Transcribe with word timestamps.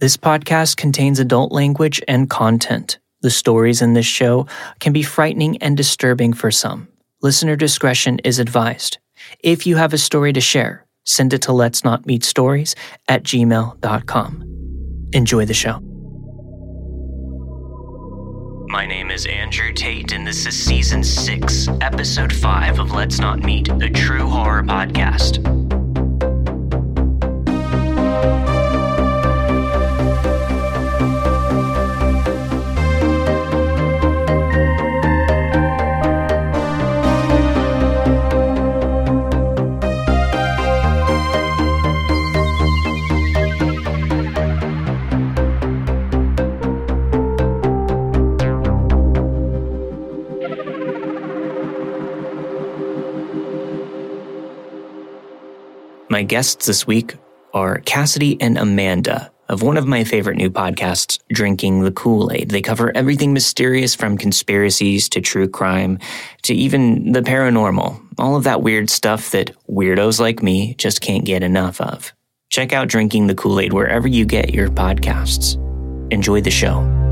This 0.00 0.16
podcast 0.16 0.76
contains 0.76 1.18
adult 1.18 1.50
language 1.50 2.00
and 2.06 2.30
content. 2.30 2.98
The 3.22 3.30
stories 3.30 3.82
in 3.82 3.94
this 3.94 4.06
show 4.06 4.46
can 4.78 4.92
be 4.92 5.02
frightening 5.02 5.56
and 5.58 5.76
disturbing 5.76 6.32
for 6.34 6.52
some. 6.52 6.86
Listener 7.20 7.56
discretion 7.56 8.20
is 8.20 8.38
advised. 8.38 8.98
If 9.40 9.66
you 9.66 9.74
have 9.74 9.92
a 9.92 9.98
story 9.98 10.32
to 10.34 10.40
share, 10.40 10.86
send 11.02 11.32
it 11.32 11.42
to 11.42 11.52
let's 11.52 11.82
not 11.82 12.06
meet 12.06 12.22
stories 12.22 12.76
at 13.08 13.24
gmail.com. 13.24 15.08
Enjoy 15.14 15.44
the 15.44 15.54
show. 15.54 15.80
My 18.70 18.86
name 18.86 19.10
is 19.10 19.26
Andrew 19.26 19.72
Tate, 19.72 20.12
and 20.12 20.24
this 20.24 20.46
is 20.46 20.54
season 20.56 21.02
six, 21.02 21.66
episode 21.80 22.32
five 22.32 22.78
of 22.78 22.92
Let's 22.92 23.18
Not 23.18 23.40
Meet, 23.40 23.68
a 23.82 23.90
true 23.90 24.28
horror 24.28 24.62
podcast. 24.62 25.67
My 56.18 56.24
guests 56.24 56.66
this 56.66 56.84
week 56.84 57.14
are 57.54 57.78
Cassidy 57.78 58.40
and 58.40 58.58
Amanda 58.58 59.30
of 59.48 59.62
one 59.62 59.76
of 59.76 59.86
my 59.86 60.02
favorite 60.02 60.36
new 60.36 60.50
podcasts, 60.50 61.20
Drinking 61.28 61.84
the 61.84 61.92
Kool 61.92 62.32
Aid. 62.32 62.50
They 62.50 62.60
cover 62.60 62.90
everything 62.96 63.32
mysterious 63.32 63.94
from 63.94 64.18
conspiracies 64.18 65.08
to 65.10 65.20
true 65.20 65.46
crime 65.46 66.00
to 66.42 66.52
even 66.52 67.12
the 67.12 67.22
paranormal. 67.22 68.02
All 68.18 68.34
of 68.34 68.42
that 68.42 68.62
weird 68.62 68.90
stuff 68.90 69.30
that 69.30 69.52
weirdos 69.70 70.18
like 70.18 70.42
me 70.42 70.74
just 70.74 71.00
can't 71.00 71.24
get 71.24 71.44
enough 71.44 71.80
of. 71.80 72.12
Check 72.50 72.72
out 72.72 72.88
Drinking 72.88 73.28
the 73.28 73.36
Kool 73.36 73.60
Aid 73.60 73.72
wherever 73.72 74.08
you 74.08 74.24
get 74.24 74.52
your 74.52 74.70
podcasts. 74.70 75.54
Enjoy 76.12 76.40
the 76.40 76.50
show. 76.50 77.07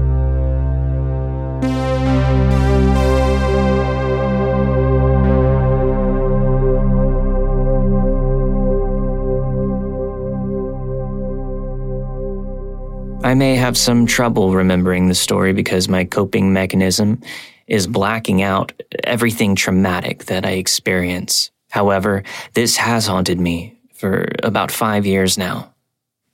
I 13.27 13.35
may 13.35 13.57
have 13.57 13.77
some 13.77 14.07
trouble 14.07 14.55
remembering 14.55 15.09
the 15.09 15.15
story 15.17 15.53
because 15.53 15.89
my 15.89 16.05
coping 16.05 16.53
mechanism 16.53 17.21
is 17.67 17.89
blacking 17.89 18.41
out 18.41 18.73
everything 19.03 19.57
traumatic 19.57 20.27
that 20.27 20.47
I 20.47 20.51
experience. 20.51 21.51
However, 21.69 22.23
this 22.55 22.77
has 22.77 23.09
haunted 23.09 23.41
me 23.41 23.81
for 23.95 24.29
about 24.45 24.71
five 24.71 25.07
years 25.07 25.37
now, 25.37 25.75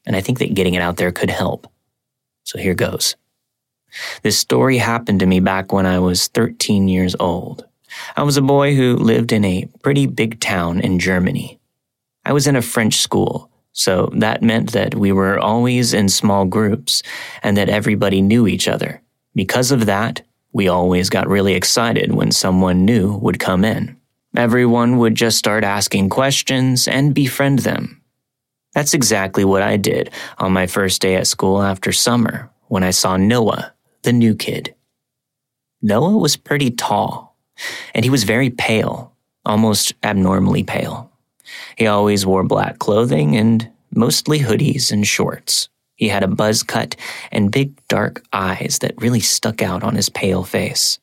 and 0.05 0.15
I 0.15 0.21
think 0.21 0.39
that 0.41 0.53
getting 0.53 0.75
it 0.75 0.83
out 0.83 0.99
there 0.99 1.13
could 1.13 1.31
help. 1.31 1.67
So 2.45 2.59
here 2.59 2.75
goes. 2.75 3.17
This 4.23 4.39
story 4.39 4.77
happened 4.77 5.21
to 5.21 5.27
me 5.27 5.41
back 5.41 5.73
when 5.73 5.87
I 5.87 5.99
was 5.99 6.29
13 6.29 6.89
years 6.89 7.17
old. 7.19 7.65
I 8.19 8.23
was 8.23 8.37
a 8.37 8.43
boy 8.43 8.77
who 8.77 8.97
lived 8.97 9.33
in 9.33 9.47
a 9.47 9.67
pretty 9.83 10.05
big 10.05 10.41
town 10.41 10.79
in 10.79 10.99
Germany. 10.99 11.59
I 12.27 12.35
was 12.35 12.47
in 12.47 12.55
a 12.55 12.61
French 12.61 12.99
school 12.99 13.51
so 13.73 14.11
that 14.15 14.43
meant 14.43 14.73
that 14.73 14.95
we 14.95 15.13
were 15.13 15.39
always 15.39 15.95
in 15.95 16.09
small 16.09 16.45
groups 16.45 17.03
and 17.43 17.57
that 17.57 17.69
everybody 17.69 18.21
knew 18.21 18.47
each 18.47 18.69
other. 18.69 19.03
Because 19.35 19.71
of 19.71 19.87
that, 19.87 20.23
we 20.53 20.69
always 20.69 21.09
got 21.09 21.29
really 21.29 21.55
excited 21.55 22.13
when 22.13 22.31
someone 22.31 22.85
new 22.85 23.17
would 23.17 23.39
come 23.39 23.65
in. 23.65 23.97
Everyone 24.37 24.99
would 24.99 25.15
just 25.15 25.39
start 25.39 25.65
asking 25.65 26.11
questions 26.11 26.87
and 26.87 27.15
befriend 27.15 27.61
them. 27.61 28.03
That's 28.75 28.95
exactly 28.95 29.45
what 29.45 29.63
I 29.63 29.77
did 29.77 30.11
on 30.39 30.53
my 30.53 30.67
first 30.67 31.01
day 31.03 31.17
at 31.17 31.27
school 31.27 31.63
after 31.63 31.93
summer 31.93 32.51
when 32.69 32.83
I 32.83 32.91
saw 32.91 33.17
Noah, 33.17 33.75
the 34.03 34.13
new 34.13 34.35
kid. 34.35 34.75
Noah 35.83 36.17
was 36.17 36.37
pretty 36.37 36.71
tall, 36.71 37.37
and 37.95 38.05
he 38.05 38.11
was 38.11 38.25
very 38.25 38.49
pale, 38.49 39.15
almost 39.45 39.93
abnormally 40.03 40.63
pale. 40.63 41.12
He 41.77 41.87
always 41.87 42.27
wore 42.27 42.45
black 42.45 42.79
clothing 42.79 43.37
and 43.37 43.69
mostly 43.95 44.41
hoodies 44.41 44.91
and 44.91 45.07
shorts. 45.07 45.69
He 45.97 46.09
had 46.09 46.23
a 46.23 46.29
buzz 46.29 46.63
cut 46.63 46.97
and 47.31 47.53
big 47.53 47.81
dark 47.89 48.25
eyes 48.33 48.79
that 48.81 49.01
really 49.01 49.21
stuck 49.21 49.63
out 49.63 49.83
on 49.83 49.95
his 49.95 50.09
pale 50.09 50.45
face. 50.45 50.99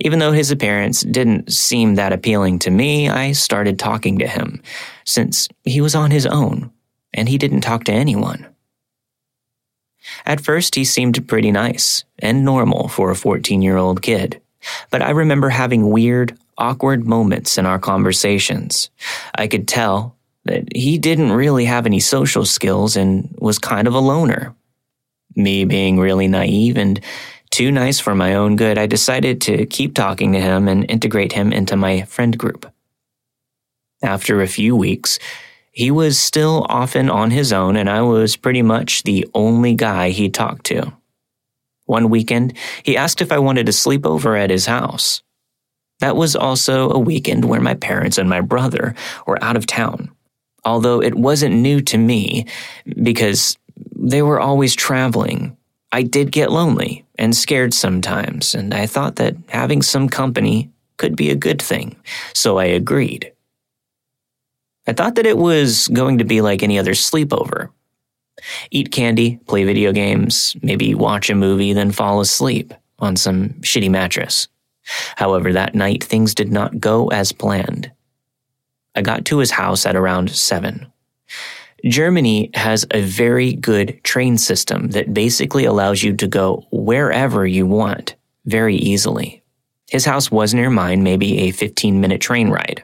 Even 0.00 0.18
though 0.18 0.32
his 0.32 0.50
appearance 0.50 1.02
didn't 1.02 1.52
seem 1.52 1.94
that 1.94 2.12
appealing 2.12 2.58
to 2.60 2.70
me, 2.70 3.08
I 3.08 3.32
started 3.32 3.78
talking 3.78 4.18
to 4.18 4.26
him, 4.26 4.60
since 5.04 5.48
he 5.62 5.80
was 5.80 5.94
on 5.94 6.10
his 6.10 6.26
own 6.26 6.72
and 7.14 7.28
he 7.28 7.38
didn't 7.38 7.62
talk 7.62 7.84
to 7.84 7.92
anyone. 7.92 8.46
At 10.26 10.40
first, 10.40 10.74
he 10.74 10.84
seemed 10.84 11.26
pretty 11.28 11.52
nice 11.52 12.04
and 12.18 12.44
normal 12.44 12.88
for 12.88 13.10
a 13.10 13.16
14 13.16 13.62
year 13.62 13.76
old 13.76 14.02
kid, 14.02 14.42
but 14.90 15.00
I 15.00 15.10
remember 15.10 15.48
having 15.48 15.90
weird, 15.90 16.36
awkward 16.58 17.06
moments 17.06 17.58
in 17.58 17.66
our 17.66 17.78
conversations. 17.78 18.90
I 19.34 19.46
could 19.46 19.66
tell 19.68 20.16
that 20.44 20.74
he 20.74 20.98
didn't 20.98 21.32
really 21.32 21.64
have 21.64 21.86
any 21.86 22.00
social 22.00 22.44
skills 22.44 22.96
and 22.96 23.34
was 23.38 23.58
kind 23.58 23.88
of 23.88 23.94
a 23.94 23.98
loner. 24.00 24.54
Me 25.36 25.64
being 25.64 25.98
really 25.98 26.28
naive 26.28 26.76
and 26.76 27.00
too 27.50 27.70
nice 27.70 28.00
for 28.00 28.14
my 28.14 28.34
own 28.34 28.56
good, 28.56 28.78
I 28.78 28.86
decided 28.86 29.40
to 29.42 29.66
keep 29.66 29.94
talking 29.94 30.32
to 30.32 30.40
him 30.40 30.68
and 30.68 30.88
integrate 30.90 31.32
him 31.32 31.52
into 31.52 31.76
my 31.76 32.02
friend 32.02 32.36
group. 32.36 32.70
After 34.02 34.42
a 34.42 34.48
few 34.48 34.76
weeks, 34.76 35.18
he 35.74 35.90
was 35.90 36.18
still 36.18 36.66
often 36.68 37.10
on 37.10 37.32
his 37.32 37.52
own, 37.52 37.76
and 37.76 37.90
I 37.90 38.02
was 38.02 38.36
pretty 38.36 38.62
much 38.62 39.02
the 39.02 39.26
only 39.34 39.74
guy 39.74 40.10
he 40.10 40.28
talked 40.28 40.66
to. 40.66 40.92
One 41.86 42.10
weekend, 42.10 42.54
he 42.84 42.96
asked 42.96 43.20
if 43.20 43.32
I 43.32 43.40
wanted 43.40 43.66
to 43.66 43.72
sleep 43.72 44.06
over 44.06 44.36
at 44.36 44.50
his 44.50 44.66
house. 44.66 45.23
That 46.04 46.16
was 46.16 46.36
also 46.36 46.90
a 46.90 46.98
weekend 46.98 47.46
where 47.46 47.62
my 47.62 47.72
parents 47.72 48.18
and 48.18 48.28
my 48.28 48.42
brother 48.42 48.94
were 49.26 49.42
out 49.42 49.56
of 49.56 49.64
town. 49.64 50.10
Although 50.62 51.00
it 51.00 51.14
wasn't 51.14 51.54
new 51.54 51.80
to 51.80 51.96
me 51.96 52.44
because 53.02 53.56
they 53.96 54.20
were 54.20 54.38
always 54.38 54.74
traveling, 54.74 55.56
I 55.92 56.02
did 56.02 56.30
get 56.30 56.52
lonely 56.52 57.06
and 57.18 57.34
scared 57.34 57.72
sometimes, 57.72 58.54
and 58.54 58.74
I 58.74 58.84
thought 58.84 59.16
that 59.16 59.34
having 59.48 59.80
some 59.80 60.10
company 60.10 60.70
could 60.98 61.16
be 61.16 61.30
a 61.30 61.36
good 61.36 61.62
thing, 61.62 61.96
so 62.34 62.58
I 62.58 62.66
agreed. 62.66 63.32
I 64.86 64.92
thought 64.92 65.14
that 65.14 65.24
it 65.24 65.38
was 65.38 65.88
going 65.88 66.18
to 66.18 66.24
be 66.24 66.42
like 66.42 66.62
any 66.62 66.78
other 66.78 66.92
sleepover. 66.92 67.70
Eat 68.70 68.92
candy, 68.92 69.38
play 69.46 69.64
video 69.64 69.90
games, 69.90 70.54
maybe 70.60 70.94
watch 70.94 71.30
a 71.30 71.34
movie, 71.34 71.72
then 71.72 71.92
fall 71.92 72.20
asleep 72.20 72.74
on 72.98 73.16
some 73.16 73.54
shitty 73.62 73.90
mattress. 73.90 74.48
However, 75.16 75.52
that 75.52 75.74
night 75.74 76.04
things 76.04 76.34
did 76.34 76.52
not 76.52 76.80
go 76.80 77.08
as 77.08 77.32
planned. 77.32 77.90
I 78.94 79.02
got 79.02 79.24
to 79.26 79.38
his 79.38 79.50
house 79.50 79.86
at 79.86 79.96
around 79.96 80.30
7. 80.30 80.86
Germany 81.84 82.50
has 82.54 82.86
a 82.90 83.02
very 83.02 83.52
good 83.52 84.02
train 84.04 84.38
system 84.38 84.90
that 84.90 85.12
basically 85.12 85.64
allows 85.64 86.02
you 86.02 86.14
to 86.16 86.26
go 86.26 86.66
wherever 86.70 87.46
you 87.46 87.66
want 87.66 88.14
very 88.46 88.76
easily. 88.76 89.42
His 89.90 90.04
house 90.04 90.30
was 90.30 90.54
near 90.54 90.70
mine, 90.70 91.02
maybe 91.02 91.40
a 91.40 91.50
15 91.50 92.00
minute 92.00 92.20
train 92.20 92.48
ride. 92.50 92.82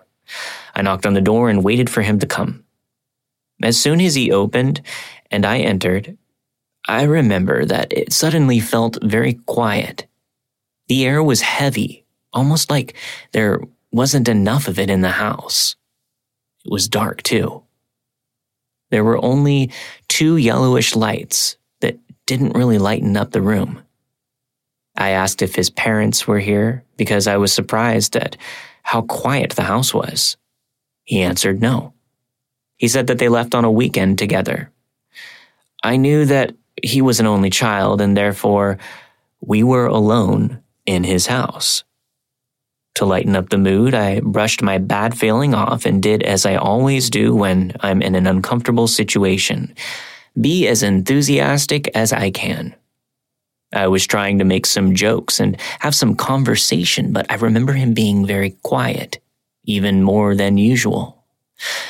I 0.75 0.83
knocked 0.83 1.07
on 1.07 1.15
the 1.15 1.21
door 1.21 1.49
and 1.49 1.65
waited 1.65 1.89
for 1.89 2.03
him 2.03 2.19
to 2.19 2.27
come. 2.27 2.65
As 3.63 3.81
soon 3.81 4.01
as 4.01 4.15
he 4.15 4.33
opened 4.33 4.83
and 5.31 5.47
I 5.47 5.59
entered, 5.59 6.17
I 6.87 7.03
remember 7.03 7.65
that 7.65 7.93
it 7.93 8.13
suddenly 8.13 8.61
felt 8.61 8.99
very 9.03 9.35
quiet 9.35 10.07
the 10.91 11.07
air 11.07 11.23
was 11.23 11.41
heavy, 11.41 12.05
almost 12.33 12.69
like 12.69 12.97
there 13.31 13.61
wasn't 13.93 14.27
enough 14.27 14.67
of 14.67 14.77
it 14.77 14.91
in 14.91 15.03
the 15.03 15.11
house. 15.11 15.77
It 16.65 16.73
was 16.73 16.89
dark, 16.89 17.23
too. 17.23 17.63
There 18.91 19.05
were 19.05 19.25
only 19.25 19.71
two 20.09 20.37
yellowish 20.37 20.97
lights 20.97 21.57
that 21.81 21.97
didn't 22.27 22.57
really 22.57 22.79
lighten 22.79 23.17
up 23.17 23.31
the 23.31 23.41
room. 23.41 23.85
I 24.97 25.11
asked 25.11 25.43
if 25.43 25.55
his 25.55 25.71
parents 25.71 26.27
were 26.27 26.41
here 26.41 26.83
because 26.97 27.29
I 27.29 27.37
was 27.37 27.53
surprised 27.53 28.17
at 28.17 28.37
how 28.83 29.03
quiet 29.03 29.51
the 29.51 29.63
house 29.63 29.95
was. 29.95 30.37
He 31.05 31.23
answered 31.23 31.61
no. 31.61 31.95
He 32.79 32.89
said 32.89 33.07
that 33.07 33.19
they 33.19 33.29
left 33.29 33.55
on 33.55 33.65
a 33.65 33.71
weekend 33.71 34.19
together. 34.19 34.73
I 35.85 35.99
knew 35.99 36.25
that 36.25 36.57
he 36.83 37.01
was 37.01 37.21
an 37.21 37.27
only 37.29 37.51
child 37.51 38.01
and 38.01 38.17
therefore 38.17 38.79
we 39.41 39.63
were 39.63 39.87
alone 39.87 40.61
in 40.91 41.05
his 41.05 41.29
house. 41.29 41.85
To 42.97 43.05
lighten 43.07 43.37
up 43.37 43.51
the 43.51 43.59
mood, 43.59 43.95
I 43.95 44.19
brushed 44.21 44.61
my 44.61 44.79
bad 44.79 45.17
feeling 45.17 45.55
off 45.55 45.87
and 45.87 46.03
did 46.03 46.25
as 46.25 46.45
I 46.45 46.57
always 46.57 47.09
do 47.09 47.33
when 47.35 47.73
I'm 47.81 48.03
in 48.03 48.17
an 48.17 48.27
uncomfortable 48.27 48.89
situation. 48.89 49.75
be 50.39 50.67
as 50.69 50.83
enthusiastic 50.83 51.89
as 51.95 52.13
I 52.13 52.31
can. 52.31 52.75
I 53.73 53.87
was 53.89 54.07
trying 54.07 54.39
to 54.39 54.45
make 54.45 54.67
some 54.67 54.95
jokes 54.95 55.41
and 55.41 55.61
have 55.81 55.95
some 55.95 56.17
conversation, 56.17 57.13
but 57.13 57.27
I 57.31 57.37
remember 57.37 57.73
him 57.73 57.95
being 57.95 58.27
very 58.27 58.51
quiet, 58.63 59.21
even 59.65 60.03
more 60.03 60.35
than 60.35 60.59
usual. 60.59 61.25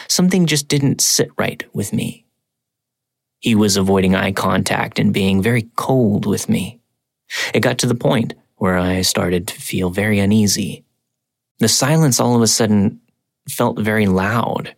Something 0.08 0.46
just 0.46 0.68
didn't 0.68 1.00
sit 1.00 1.30
right 1.38 1.62
with 1.74 1.92
me. 1.92 2.26
He 3.40 3.54
was 3.54 3.76
avoiding 3.76 4.14
eye 4.14 4.32
contact 4.32 4.98
and 4.98 5.14
being 5.14 5.42
very 5.42 5.68
cold 5.76 6.26
with 6.26 6.48
me. 6.48 6.80
It 7.54 7.60
got 7.60 7.78
to 7.78 7.86
the 7.86 7.94
point 7.94 8.34
where 8.60 8.76
I 8.76 9.00
started 9.00 9.48
to 9.48 9.54
feel 9.54 9.88
very 9.88 10.18
uneasy. 10.18 10.84
The 11.60 11.68
silence 11.68 12.20
all 12.20 12.36
of 12.36 12.42
a 12.42 12.46
sudden 12.46 13.00
felt 13.48 13.80
very 13.80 14.04
loud. 14.04 14.76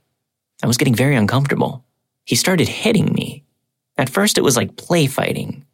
I 0.62 0.68
was 0.68 0.76
getting 0.76 0.94
very 0.94 1.16
uncomfortable. 1.16 1.84
He 2.24 2.36
started 2.36 2.68
hitting 2.68 3.12
me. 3.12 3.42
At 3.98 4.08
first, 4.08 4.38
it 4.38 4.44
was 4.44 4.56
like 4.56 4.76
play 4.76 5.08
fighting. 5.08 5.66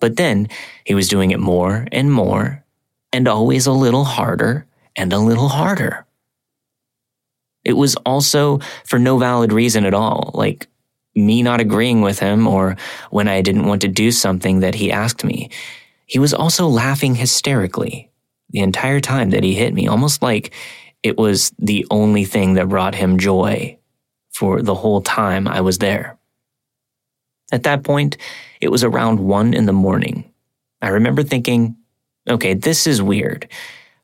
But 0.00 0.18
then 0.18 0.50
he 0.84 0.94
was 0.94 1.08
doing 1.08 1.30
it 1.30 1.40
more 1.40 1.86
and 1.92 2.12
more, 2.12 2.62
and 3.10 3.26
always 3.26 3.66
a 3.66 3.72
little 3.72 4.04
harder 4.04 4.66
and 4.94 5.10
a 5.14 5.18
little 5.18 5.48
harder. 5.48 6.04
It 7.64 7.72
was 7.72 7.96
also 8.04 8.58
for 8.84 8.98
no 8.98 9.16
valid 9.16 9.50
reason 9.50 9.86
at 9.86 9.94
all, 9.94 10.30
like 10.34 10.68
me 11.14 11.42
not 11.42 11.62
agreeing 11.62 12.02
with 12.02 12.18
him 12.18 12.46
or 12.46 12.76
when 13.10 13.28
I 13.28 13.40
didn't 13.40 13.64
want 13.66 13.80
to 13.80 13.88
do 13.88 14.12
something 14.12 14.60
that 14.60 14.74
he 14.74 14.92
asked 14.92 15.24
me. 15.24 15.48
He 16.06 16.18
was 16.18 16.32
also 16.32 16.68
laughing 16.68 17.14
hysterically 17.14 18.10
the 18.50 18.60
entire 18.60 19.00
time 19.00 19.30
that 19.30 19.44
he 19.44 19.54
hit 19.54 19.74
me, 19.74 19.88
almost 19.88 20.22
like 20.22 20.54
it 21.02 21.18
was 21.18 21.52
the 21.58 21.86
only 21.90 22.24
thing 22.24 22.54
that 22.54 22.68
brought 22.68 22.94
him 22.94 23.18
joy 23.18 23.78
for 24.30 24.62
the 24.62 24.74
whole 24.74 25.02
time 25.02 25.48
I 25.48 25.60
was 25.60 25.78
there. 25.78 26.16
At 27.52 27.64
that 27.64 27.84
point, 27.84 28.16
it 28.60 28.70
was 28.70 28.84
around 28.84 29.20
one 29.20 29.54
in 29.54 29.66
the 29.66 29.72
morning. 29.72 30.32
I 30.82 30.88
remember 30.88 31.22
thinking, 31.22 31.76
okay, 32.28 32.54
this 32.54 32.86
is 32.86 33.02
weird, 33.02 33.48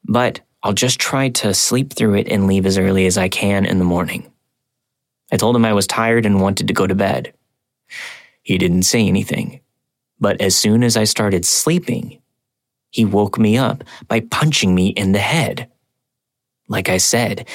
but 0.04 0.40
I'll 0.62 0.72
just 0.72 1.00
try 1.00 1.28
to 1.28 1.54
sleep 1.54 1.92
through 1.92 2.14
it 2.14 2.28
and 2.28 2.46
leave 2.46 2.66
as 2.66 2.78
early 2.78 3.06
as 3.06 3.18
I 3.18 3.28
can 3.28 3.64
in 3.64 3.78
the 3.78 3.84
morning. 3.84 4.30
I 5.32 5.36
told 5.36 5.56
him 5.56 5.64
I 5.64 5.72
was 5.72 5.86
tired 5.86 6.26
and 6.26 6.40
wanted 6.40 6.68
to 6.68 6.74
go 6.74 6.86
to 6.86 6.94
bed. 6.94 7.32
He 8.42 8.58
didn't 8.58 8.82
say 8.84 9.06
anything, 9.06 9.60
but 10.22 10.40
as 10.40 10.56
soon 10.56 10.84
as 10.84 10.96
I 10.96 11.02
started 11.02 11.44
sleeping, 11.44 12.22
he 12.90 13.04
woke 13.04 13.38
me 13.38 13.58
up 13.58 13.82
by 14.06 14.20
punching 14.20 14.72
me 14.72 14.88
in 14.88 15.10
the 15.10 15.18
head. 15.18 15.68
Like 16.68 16.88
I 16.88 16.98
said, 16.98 17.48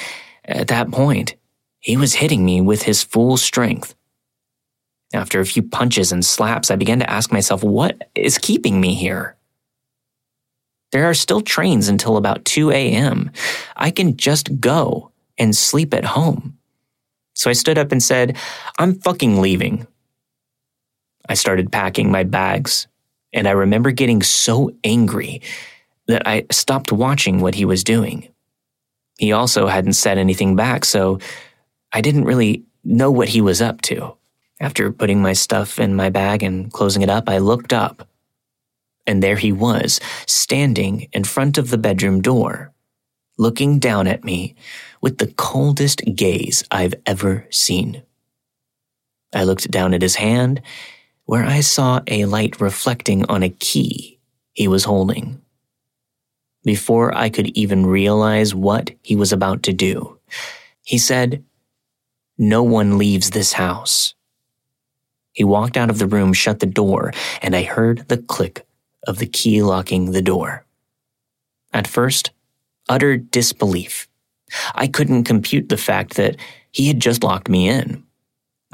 at 0.44 0.68
that 0.68 0.92
point, 0.92 1.36
he 1.80 1.96
was 1.96 2.16
hitting 2.16 2.44
me 2.44 2.60
with 2.60 2.84
his 2.84 3.04
full 3.04 3.38
strength. 3.38 3.96
After 5.14 5.40
a 5.40 5.46
few 5.46 5.64
punches 5.64 6.12
and 6.12 6.26
slaps, 6.26 6.70
I 6.70 6.76
began 6.76 7.00
to 7.00 7.10
ask 7.10 7.32
myself, 7.32 7.64
what 7.64 8.10
is 8.14 8.38
keeping 8.38 8.82
me 8.82 8.96
here? 8.96 9.38
There 10.92 11.06
are 11.06 11.14
still 11.14 11.42
trains 11.42 11.88
until 11.88 12.18
about 12.18 12.44
2 12.44 12.72
a.m. 12.72 13.32
I 13.78 13.92
can 13.92 14.18
just 14.18 14.60
go 14.60 15.14
and 15.38 15.56
sleep 15.56 15.94
at 15.94 16.04
home. 16.04 16.58
So 17.34 17.50
I 17.50 17.54
stood 17.54 17.78
up 17.78 17.94
and 17.94 18.04
said, 18.04 18.36
I'm 18.78 18.96
fucking 18.96 19.40
leaving. 19.40 19.88
I 21.30 21.34
started 21.34 21.72
packing 21.72 22.12
my 22.12 22.24
bags, 22.24 22.88
and 23.34 23.48
I 23.48 23.52
remember 23.52 23.92
getting 23.92 24.22
so 24.22 24.72
angry 24.84 25.42
that 26.08 26.28
I 26.28 26.46
stopped 26.52 26.92
watching 26.92 27.42
what 27.42 27.56
he 27.56 27.66
was 27.66 27.84
doing. 27.84 28.30
He 29.20 29.32
also 29.32 29.68
hadn't 29.68 29.94
said 29.94 30.18
anything 30.18 30.56
back, 30.56 30.86
so 30.86 31.20
I 31.92 32.02
didn't 32.02 32.26
really 32.26 32.64
know 32.84 33.12
what 33.12 33.30
he 33.30 33.42
was 33.42 33.62
up 33.62 33.82
to. 33.82 34.16
After 34.60 34.92
putting 34.92 35.22
my 35.22 35.34
stuff 35.34 35.80
in 35.80 35.96
my 35.96 36.10
bag 36.10 36.44
and 36.44 36.72
closing 36.72 37.02
it 37.02 37.10
up, 37.10 37.30
I 37.30 37.38
looked 37.38 37.74
up. 37.74 38.08
And 39.06 39.22
there 39.22 39.36
he 39.38 39.52
was, 39.52 40.00
standing 40.26 41.08
in 41.14 41.24
front 41.24 41.58
of 41.58 41.70
the 41.70 41.78
bedroom 41.78 42.22
door, 42.22 42.74
looking 43.38 43.80
down 43.80 44.08
at 44.08 44.24
me 44.24 44.56
with 45.02 45.18
the 45.18 45.28
coldest 45.28 46.02
gaze 46.16 46.64
I've 46.72 46.96
ever 47.06 47.48
seen. 47.50 48.04
I 49.34 49.44
looked 49.44 49.70
down 49.70 49.94
at 49.94 50.02
his 50.02 50.16
hand, 50.16 50.62
where 51.28 51.46
I 51.46 51.60
saw 51.60 52.02
a 52.08 52.24
light 52.26 52.60
reflecting 52.62 53.26
on 53.26 53.44
a 53.44 53.50
key 53.50 54.18
he 54.54 54.68
was 54.68 54.86
holding. 54.86 55.42
Before 56.64 57.16
I 57.16 57.30
could 57.30 57.48
even 57.48 57.86
realize 57.86 58.56
what 58.56 58.92
he 59.04 59.16
was 59.16 59.34
about 59.34 59.62
to 59.64 59.74
do, 59.74 60.18
he 60.84 60.98
said, 60.98 61.44
No 62.38 62.64
one 62.64 62.98
leaves 62.98 63.30
this 63.30 63.54
house. 63.54 64.16
He 65.34 65.44
walked 65.44 65.76
out 65.76 65.90
of 65.90 66.00
the 66.00 66.08
room, 66.08 66.32
shut 66.32 66.62
the 66.62 66.66
door, 66.66 67.12
and 67.42 67.56
I 67.56 67.64
heard 67.64 68.08
the 68.08 68.18
click 68.18 68.66
of 69.06 69.20
the 69.20 69.28
key 69.28 69.62
locking 69.62 70.12
the 70.12 70.22
door. 70.22 70.66
At 71.74 71.88
first, 71.88 72.32
utter 72.88 73.18
disbelief. 73.18 74.08
I 74.74 74.88
couldn't 74.88 75.26
compute 75.26 75.68
the 75.68 75.78
fact 75.78 76.16
that 76.16 76.38
he 76.72 76.88
had 76.88 77.02
just 77.02 77.22
locked 77.22 77.50
me 77.50 77.68
in. 77.68 78.07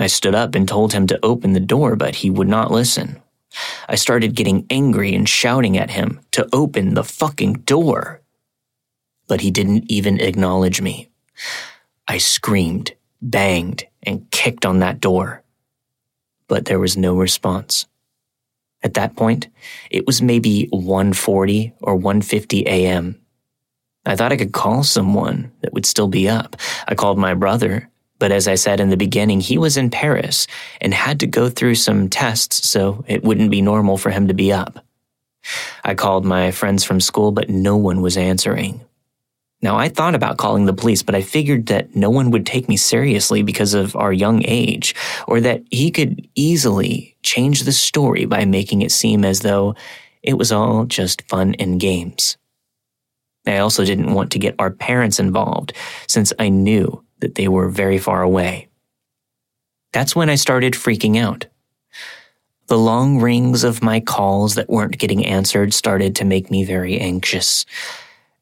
I 0.04 0.08
stood 0.08 0.36
up 0.36 0.56
and 0.56 0.68
told 0.68 0.94
him 0.94 1.08
to 1.08 1.20
open 1.24 1.54
the 1.54 1.60
door, 1.60 1.96
but 1.96 2.16
he 2.16 2.30
would 2.30 2.48
not 2.48 2.72
listen. 2.72 3.22
I 3.88 3.96
started 3.96 4.36
getting 4.36 4.66
angry 4.70 5.16
and 5.16 5.28
shouting 5.28 5.78
at 5.78 5.92
him 5.92 6.20
to 6.32 6.48
open 6.54 6.94
the 6.94 7.04
fucking 7.04 7.54
door. 7.66 8.22
But 9.28 9.42
he 9.42 9.52
didn't 9.52 9.86
even 9.90 10.20
acknowledge 10.20 10.82
me. 10.82 11.10
I 12.08 12.18
screamed, 12.18 12.94
banged, 13.22 13.86
and 14.04 14.30
kicked 14.32 14.66
on 14.66 14.80
that 14.80 15.00
door 15.00 15.44
but 16.54 16.66
there 16.66 16.80
was 16.80 16.96
no 16.96 17.16
response. 17.16 17.88
At 18.84 18.94
that 18.96 19.16
point, 19.16 19.48
it 19.90 20.06
was 20.06 20.22
maybe 20.22 20.70
1:40 20.72 21.74
or 21.82 21.98
1:50 21.98 22.68
a.m. 22.68 23.20
I 24.06 24.16
thought 24.16 24.32
I 24.32 24.38
could 24.38 24.52
call 24.52 24.84
someone 24.84 25.52
that 25.62 25.74
would 25.74 25.88
still 25.88 26.08
be 26.08 26.30
up. 26.30 26.56
I 26.88 26.94
called 26.94 27.18
my 27.18 27.34
brother, 27.34 27.90
but 28.24 28.31
as 28.31 28.48
I 28.48 28.56
said 28.56 28.80
in 28.80 28.90
the 28.90 28.96
beginning, 28.96 29.42
he 29.42 29.58
was 29.58 29.75
in 29.75 29.90
Paris 29.90 30.48
and 30.80 30.94
had 30.94 31.20
to 31.20 31.28
go 31.28 31.50
through 31.50 31.75
some 31.75 32.08
tests, 32.08 32.70
so 32.70 33.04
it 33.06 33.22
wouldn't 33.22 33.52
be 33.52 33.62
normal 33.62 33.98
for 33.98 34.12
him 34.12 34.30
to 34.30 34.34
be 34.34 34.50
up. 34.54 34.80
I 35.84 35.94
called 35.94 36.24
my 36.24 36.52
friends 36.52 36.86
from 36.86 37.02
school, 37.02 37.34
but 37.34 37.50
no 37.50 37.75
one 37.75 38.02
was 38.02 38.16
answering. 38.16 38.80
Now, 39.62 39.75
I 39.75 39.90
thought 39.90 40.16
about 40.16 40.38
calling 40.38 40.64
the 40.64 40.72
police, 40.72 41.04
but 41.04 41.16
I 41.16 41.22
figured 41.22 41.66
that 41.66 41.98
no 41.98 42.10
one 42.10 42.31
would 42.31 42.46
take 42.46 42.70
me 42.70 42.78
seriously 42.78 43.44
because 43.44 43.74
of 43.74 43.94
our 43.98 44.14
young 44.14 44.42
age, 44.46 44.96
or 45.28 45.42
that 45.42 45.62
he 45.69 45.92
could 45.92 46.26
easily 46.34 47.18
change 47.24 47.64
the 47.64 47.74
story 47.74 48.24
by 48.24 48.46
making 48.46 48.84
it 48.84 48.94
seem 48.94 49.26
as 49.26 49.42
though 49.42 49.76
it 50.21 50.38
was 50.38 50.50
all 50.50 50.86
just 50.86 51.24
fun 51.24 51.56
and 51.59 51.78
games. 51.78 52.38
I 53.45 53.57
also 53.57 53.83
didn't 53.83 54.14
want 54.14 54.31
to 54.31 54.40
get 54.40 54.56
our 54.59 54.71
parents 54.71 55.19
involved, 55.19 55.74
since 56.07 56.31
I 56.40 56.47
knew 56.47 57.04
that 57.23 57.35
they 57.35 57.47
were 57.47 57.69
very 57.69 57.97
far 57.97 58.21
away. 58.21 58.68
That's 59.94 60.13
when 60.13 60.30
I 60.30 60.35
started 60.35 60.73
freaking 60.73 61.18
out. 61.18 61.45
The 62.68 62.77
long 62.77 63.19
rings 63.19 63.63
of 63.63 63.81
my 63.81 64.01
calls 64.01 64.56
that 64.56 64.69
weren't 64.69 64.97
getting 64.97 65.25
answered 65.25 65.73
started 65.73 66.18
to 66.18 66.25
make 66.25 66.51
me 66.51 66.65
very 66.65 66.99
anxious. 66.99 67.65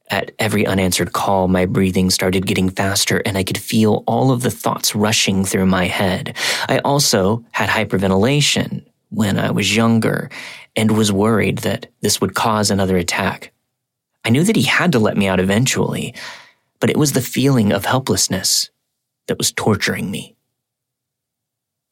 At 0.10 0.32
every 0.40 0.66
unanswered 0.66 1.14
call, 1.14 1.48
my 1.48 1.68
breathing 1.68 2.10
started 2.10 2.48
getting 2.48 2.70
faster 2.72 3.22
and 3.24 3.38
I 3.38 3.44
could 3.44 3.60
feel 3.60 4.04
all 4.08 4.32
of 4.32 4.42
the 4.42 4.50
thoughts 4.50 4.96
rushing 4.96 5.46
through 5.46 5.68
my 5.68 5.86
head. 5.86 6.36
I 6.68 6.80
also 6.80 7.46
had 7.52 7.70
hyperventilation 7.70 8.84
when 9.10 9.38
I 9.38 9.52
was 9.52 9.76
younger 9.76 10.32
and 10.76 10.98
was 10.98 11.12
worried 11.12 11.60
that 11.60 11.86
this 12.02 12.20
would 12.20 12.34
cause 12.34 12.72
another 12.72 12.98
attack. 12.98 13.54
I 14.26 14.32
knew 14.32 14.44
that 14.44 14.56
he 14.56 14.64
had 14.64 14.92
to 14.94 15.00
let 15.00 15.18
me 15.18 15.28
out 15.28 15.40
eventually, 15.40 16.16
but 16.80 16.90
it 16.90 16.98
was 16.98 17.14
the 17.14 17.22
feeling 17.22 17.72
of 17.72 17.86
helplessness 17.86 18.71
that 19.32 19.38
was 19.38 19.54
torturing 19.54 20.12
me. 20.12 20.36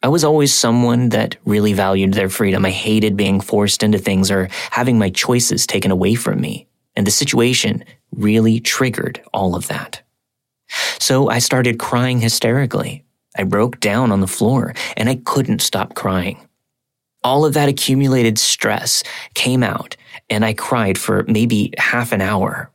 I 0.04 0.10
was 0.10 0.26
always 0.26 0.54
someone 0.54 1.08
that 1.10 1.38
really 1.46 1.72
valued 1.72 2.14
their 2.14 2.28
freedom. 2.28 2.66
I 2.66 2.70
hated 2.70 3.16
being 3.16 3.40
forced 3.40 3.82
into 3.82 3.98
things 3.98 4.30
or 4.30 4.50
having 4.72 5.00
my 5.00 5.10
choices 5.10 5.66
taken 5.66 5.90
away 5.90 6.16
from 6.16 6.42
me. 6.42 6.68
And 6.98 7.08
the 7.08 7.12
situation 7.12 7.86
really 8.12 8.60
triggered 8.60 9.22
all 9.34 9.56
of 9.56 9.70
that. 9.70 10.02
So 11.00 11.30
I 11.30 11.40
started 11.40 11.80
crying 11.80 12.20
hysterically. 12.20 13.06
I 13.38 13.44
broke 13.44 13.80
down 13.80 14.12
on 14.12 14.20
the 14.20 14.28
floor 14.28 14.74
and 14.98 15.08
I 15.08 15.16
couldn't 15.16 15.62
stop 15.62 15.96
crying. 15.96 16.46
All 17.24 17.46
of 17.46 17.54
that 17.54 17.70
accumulated 17.70 18.38
stress 18.38 19.02
came 19.34 19.64
out 19.64 19.96
and 20.30 20.44
I 20.44 20.54
cried 20.54 20.98
for 20.98 21.24
maybe 21.24 21.74
half 21.78 22.12
an 22.12 22.20
hour. 22.20 22.70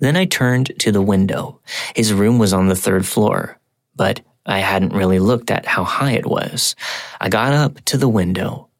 Then 0.00 0.16
I 0.16 0.24
turned 0.24 0.72
to 0.80 0.92
the 0.92 1.02
window. 1.02 1.60
His 1.94 2.12
room 2.12 2.38
was 2.38 2.52
on 2.52 2.68
the 2.68 2.76
third 2.76 3.06
floor, 3.06 3.58
but 3.94 4.20
I 4.46 4.58
hadn't 4.58 4.94
really 4.94 5.18
looked 5.18 5.50
at 5.50 5.66
how 5.66 5.84
high 5.84 6.12
it 6.12 6.26
was. 6.26 6.74
I 7.20 7.28
got 7.28 7.52
up 7.52 7.84
to 7.86 7.96
the 7.96 8.08
window 8.08 8.70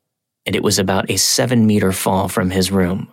and 0.47 0.57
it 0.57 0.63
was 0.63 0.79
about 0.79 1.11
a 1.11 1.17
seven 1.17 1.67
meter 1.67 1.93
fall 1.93 2.29
from 2.29 2.51
his 2.51 2.71
room. 2.71 3.09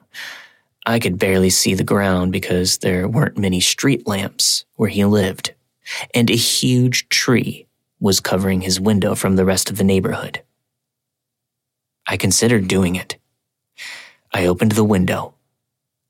I 0.86 1.00
could 1.00 1.20
barely 1.20 1.50
see 1.50 1.74
the 1.74 1.84
ground 1.84 2.32
because 2.32 2.78
there 2.78 3.08
weren't 3.08 3.38
many 3.38 3.60
street 3.60 4.08
lamps 4.08 4.66
where 4.76 4.90
he 4.90 5.04
lived, 5.06 5.54
and 6.14 6.30
a 6.30 6.36
huge 6.36 7.10
tree 7.10 7.68
was 8.00 8.20
covering 8.20 8.62
his 8.62 8.80
window 8.80 9.16
from 9.16 9.36
the 9.36 9.46
rest 9.46 9.70
of 9.70 9.78
the 9.78 9.84
neighborhood. 9.84 10.42
I 12.08 12.16
considered 12.16 12.68
doing 12.68 12.96
it. 12.96 13.18
I 14.34 14.46
opened 14.46 14.72
the 14.74 14.84
window, 14.84 15.34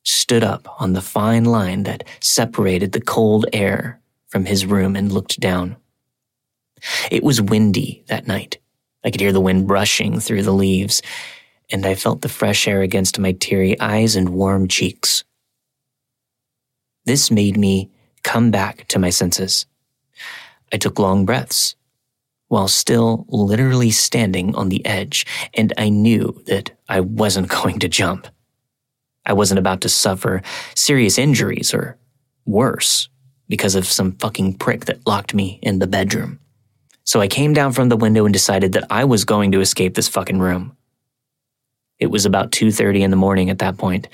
stood 0.07 0.43
up 0.43 0.67
on 0.81 0.93
the 0.93 1.01
fine 1.01 1.45
line 1.45 1.83
that 1.83 2.03
separated 2.21 2.91
the 2.91 3.01
cold 3.01 3.45
air 3.53 3.99
from 4.27 4.45
his 4.45 4.65
room, 4.65 4.95
and 4.95 5.11
looked 5.11 5.39
down. 5.39 5.77
It 7.09 7.23
was 7.23 7.41
windy 7.41 8.03
that 8.07 8.27
night. 8.27 8.57
I 9.03 9.09
could 9.09 9.21
hear 9.21 9.31
the 9.31 9.41
wind 9.41 9.67
brushing 9.67 10.19
through 10.19 10.43
the 10.43 10.51
leaves, 10.51 11.01
and 11.71 11.85
I 11.85 11.95
felt 11.95 12.21
the 12.21 12.29
fresh 12.29 12.67
air 12.67 12.81
against 12.81 13.19
my 13.19 13.31
teary 13.31 13.79
eyes 13.79 14.15
and 14.15 14.29
warm 14.29 14.67
cheeks. 14.67 15.23
This 17.05 17.31
made 17.31 17.57
me 17.57 17.89
come 18.23 18.51
back 18.51 18.85
to 18.89 18.99
my 18.99 19.09
senses. 19.09 19.65
I 20.73 20.77
took 20.77 20.99
long 20.99 21.25
breaths 21.25 21.75
while 22.49 22.67
still 22.67 23.25
literally 23.29 23.91
standing 23.91 24.55
on 24.55 24.69
the 24.69 24.85
edge, 24.85 25.25
and 25.53 25.73
I 25.77 25.89
knew 25.89 26.41
that 26.47 26.71
I 26.89 26.99
wasn't 26.99 27.49
going 27.61 27.79
to 27.79 27.89
jump. 27.89 28.27
I 29.27 29.33
wasn't 29.33 29.59
about 29.59 29.81
to 29.81 29.89
suffer 29.89 30.41
serious 30.75 31.19
injuries 31.19 31.73
or 31.73 31.97
worse 32.45 33.09
because 33.49 33.75
of 33.75 33.85
some 33.85 34.13
fucking 34.13 34.55
prick 34.55 34.85
that 34.85 35.05
locked 35.05 35.33
me 35.33 35.59
in 35.61 35.79
the 35.79 35.87
bedroom. 35.87 36.39
So 37.03 37.21
I 37.21 37.27
came 37.27 37.53
down 37.53 37.73
from 37.73 37.89
the 37.89 37.95
window 37.95 38.25
and 38.25 38.33
decided 38.33 38.73
that 38.73 38.85
I 38.89 39.05
was 39.05 39.25
going 39.25 39.51
to 39.51 39.61
escape 39.61 39.93
this 39.93 40.09
fucking 40.09 40.39
room. 40.39 40.75
It 41.99 42.07
was 42.07 42.25
about 42.25 42.51
2:30 42.51 43.01
in 43.01 43.11
the 43.11 43.17
morning 43.17 43.49
at 43.49 43.59
that 43.59 43.77
point. 43.77 44.07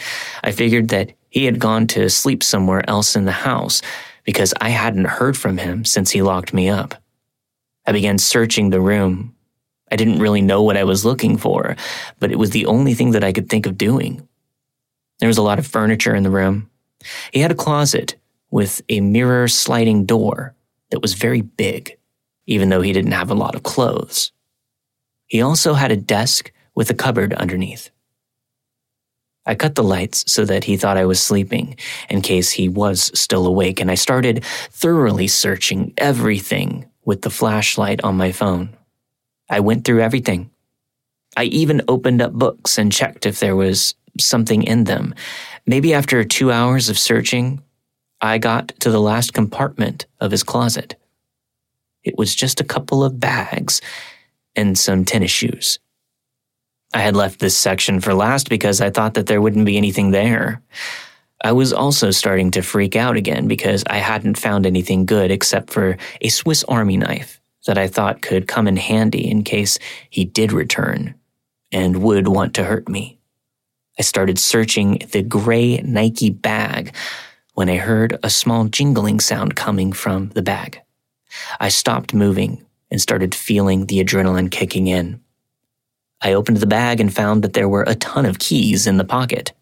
I 0.43 0.51
figured 0.51 0.89
that 0.89 1.11
he 1.29 1.45
had 1.45 1.59
gone 1.59 1.87
to 1.87 2.09
sleep 2.09 2.43
somewhere 2.43 2.87
else 2.89 3.15
in 3.15 3.25
the 3.25 3.31
house 3.31 3.81
because 4.23 4.53
I 4.61 4.69
hadn't 4.69 5.05
heard 5.05 5.37
from 5.37 5.57
him 5.57 5.85
since 5.85 6.11
he 6.11 6.21
locked 6.21 6.53
me 6.53 6.69
up. 6.69 6.95
I 7.85 7.91
began 7.91 8.17
searching 8.17 8.69
the 8.69 8.81
room. 8.81 9.35
I 9.91 9.95
didn't 9.95 10.19
really 10.19 10.41
know 10.41 10.61
what 10.63 10.77
I 10.77 10.85
was 10.85 11.03
looking 11.03 11.37
for, 11.37 11.75
but 12.19 12.31
it 12.31 12.39
was 12.39 12.51
the 12.51 12.65
only 12.67 12.93
thing 12.93 13.11
that 13.11 13.23
I 13.23 13.33
could 13.33 13.49
think 13.49 13.65
of 13.65 13.77
doing. 13.77 14.27
There 15.19 15.27
was 15.27 15.37
a 15.37 15.43
lot 15.43 15.59
of 15.59 15.67
furniture 15.67 16.15
in 16.15 16.23
the 16.23 16.29
room. 16.29 16.69
He 17.31 17.39
had 17.39 17.51
a 17.51 17.55
closet 17.55 18.15
with 18.51 18.81
a 18.89 19.01
mirror 19.01 19.47
sliding 19.47 20.05
door 20.05 20.53
that 20.91 21.01
was 21.01 21.13
very 21.13 21.41
big, 21.41 21.97
even 22.45 22.69
though 22.69 22.81
he 22.81 22.93
didn't 22.93 23.11
have 23.13 23.31
a 23.31 23.35
lot 23.35 23.55
of 23.55 23.63
clothes. 23.63 24.31
He 25.27 25.41
also 25.41 25.73
had 25.73 25.91
a 25.91 25.97
desk 25.97 26.51
with 26.75 26.89
a 26.89 26.93
cupboard 26.93 27.33
underneath. 27.33 27.89
I 29.45 29.55
cut 29.55 29.75
the 29.75 29.83
lights 29.83 30.31
so 30.31 30.45
that 30.45 30.63
he 30.63 30.77
thought 30.77 30.97
I 30.97 31.05
was 31.05 31.21
sleeping 31.21 31.75
in 32.09 32.21
case 32.21 32.51
he 32.51 32.69
was 32.69 33.11
still 33.19 33.45
awake, 33.45 33.79
and 33.81 33.91
I 33.91 33.95
started 33.95 34.45
thoroughly 34.45 35.27
searching 35.27 35.93
everything 35.97 36.85
with 37.03 37.23
the 37.23 37.29
flashlight 37.29 38.03
on 38.03 38.15
my 38.15 38.31
phone. 38.31 38.77
I 39.49 39.59
went 39.59 39.83
through 39.83 40.01
everything. 40.01 40.49
I 41.35 41.45
even 41.45 41.81
opened 41.87 42.21
up 42.21 42.31
books 42.31 42.77
and 42.77 42.91
checked 42.91 43.25
if 43.25 43.39
there 43.39 43.55
was 43.55 43.95
something 44.19 44.63
in 44.63 44.85
them. 44.85 45.13
Maybe 45.65 45.93
after 45.93 46.23
two 46.23 46.51
hours 46.51 46.89
of 46.89 46.99
searching, 46.99 47.61
I 48.21 48.37
got 48.37 48.69
to 48.79 48.89
the 48.89 49.01
last 49.01 49.33
compartment 49.33 50.05
of 50.19 50.31
his 50.31 50.43
closet. 50.43 50.95
It 52.03 52.17
was 52.17 52.35
just 52.35 52.59
a 52.59 52.65
couple 52.65 53.03
of 53.03 53.19
bags 53.19 53.81
and 54.55 54.77
some 54.77 55.05
tennis 55.05 55.31
shoes. 55.31 55.79
I 56.93 56.99
had 56.99 57.15
left 57.15 57.39
this 57.39 57.57
section 57.57 57.99
for 57.99 58.13
last 58.13 58.49
because 58.49 58.79
I 58.79 58.91
thought 58.91 59.15
that 59.15 59.25
there 59.25 59.41
wouldn't 59.41 59.65
be 59.65 59.77
anything 59.77 60.11
there. 60.11 60.61
I 61.43 61.51
was 61.51 61.73
also 61.73 62.11
starting 62.11 62.51
to 62.51 62.61
freak 62.61 62.95
out 62.95 63.17
again 63.17 63.47
because 63.47 63.83
I 63.87 63.97
hadn't 63.97 64.37
found 64.37 64.65
anything 64.65 65.05
good 65.05 65.31
except 65.31 65.71
for 65.71 65.97
a 66.21 66.29
Swiss 66.29 66.63
Army 66.65 66.97
knife 66.97 67.41
that 67.65 67.77
I 67.77 67.87
thought 67.87 68.21
could 68.21 68.47
come 68.47 68.67
in 68.67 68.77
handy 68.77 69.29
in 69.29 69.43
case 69.43 69.79
he 70.09 70.23
did 70.23 70.51
return 70.51 71.15
and 71.71 72.03
would 72.03 72.27
want 72.27 72.53
to 72.55 72.63
hurt 72.63 72.87
me. 72.87 73.19
I 73.97 74.01
started 74.01 74.39
searching 74.39 75.01
the 75.11 75.21
gray 75.21 75.77
Nike 75.77 76.29
bag 76.31 76.95
when 77.53 77.69
I 77.69 77.77
heard 77.77 78.17
a 78.23 78.29
small 78.29 78.65
jingling 78.65 79.19
sound 79.19 79.55
coming 79.55 79.93
from 79.93 80.29
the 80.29 80.41
bag. 80.41 80.81
I 81.59 81.69
stopped 81.69 82.13
moving 82.13 82.65
and 82.89 83.01
started 83.01 83.35
feeling 83.35 83.85
the 83.85 84.03
adrenaline 84.03 84.51
kicking 84.51 84.87
in. 84.87 85.21
I 86.21 86.33
opened 86.33 86.57
the 86.57 86.67
bag 86.67 86.99
and 86.99 87.13
found 87.13 87.43
that 87.43 87.53
there 87.53 87.69
were 87.69 87.83
a 87.83 87.95
ton 87.95 88.25
of 88.25 88.39
keys 88.39 88.87
in 88.87 88.97
the 88.97 89.03
pocket. 89.03 89.53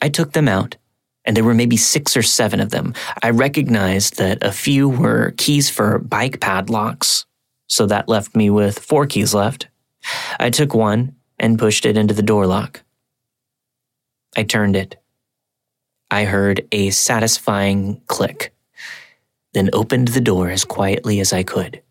I 0.00 0.08
took 0.08 0.32
them 0.32 0.48
out, 0.48 0.76
and 1.24 1.36
there 1.36 1.44
were 1.44 1.54
maybe 1.54 1.76
six 1.76 2.16
or 2.16 2.22
seven 2.22 2.60
of 2.60 2.70
them. 2.70 2.94
I 3.22 3.30
recognized 3.30 4.16
that 4.16 4.42
a 4.42 4.52
few 4.52 4.88
were 4.88 5.34
keys 5.36 5.68
for 5.68 5.98
bike 5.98 6.40
padlocks, 6.40 7.26
so 7.66 7.86
that 7.86 8.08
left 8.08 8.34
me 8.34 8.48
with 8.48 8.78
four 8.78 9.06
keys 9.06 9.34
left. 9.34 9.68
I 10.40 10.50
took 10.50 10.74
one 10.74 11.14
and 11.38 11.58
pushed 11.58 11.84
it 11.84 11.96
into 11.96 12.14
the 12.14 12.22
door 12.22 12.46
lock. 12.46 12.82
I 14.38 14.44
turned 14.44 14.76
it. 14.76 14.94
I 16.12 16.22
heard 16.22 16.68
a 16.70 16.90
satisfying 16.90 18.00
click, 18.06 18.54
then 19.52 19.68
opened 19.72 20.08
the 20.08 20.20
door 20.20 20.48
as 20.48 20.64
quietly 20.64 21.18
as 21.18 21.32
I 21.32 21.42
could. 21.42 21.82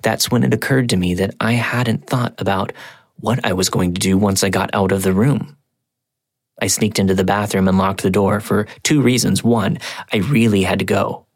That's 0.00 0.30
when 0.30 0.42
it 0.42 0.54
occurred 0.54 0.88
to 0.88 0.96
me 0.96 1.12
that 1.16 1.34
I 1.38 1.52
hadn't 1.52 2.06
thought 2.06 2.34
about 2.40 2.72
what 3.20 3.44
I 3.44 3.52
was 3.52 3.68
going 3.68 3.92
to 3.92 4.00
do 4.00 4.16
once 4.16 4.42
I 4.42 4.48
got 4.48 4.70
out 4.72 4.90
of 4.90 5.02
the 5.02 5.12
room. 5.12 5.58
I 6.62 6.68
sneaked 6.68 6.98
into 6.98 7.14
the 7.14 7.24
bathroom 7.24 7.68
and 7.68 7.76
locked 7.76 8.02
the 8.02 8.08
door 8.08 8.40
for 8.40 8.66
two 8.82 9.02
reasons. 9.02 9.44
One, 9.44 9.76
I 10.10 10.16
really 10.16 10.62
had 10.62 10.78
to 10.78 10.86
go. 10.86 11.26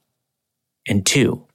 And 0.88 1.04
two, 1.04 1.46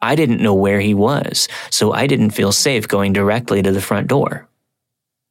I 0.00 0.14
didn't 0.14 0.42
know 0.42 0.54
where 0.54 0.78
he 0.78 0.94
was, 0.94 1.48
so 1.70 1.92
I 1.92 2.06
didn't 2.06 2.30
feel 2.30 2.52
safe 2.52 2.86
going 2.86 3.12
directly 3.12 3.62
to 3.62 3.72
the 3.72 3.82
front 3.82 4.06
door. 4.06 4.47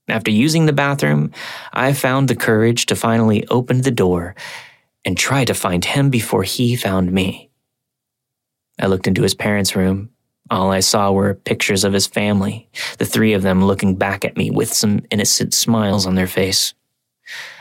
After 0.08 0.32
using 0.32 0.66
the 0.66 0.74
bathroom, 0.74 1.32
I 1.74 1.94
found 1.94 2.28
the 2.28 2.36
courage 2.36 2.86
to 2.88 2.96
finally 2.96 3.46
open 3.48 3.82
the 3.82 3.92
door 3.92 4.36
and 5.04 5.18
try 5.18 5.46
to 5.46 5.54
find 5.54 5.84
him 5.84 6.10
before 6.10 6.44
he 6.44 6.76
found 6.76 7.12
me. 7.12 7.50
I 8.80 8.88
looked 8.88 9.08
into 9.08 9.24
his 9.24 9.34
parents' 9.34 9.76
room 9.76 10.12
all 10.50 10.72
I 10.72 10.80
saw 10.80 11.12
were 11.12 11.34
pictures 11.34 11.84
of 11.84 11.94
his 11.94 12.08
family, 12.08 12.70
the 13.00 13.06
three 13.06 13.34
of 13.34 13.42
them 13.42 13.66
looking 13.66 13.96
back 13.96 14.24
at 14.24 14.38
me 14.38 14.50
with 14.50 14.74
some 14.74 15.02
innocent 15.12 15.54
smiles 15.54 16.06
on 16.06 16.16
their 16.16 16.28
face. 16.28 16.74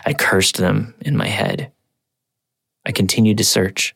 I 0.05 0.13
cursed 0.13 0.59
them 0.59 0.95
in 1.01 1.17
my 1.17 1.27
head. 1.27 1.73
I 2.85 2.93
continued 2.93 3.39
to 3.39 3.45
search. 3.45 3.95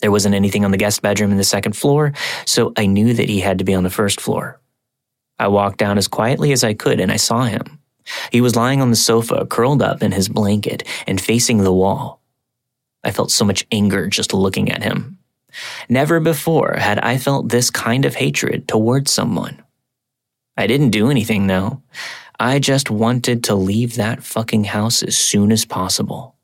There 0.00 0.10
wasn't 0.10 0.34
anything 0.34 0.64
on 0.64 0.70
the 0.70 0.78
guest 0.78 1.02
bedroom 1.02 1.30
in 1.30 1.36
the 1.36 1.44
second 1.44 1.76
floor, 1.76 2.14
so 2.46 2.72
I 2.76 2.86
knew 2.86 3.12
that 3.12 3.28
he 3.28 3.40
had 3.40 3.58
to 3.58 3.64
be 3.64 3.74
on 3.74 3.84
the 3.84 3.90
first 3.90 4.20
floor. 4.20 4.58
I 5.38 5.48
walked 5.48 5.78
down 5.78 5.98
as 5.98 6.08
quietly 6.08 6.52
as 6.52 6.64
I 6.64 6.72
could 6.72 7.00
and 7.00 7.12
I 7.12 7.16
saw 7.16 7.44
him. 7.44 7.81
He 8.30 8.40
was 8.40 8.56
lying 8.56 8.80
on 8.80 8.90
the 8.90 8.96
sofa, 8.96 9.46
curled 9.46 9.82
up 9.82 10.02
in 10.02 10.12
his 10.12 10.28
blanket 10.28 10.84
and 11.06 11.20
facing 11.20 11.58
the 11.58 11.72
wall. 11.72 12.20
I 13.04 13.10
felt 13.10 13.30
so 13.30 13.44
much 13.44 13.66
anger 13.72 14.06
just 14.06 14.32
looking 14.32 14.70
at 14.70 14.82
him. 14.82 15.18
Never 15.88 16.20
before 16.20 16.74
had 16.78 16.98
I 17.00 17.18
felt 17.18 17.48
this 17.48 17.70
kind 17.70 18.04
of 18.04 18.14
hatred 18.14 18.68
towards 18.68 19.12
someone. 19.12 19.62
I 20.56 20.66
didn't 20.66 20.90
do 20.90 21.10
anything, 21.10 21.46
though. 21.46 21.82
I 22.38 22.58
just 22.58 22.90
wanted 22.90 23.44
to 23.44 23.54
leave 23.54 23.96
that 23.96 24.22
fucking 24.22 24.64
house 24.64 25.02
as 25.02 25.16
soon 25.16 25.52
as 25.52 25.64
possible. 25.64 26.36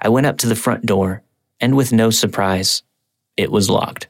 I 0.00 0.08
went 0.08 0.26
up 0.26 0.38
to 0.38 0.46
the 0.46 0.54
front 0.54 0.86
door, 0.86 1.22
and 1.60 1.76
with 1.76 1.92
no 1.92 2.10
surprise, 2.10 2.82
it 3.36 3.50
was 3.50 3.70
locked. 3.70 4.08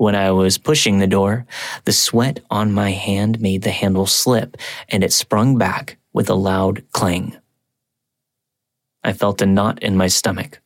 When 0.00 0.14
I 0.14 0.30
was 0.30 0.56
pushing 0.56 0.98
the 0.98 1.06
door, 1.06 1.44
the 1.84 1.92
sweat 1.92 2.40
on 2.50 2.72
my 2.72 2.90
hand 2.90 3.38
made 3.38 3.60
the 3.60 3.70
handle 3.70 4.06
slip, 4.06 4.56
and 4.88 5.04
it 5.04 5.12
sprung 5.12 5.58
back 5.58 5.98
with 6.14 6.30
a 6.30 6.34
loud 6.34 6.82
clang. 6.92 7.36
I 9.04 9.12
felt 9.12 9.42
a 9.42 9.46
knot 9.46 9.82
in 9.82 9.98
my 9.98 10.06
stomach. 10.06 10.62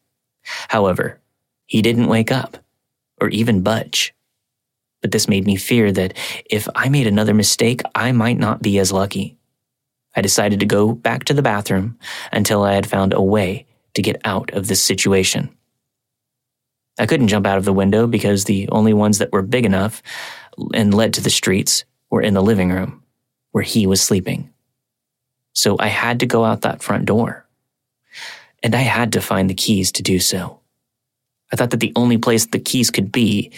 However, 0.68 1.18
he 1.66 1.82
didn't 1.82 2.06
wake 2.06 2.30
up 2.30 2.58
or 3.20 3.28
even 3.30 3.64
budge. 3.64 4.14
But 5.02 5.10
this 5.10 5.26
made 5.26 5.46
me 5.46 5.56
fear 5.56 5.90
that 5.90 6.16
if 6.48 6.68
I 6.76 6.88
made 6.88 7.08
another 7.08 7.34
mistake, 7.34 7.82
I 7.92 8.12
might 8.12 8.38
not 8.38 8.62
be 8.62 8.78
as 8.78 8.92
lucky. 8.92 9.36
I 10.14 10.20
decided 10.20 10.60
to 10.60 10.66
go 10.66 10.92
back 10.92 11.24
to 11.24 11.34
the 11.34 11.42
bathroom 11.42 11.98
until 12.30 12.62
I 12.62 12.74
had 12.74 12.86
found 12.88 13.12
a 13.12 13.20
way 13.20 13.66
to 13.94 14.00
get 14.00 14.20
out 14.24 14.52
of 14.52 14.68
this 14.68 14.80
situation. 14.80 15.50
I 16.98 17.06
couldn't 17.06 17.28
jump 17.28 17.46
out 17.46 17.58
of 17.58 17.64
the 17.64 17.72
window 17.72 18.06
because 18.06 18.44
the 18.44 18.68
only 18.68 18.92
ones 18.92 19.18
that 19.18 19.32
were 19.32 19.42
big 19.42 19.66
enough 19.66 20.02
and 20.72 20.94
led 20.94 21.14
to 21.14 21.20
the 21.20 21.30
streets 21.30 21.84
were 22.10 22.22
in 22.22 22.34
the 22.34 22.42
living 22.42 22.70
room 22.70 23.02
where 23.50 23.64
he 23.64 23.86
was 23.86 24.00
sleeping. 24.00 24.50
So 25.52 25.76
I 25.78 25.86
had 25.86 26.20
to 26.20 26.26
go 26.26 26.44
out 26.44 26.62
that 26.62 26.82
front 26.82 27.06
door. 27.06 27.46
And 28.62 28.74
I 28.74 28.80
had 28.80 29.12
to 29.12 29.20
find 29.20 29.48
the 29.48 29.54
keys 29.54 29.92
to 29.92 30.02
do 30.02 30.18
so. 30.18 30.60
I 31.52 31.56
thought 31.56 31.70
that 31.70 31.80
the 31.80 31.92
only 31.96 32.18
place 32.18 32.46
the 32.46 32.58
keys 32.58 32.90
could 32.90 33.12
be 33.12 33.52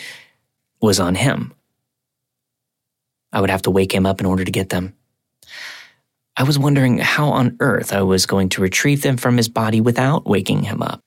was 0.81 0.99
on 0.99 1.15
him. 1.15 1.55
I 3.33 3.41
would 3.41 3.51
have 3.51 3.63
to 3.63 3.71
wake 3.71 3.95
him 3.95 4.07
up 4.07 4.21
in 4.21 4.27
order 4.27 4.45
to 4.45 4.51
get 4.51 4.71
them. 4.71 4.95
I 6.37 6.43
was 6.43 6.59
wondering 6.59 6.99
how 6.99 7.29
on 7.29 7.57
earth 7.61 7.93
I 7.93 8.03
was 8.03 8.27
going 8.27 8.51
to 8.51 8.61
retrieve 8.61 9.03
them 9.03 9.17
from 9.17 9.37
his 9.37 9.49
body 9.49 9.81
without 9.81 10.27
waking 10.27 10.65
him 10.65 10.83
up. 10.83 11.01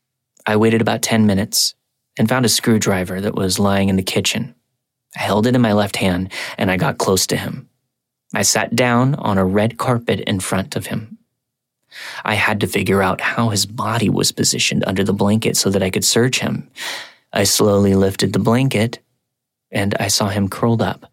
I 0.45 0.55
waited 0.55 0.81
about 0.81 1.03
10 1.03 1.27
minutes 1.27 1.75
and 2.17 2.27
found 2.27 2.45
a 2.45 2.49
screwdriver 2.49 3.21
that 3.21 3.35
was 3.35 3.59
lying 3.59 3.89
in 3.89 3.95
the 3.95 4.03
kitchen. 4.03 4.55
I 5.15 5.21
held 5.21 5.47
it 5.47 5.55
in 5.55 5.61
my 5.61 5.73
left 5.73 5.95
hand 5.95 6.31
and 6.57 6.69
I 6.69 6.77
got 6.77 6.97
close 6.97 7.25
to 7.27 7.37
him. 7.37 7.69
I 8.33 8.43
sat 8.43 8.75
down 8.75 9.15
on 9.15 9.37
a 9.37 9.45
red 9.45 9.77
carpet 9.77 10.19
in 10.21 10.39
front 10.39 10.75
of 10.75 10.87
him. 10.87 11.17
I 12.23 12.35
had 12.35 12.59
to 12.59 12.67
figure 12.67 13.01
out 13.01 13.21
how 13.21 13.49
his 13.49 13.65
body 13.65 14.09
was 14.09 14.31
positioned 14.31 14.83
under 14.85 15.03
the 15.03 15.13
blanket 15.13 15.57
so 15.57 15.69
that 15.71 15.81
I 15.81 15.89
could 15.89 16.05
search 16.05 16.39
him. 16.39 16.69
I 17.33 17.43
slowly 17.43 17.95
lifted 17.95 18.33
the 18.33 18.39
blanket 18.39 18.99
and 19.71 19.95
I 19.99 20.07
saw 20.07 20.27
him 20.29 20.49
curled 20.49 20.81
up. 20.81 21.11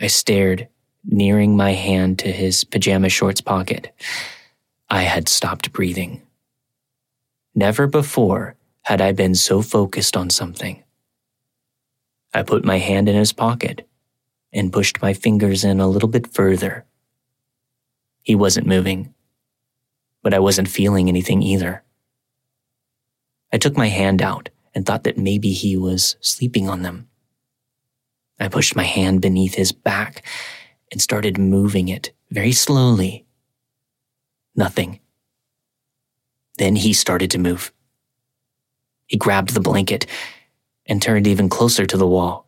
I 0.00 0.06
stared, 0.08 0.68
nearing 1.04 1.56
my 1.56 1.72
hand 1.72 2.18
to 2.20 2.32
his 2.32 2.64
pajama 2.64 3.08
shorts 3.08 3.40
pocket. 3.40 3.92
I 4.88 5.02
had 5.02 5.28
stopped 5.28 5.72
breathing. 5.72 6.22
Never 7.54 7.86
before 7.86 8.56
had 8.84 9.00
I 9.00 9.12
been 9.12 9.34
so 9.34 9.62
focused 9.62 10.16
on 10.16 10.30
something. 10.30 10.82
I 12.32 12.42
put 12.42 12.64
my 12.64 12.78
hand 12.78 13.08
in 13.08 13.16
his 13.16 13.32
pocket 13.32 13.88
and 14.52 14.72
pushed 14.72 15.00
my 15.00 15.14
fingers 15.14 15.64
in 15.64 15.80
a 15.80 15.88
little 15.88 16.08
bit 16.08 16.32
further. 16.32 16.84
He 18.22 18.34
wasn't 18.34 18.66
moving, 18.66 19.14
but 20.22 20.34
I 20.34 20.38
wasn't 20.38 20.68
feeling 20.68 21.08
anything 21.08 21.42
either. 21.42 21.82
I 23.52 23.58
took 23.58 23.76
my 23.76 23.88
hand 23.88 24.20
out 24.20 24.50
and 24.74 24.84
thought 24.84 25.04
that 25.04 25.16
maybe 25.16 25.52
he 25.52 25.76
was 25.76 26.16
sleeping 26.20 26.68
on 26.68 26.82
them. 26.82 27.08
I 28.38 28.48
pushed 28.48 28.76
my 28.76 28.84
hand 28.84 29.22
beneath 29.22 29.54
his 29.54 29.72
back 29.72 30.24
and 30.92 31.00
started 31.00 31.38
moving 31.38 31.88
it 31.88 32.12
very 32.30 32.52
slowly. 32.52 33.24
Nothing. 34.56 35.00
Then 36.58 36.76
he 36.76 36.92
started 36.92 37.30
to 37.30 37.38
move. 37.38 37.72
He 39.06 39.16
grabbed 39.16 39.54
the 39.54 39.60
blanket 39.60 40.06
and 40.86 41.00
turned 41.00 41.26
even 41.26 41.48
closer 41.48 41.86
to 41.86 41.96
the 41.96 42.06
wall. 42.06 42.46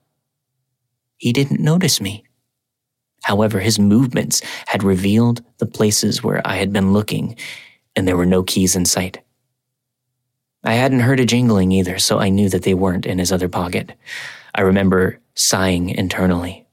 He 1.16 1.32
didn't 1.32 1.60
notice 1.60 2.00
me. 2.00 2.24
However, 3.22 3.60
his 3.60 3.78
movements 3.78 4.42
had 4.66 4.82
revealed 4.82 5.42
the 5.58 5.66
places 5.66 6.22
where 6.22 6.46
I 6.46 6.56
had 6.56 6.72
been 6.72 6.92
looking, 6.92 7.36
and 7.94 8.06
there 8.06 8.16
were 8.16 8.26
no 8.26 8.42
keys 8.42 8.76
in 8.76 8.84
sight. 8.84 9.22
I 10.62 10.74
hadn't 10.74 11.00
heard 11.00 11.20
a 11.20 11.24
jingling 11.24 11.72
either, 11.72 11.98
so 11.98 12.18
I 12.18 12.28
knew 12.28 12.48
that 12.48 12.62
they 12.62 12.74
weren't 12.74 13.06
in 13.06 13.18
his 13.18 13.32
other 13.32 13.48
pocket. 13.48 13.92
I 14.54 14.62
remember 14.62 15.20
sighing 15.34 15.90
internally. 15.90 16.66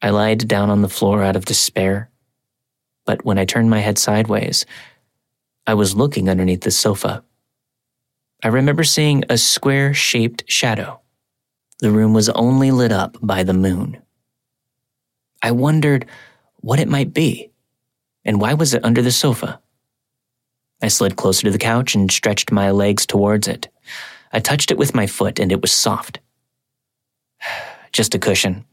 I 0.00 0.10
lied 0.10 0.46
down 0.46 0.70
on 0.70 0.82
the 0.82 0.88
floor 0.88 1.22
out 1.22 1.36
of 1.36 1.44
despair, 1.44 2.10
but 3.04 3.24
when 3.24 3.38
I 3.38 3.44
turned 3.44 3.70
my 3.70 3.80
head 3.80 3.98
sideways, 3.98 4.66
I 5.66 5.74
was 5.74 5.96
looking 5.96 6.28
underneath 6.28 6.60
the 6.60 6.70
sofa. 6.70 7.24
I 8.44 8.48
remember 8.48 8.84
seeing 8.84 9.24
a 9.30 9.38
square 9.38 9.94
shaped 9.94 10.44
shadow. 10.48 11.00
The 11.78 11.90
room 11.90 12.12
was 12.12 12.28
only 12.28 12.70
lit 12.70 12.92
up 12.92 13.16
by 13.22 13.42
the 13.42 13.54
moon. 13.54 14.02
I 15.42 15.50
wondered 15.50 16.04
what 16.56 16.78
it 16.78 16.88
might 16.88 17.14
be, 17.14 17.50
and 18.22 18.42
why 18.42 18.52
was 18.52 18.74
it 18.74 18.84
under 18.84 19.00
the 19.00 19.10
sofa? 19.10 19.60
I 20.82 20.88
slid 20.88 21.16
closer 21.16 21.44
to 21.44 21.50
the 21.50 21.58
couch 21.58 21.94
and 21.94 22.12
stretched 22.12 22.52
my 22.52 22.70
legs 22.70 23.06
towards 23.06 23.48
it. 23.48 23.68
I 24.30 24.40
touched 24.40 24.70
it 24.70 24.76
with 24.76 24.94
my 24.94 25.06
foot, 25.06 25.38
and 25.40 25.50
it 25.50 25.62
was 25.62 25.72
soft. 25.72 26.20
Just 27.92 28.14
a 28.14 28.18
cushion. 28.18 28.66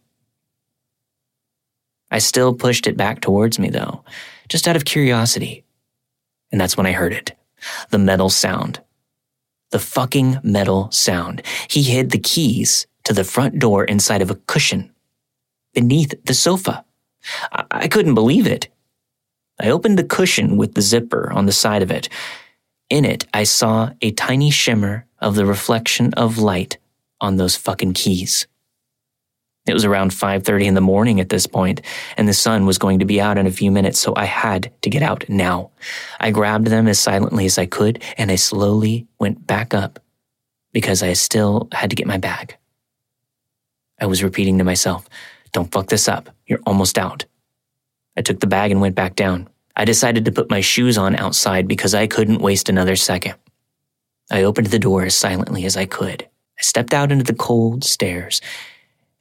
I 2.12 2.20
still 2.20 2.54
pushed 2.54 2.88
it 2.88 2.98
back 2.98 3.22
towards 3.22 3.58
me, 3.58 3.70
though, 3.70 4.04
just 4.50 4.68
out 4.68 4.76
of 4.76 4.84
curiosity. 4.84 5.64
And 6.52 6.60
that's 6.60 6.76
when 6.76 6.86
I 6.86 6.92
heard 6.92 7.14
it 7.14 7.32
the 7.90 8.00
metal 8.00 8.30
sound. 8.30 8.82
The 9.72 9.80
fucking 9.80 10.40
metal 10.44 10.92
sound. 10.92 11.42
He 11.70 11.84
hid 11.84 12.12
the 12.12 12.20
keys 12.20 12.88
to 13.04 13.14
the 13.14 13.24
front 13.24 13.60
door 13.60 13.84
inside 13.84 14.22
of 14.22 14.30
a 14.30 14.36
cushion 14.36 14.92
beneath 15.74 16.14
the 16.26 16.34
sofa. 16.34 16.86
I, 17.52 17.66
I 17.72 17.88
couldn't 17.88 18.16
believe 18.16 18.48
it. 18.48 18.68
I 19.60 19.70
opened 19.70 19.98
the 19.98 20.04
cushion 20.04 20.58
with 20.58 20.74
the 20.74 20.82
zipper 20.82 21.32
on 21.32 21.46
the 21.46 21.52
side 21.52 21.84
of 21.84 21.92
it. 21.92 22.10
In 22.90 23.06
it, 23.06 23.26
I 23.34 23.44
saw 23.44 23.92
a 24.02 24.12
tiny 24.12 24.52
shimmer 24.52 25.06
of 25.20 25.36
the 25.36 25.46
reflection 25.46 26.14
of 26.16 26.38
light 26.38 26.78
on 27.22 27.38
those 27.38 27.56
fucking 27.56 27.94
keys. 27.94 28.48
It 29.68 29.74
was 29.74 29.86
around 29.86 30.12
5:30 30.12 30.66
in 30.66 30.74
the 30.74 30.82
morning 30.82 31.20
at 31.20 31.30
this 31.30 31.46
point, 31.46 31.82
and 32.18 32.28
the 32.28 32.34
sun 32.34 32.66
was 32.66 32.80
going 32.80 33.00
to 33.00 33.06
be 33.06 33.22
out 33.22 33.38
in 33.38 33.46
a 33.46 33.52
few 33.52 33.70
minutes, 33.70 34.00
so 34.00 34.14
I 34.16 34.26
had 34.26 34.72
to 34.82 34.90
get 34.90 35.04
out 35.04 35.24
now. 35.30 35.70
I 36.20 36.32
grabbed 36.32 36.68
them 36.68 36.88
as 36.88 37.00
silently 37.00 37.46
as 37.46 37.60
I 37.60 37.68
could, 37.68 38.02
and 38.18 38.32
I 38.32 38.36
slowly 38.36 39.08
went 39.20 39.46
back 39.46 39.74
up 39.74 40.00
because 40.74 41.04
I 41.04 41.14
still 41.14 41.68
had 41.74 41.92
to 41.92 41.96
get 41.96 42.08
my 42.08 42.18
bag. 42.18 42.58
I 44.00 44.08
was 44.08 44.24
repeating 44.24 44.58
to 44.58 44.64
myself, 44.64 45.08
"Don't 45.52 45.72
fuck 45.72 45.88
this 45.88 46.08
up. 46.08 46.30
You're 46.48 46.66
almost 46.66 46.98
out." 46.98 47.26
I 48.18 48.22
took 48.22 48.40
the 48.40 48.48
bag 48.48 48.72
and 48.72 48.82
went 48.82 48.96
back 48.96 49.16
down. 49.16 49.48
I 49.76 49.86
decided 49.86 50.26
to 50.26 50.32
put 50.32 50.50
my 50.50 50.62
shoes 50.62 50.98
on 50.98 51.16
outside 51.16 51.68
because 51.68 51.94
I 51.94 52.08
couldn't 52.08 52.42
waste 52.42 52.68
another 52.68 52.96
second. 52.96 53.36
I 54.32 54.42
opened 54.42 54.68
the 54.68 54.80
door 54.80 55.04
as 55.04 55.16
silently 55.16 55.66
as 55.66 55.78
I 55.78 55.86
could. 55.86 56.28
I 56.58 56.62
stepped 56.64 56.94
out 56.96 57.12
into 57.12 57.24
the 57.24 57.34
cold 57.34 57.84
stairs 57.84 58.42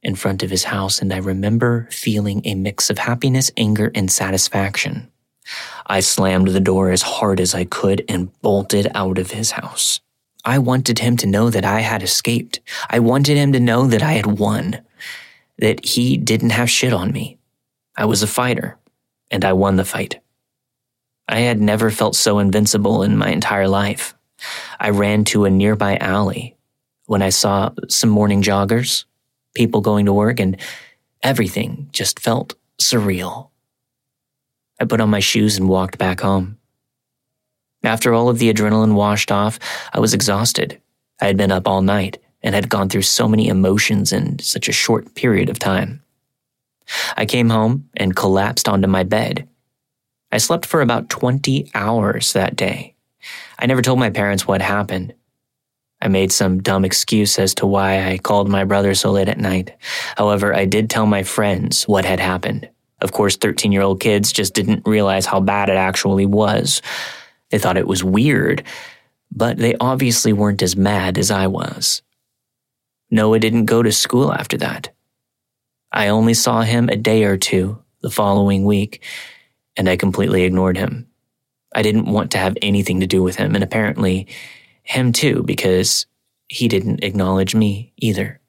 in 0.02 0.14
front 0.14 0.42
of 0.42 0.50
his 0.50 0.64
house, 0.64 1.00
and 1.00 1.12
I 1.12 1.18
remember 1.18 1.88
feeling 1.90 2.42
a 2.44 2.54
mix 2.54 2.90
of 2.90 2.98
happiness, 2.98 3.50
anger, 3.56 3.90
and 3.94 4.10
satisfaction. 4.10 5.10
I 5.86 6.00
slammed 6.00 6.48
the 6.48 6.60
door 6.60 6.90
as 6.90 7.02
hard 7.02 7.40
as 7.40 7.54
I 7.54 7.64
could 7.64 8.04
and 8.08 8.30
bolted 8.40 8.90
out 8.94 9.18
of 9.18 9.32
his 9.32 9.52
house. 9.52 10.00
I 10.44 10.58
wanted 10.58 11.00
him 11.00 11.16
to 11.18 11.26
know 11.26 11.50
that 11.50 11.64
I 11.64 11.80
had 11.80 12.02
escaped. 12.02 12.60
I 12.88 12.98
wanted 13.00 13.36
him 13.36 13.52
to 13.52 13.60
know 13.60 13.86
that 13.86 14.02
I 14.02 14.12
had 14.12 14.38
won, 14.38 14.80
that 15.58 15.84
he 15.84 16.16
didn't 16.16 16.50
have 16.50 16.70
shit 16.70 16.92
on 16.92 17.12
me. 17.12 17.38
I 17.96 18.06
was 18.06 18.22
a 18.22 18.26
fighter, 18.26 18.78
and 19.30 19.44
I 19.44 19.52
won 19.52 19.76
the 19.76 19.84
fight. 19.84 20.20
I 21.28 21.40
had 21.40 21.60
never 21.60 21.90
felt 21.90 22.16
so 22.16 22.38
invincible 22.38 23.02
in 23.02 23.16
my 23.16 23.30
entire 23.30 23.68
life. 23.68 24.14
I 24.78 24.90
ran 24.90 25.24
to 25.26 25.44
a 25.44 25.50
nearby 25.50 25.96
alley 25.98 26.56
when 27.06 27.20
I 27.20 27.28
saw 27.28 27.70
some 27.88 28.08
morning 28.08 28.42
joggers 28.42 29.04
people 29.54 29.80
going 29.80 30.06
to 30.06 30.12
work, 30.12 30.40
and 30.40 30.56
everything 31.22 31.88
just 31.92 32.20
felt 32.20 32.54
surreal. 32.80 33.50
I 34.80 34.84
put 34.84 35.00
on 35.00 35.10
my 35.10 35.20
shoes 35.20 35.56
and 35.56 35.68
walked 35.68 35.98
back 35.98 36.20
home. 36.20 36.58
After 37.82 38.12
all 38.12 38.28
of 38.28 38.38
the 38.38 38.52
adrenaline 38.52 38.94
washed 38.94 39.32
off, 39.32 39.58
I 39.92 40.00
was 40.00 40.14
exhausted. 40.14 40.80
I 41.20 41.26
had 41.26 41.36
been 41.36 41.52
up 41.52 41.68
all 41.68 41.82
night 41.82 42.18
and 42.42 42.54
had 42.54 42.68
gone 42.68 42.88
through 42.88 43.02
so 43.02 43.28
many 43.28 43.48
emotions 43.48 44.12
in 44.12 44.38
such 44.38 44.68
a 44.68 44.72
short 44.72 45.14
period 45.14 45.48
of 45.48 45.58
time. 45.58 46.02
I 47.16 47.26
came 47.26 47.50
home 47.50 47.88
and 47.96 48.16
collapsed 48.16 48.68
onto 48.68 48.88
my 48.88 49.02
bed. 49.02 49.48
I 50.32 50.38
slept 50.38 50.66
for 50.66 50.80
about 50.80 51.08
20 51.10 51.70
hours 51.74 52.32
that 52.32 52.56
day. 52.56 52.94
I 53.58 53.66
never 53.66 53.82
told 53.82 53.98
my 53.98 54.10
parents 54.10 54.46
what 54.46 54.62
happened, 54.62 55.14
I 56.02 56.08
made 56.08 56.32
some 56.32 56.62
dumb 56.62 56.84
excuse 56.84 57.38
as 57.38 57.54
to 57.56 57.66
why 57.66 58.10
I 58.10 58.18
called 58.18 58.48
my 58.48 58.64
brother 58.64 58.94
so 58.94 59.10
late 59.10 59.28
at 59.28 59.38
night. 59.38 59.76
However, 60.16 60.54
I 60.54 60.64
did 60.64 60.88
tell 60.88 61.06
my 61.06 61.22
friends 61.22 61.84
what 61.84 62.04
had 62.04 62.20
happened. 62.20 62.68
Of 63.00 63.12
course, 63.12 63.36
13 63.36 63.72
year 63.72 63.82
old 63.82 64.00
kids 64.00 64.32
just 64.32 64.54
didn't 64.54 64.86
realize 64.86 65.26
how 65.26 65.40
bad 65.40 65.68
it 65.68 65.76
actually 65.76 66.26
was. 66.26 66.82
They 67.50 67.58
thought 67.58 67.76
it 67.76 67.86
was 67.86 68.04
weird, 68.04 68.62
but 69.30 69.58
they 69.58 69.74
obviously 69.80 70.32
weren't 70.32 70.62
as 70.62 70.76
mad 70.76 71.18
as 71.18 71.30
I 71.30 71.46
was. 71.46 72.02
Noah 73.10 73.38
didn't 73.38 73.64
go 73.66 73.82
to 73.82 73.92
school 73.92 74.32
after 74.32 74.56
that. 74.58 74.90
I 75.92 76.08
only 76.08 76.34
saw 76.34 76.62
him 76.62 76.88
a 76.88 76.96
day 76.96 77.24
or 77.24 77.36
two 77.36 77.82
the 78.02 78.10
following 78.10 78.64
week, 78.64 79.02
and 79.76 79.88
I 79.88 79.96
completely 79.96 80.44
ignored 80.44 80.76
him. 80.76 81.08
I 81.74 81.82
didn't 81.82 82.06
want 82.06 82.30
to 82.32 82.38
have 82.38 82.56
anything 82.62 83.00
to 83.00 83.06
do 83.06 83.22
with 83.22 83.36
him, 83.36 83.54
and 83.54 83.64
apparently, 83.64 84.28
him 84.90 85.12
too, 85.12 85.42
because 85.44 86.06
he 86.48 86.66
didn't 86.66 87.04
acknowledge 87.04 87.54
me 87.54 87.92
either. 87.96 88.40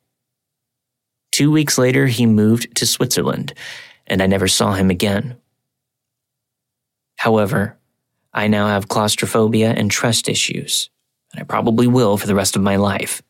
Two 1.31 1.51
weeks 1.51 1.77
later, 1.77 2.07
he 2.07 2.25
moved 2.25 2.75
to 2.75 2.85
Switzerland, 2.87 3.53
and 4.07 4.21
I 4.21 4.27
never 4.27 4.47
saw 4.47 4.73
him 4.73 4.89
again. 4.89 5.37
However, 7.17 7.77
I 8.33 8.47
now 8.47 8.67
have 8.67 8.87
claustrophobia 8.87 9.71
and 9.71 9.91
trust 9.91 10.27
issues, 10.27 10.89
and 11.31 11.41
I 11.41 11.43
probably 11.43 11.85
will 11.85 12.17
for 12.17 12.27
the 12.27 12.35
rest 12.35 12.55
of 12.55 12.63
my 12.63 12.75
life. 12.75 13.21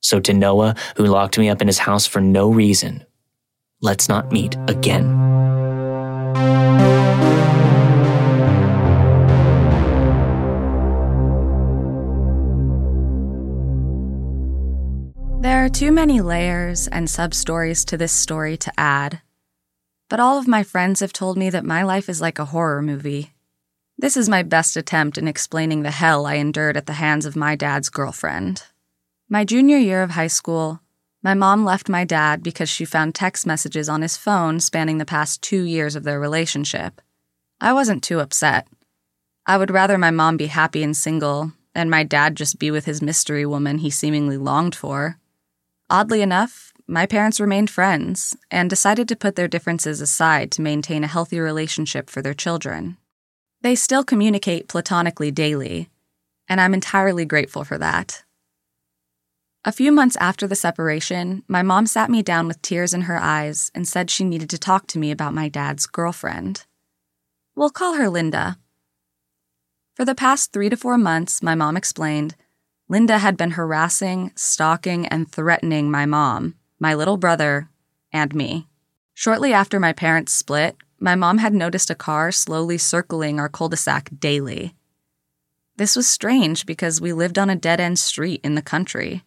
So, 0.00 0.20
to 0.20 0.32
Noah, 0.32 0.76
who 0.96 1.06
locked 1.06 1.38
me 1.38 1.48
up 1.48 1.60
in 1.60 1.66
his 1.66 1.80
house 1.80 2.06
for 2.06 2.20
no 2.20 2.48
reason, 2.48 3.04
let's 3.80 4.08
not 4.08 4.30
meet 4.30 4.56
again. 4.68 5.35
Are 15.66 15.68
too 15.68 15.90
many 15.90 16.20
layers 16.20 16.86
and 16.86 17.10
sub 17.10 17.34
stories 17.34 17.84
to 17.84 17.96
this 17.96 18.12
story 18.12 18.56
to 18.56 18.72
add. 18.78 19.20
But 20.08 20.20
all 20.20 20.38
of 20.38 20.46
my 20.46 20.62
friends 20.62 21.00
have 21.00 21.12
told 21.12 21.36
me 21.36 21.50
that 21.50 21.64
my 21.64 21.82
life 21.82 22.08
is 22.08 22.20
like 22.20 22.38
a 22.38 22.44
horror 22.44 22.80
movie. 22.82 23.32
This 23.98 24.16
is 24.16 24.28
my 24.28 24.44
best 24.44 24.76
attempt 24.76 25.18
in 25.18 25.26
explaining 25.26 25.82
the 25.82 25.90
hell 25.90 26.24
I 26.24 26.34
endured 26.34 26.76
at 26.76 26.86
the 26.86 26.92
hands 26.92 27.26
of 27.26 27.34
my 27.34 27.56
dad's 27.56 27.88
girlfriend. 27.88 28.62
My 29.28 29.44
junior 29.44 29.76
year 29.76 30.04
of 30.04 30.10
high 30.10 30.28
school, 30.28 30.82
My 31.20 31.34
mom 31.34 31.64
left 31.64 31.88
my 31.88 32.04
dad 32.04 32.44
because 32.44 32.68
she 32.68 32.84
found 32.84 33.16
text 33.16 33.44
messages 33.44 33.88
on 33.88 34.02
his 34.02 34.16
phone 34.16 34.60
spanning 34.60 34.98
the 34.98 35.04
past 35.04 35.42
two 35.42 35.64
years 35.64 35.96
of 35.96 36.04
their 36.04 36.20
relationship. 36.20 37.00
I 37.60 37.72
wasn't 37.72 38.04
too 38.04 38.20
upset. 38.20 38.68
I 39.46 39.58
would 39.58 39.72
rather 39.72 39.98
my 39.98 40.12
mom 40.12 40.36
be 40.36 40.46
happy 40.46 40.84
and 40.84 40.96
single, 40.96 41.54
and 41.74 41.90
my 41.90 42.04
dad 42.04 42.36
just 42.36 42.60
be 42.60 42.70
with 42.70 42.84
his 42.84 43.02
mystery 43.02 43.44
woman 43.44 43.78
he 43.78 43.90
seemingly 43.90 44.36
longed 44.36 44.76
for. 44.76 45.18
Oddly 45.88 46.20
enough, 46.20 46.72
my 46.88 47.06
parents 47.06 47.40
remained 47.40 47.70
friends 47.70 48.36
and 48.50 48.68
decided 48.68 49.08
to 49.08 49.16
put 49.16 49.36
their 49.36 49.48
differences 49.48 50.00
aside 50.00 50.50
to 50.52 50.62
maintain 50.62 51.04
a 51.04 51.08
healthy 51.08 51.38
relationship 51.38 52.10
for 52.10 52.22
their 52.22 52.34
children. 52.34 52.96
They 53.62 53.74
still 53.74 54.04
communicate 54.04 54.68
platonically 54.68 55.30
daily, 55.30 55.88
and 56.48 56.60
I'm 56.60 56.74
entirely 56.74 57.24
grateful 57.24 57.64
for 57.64 57.78
that. 57.78 58.24
A 59.64 59.72
few 59.72 59.90
months 59.90 60.16
after 60.20 60.46
the 60.46 60.54
separation, 60.54 61.42
my 61.48 61.62
mom 61.62 61.86
sat 61.86 62.08
me 62.08 62.22
down 62.22 62.46
with 62.46 62.62
tears 62.62 62.94
in 62.94 63.02
her 63.02 63.18
eyes 63.18 63.72
and 63.74 63.86
said 63.86 64.10
she 64.10 64.22
needed 64.22 64.50
to 64.50 64.58
talk 64.58 64.86
to 64.88 64.98
me 64.98 65.10
about 65.10 65.34
my 65.34 65.48
dad's 65.48 65.86
girlfriend. 65.86 66.64
We'll 67.56 67.70
call 67.70 67.94
her 67.94 68.08
Linda. 68.08 68.58
For 69.94 70.04
the 70.04 70.14
past 70.14 70.52
three 70.52 70.68
to 70.68 70.76
four 70.76 70.98
months, 70.98 71.42
my 71.42 71.56
mom 71.56 71.76
explained, 71.76 72.36
Linda 72.88 73.18
had 73.18 73.36
been 73.36 73.52
harassing, 73.52 74.32
stalking, 74.36 75.06
and 75.06 75.30
threatening 75.30 75.90
my 75.90 76.06
mom, 76.06 76.54
my 76.78 76.94
little 76.94 77.16
brother, 77.16 77.68
and 78.12 78.34
me. 78.34 78.68
Shortly 79.14 79.52
after 79.52 79.80
my 79.80 79.92
parents 79.92 80.32
split, 80.32 80.76
my 81.00 81.14
mom 81.14 81.38
had 81.38 81.52
noticed 81.52 81.90
a 81.90 81.94
car 81.94 82.30
slowly 82.30 82.78
circling 82.78 83.40
our 83.40 83.48
cul 83.48 83.68
de 83.68 83.76
sac 83.76 84.10
daily. 84.18 84.74
This 85.76 85.96
was 85.96 86.08
strange 86.08 86.64
because 86.64 87.00
we 87.00 87.12
lived 87.12 87.38
on 87.38 87.50
a 87.50 87.56
dead 87.56 87.80
end 87.80 87.98
street 87.98 88.40
in 88.42 88.54
the 88.54 88.62
country. 88.62 89.24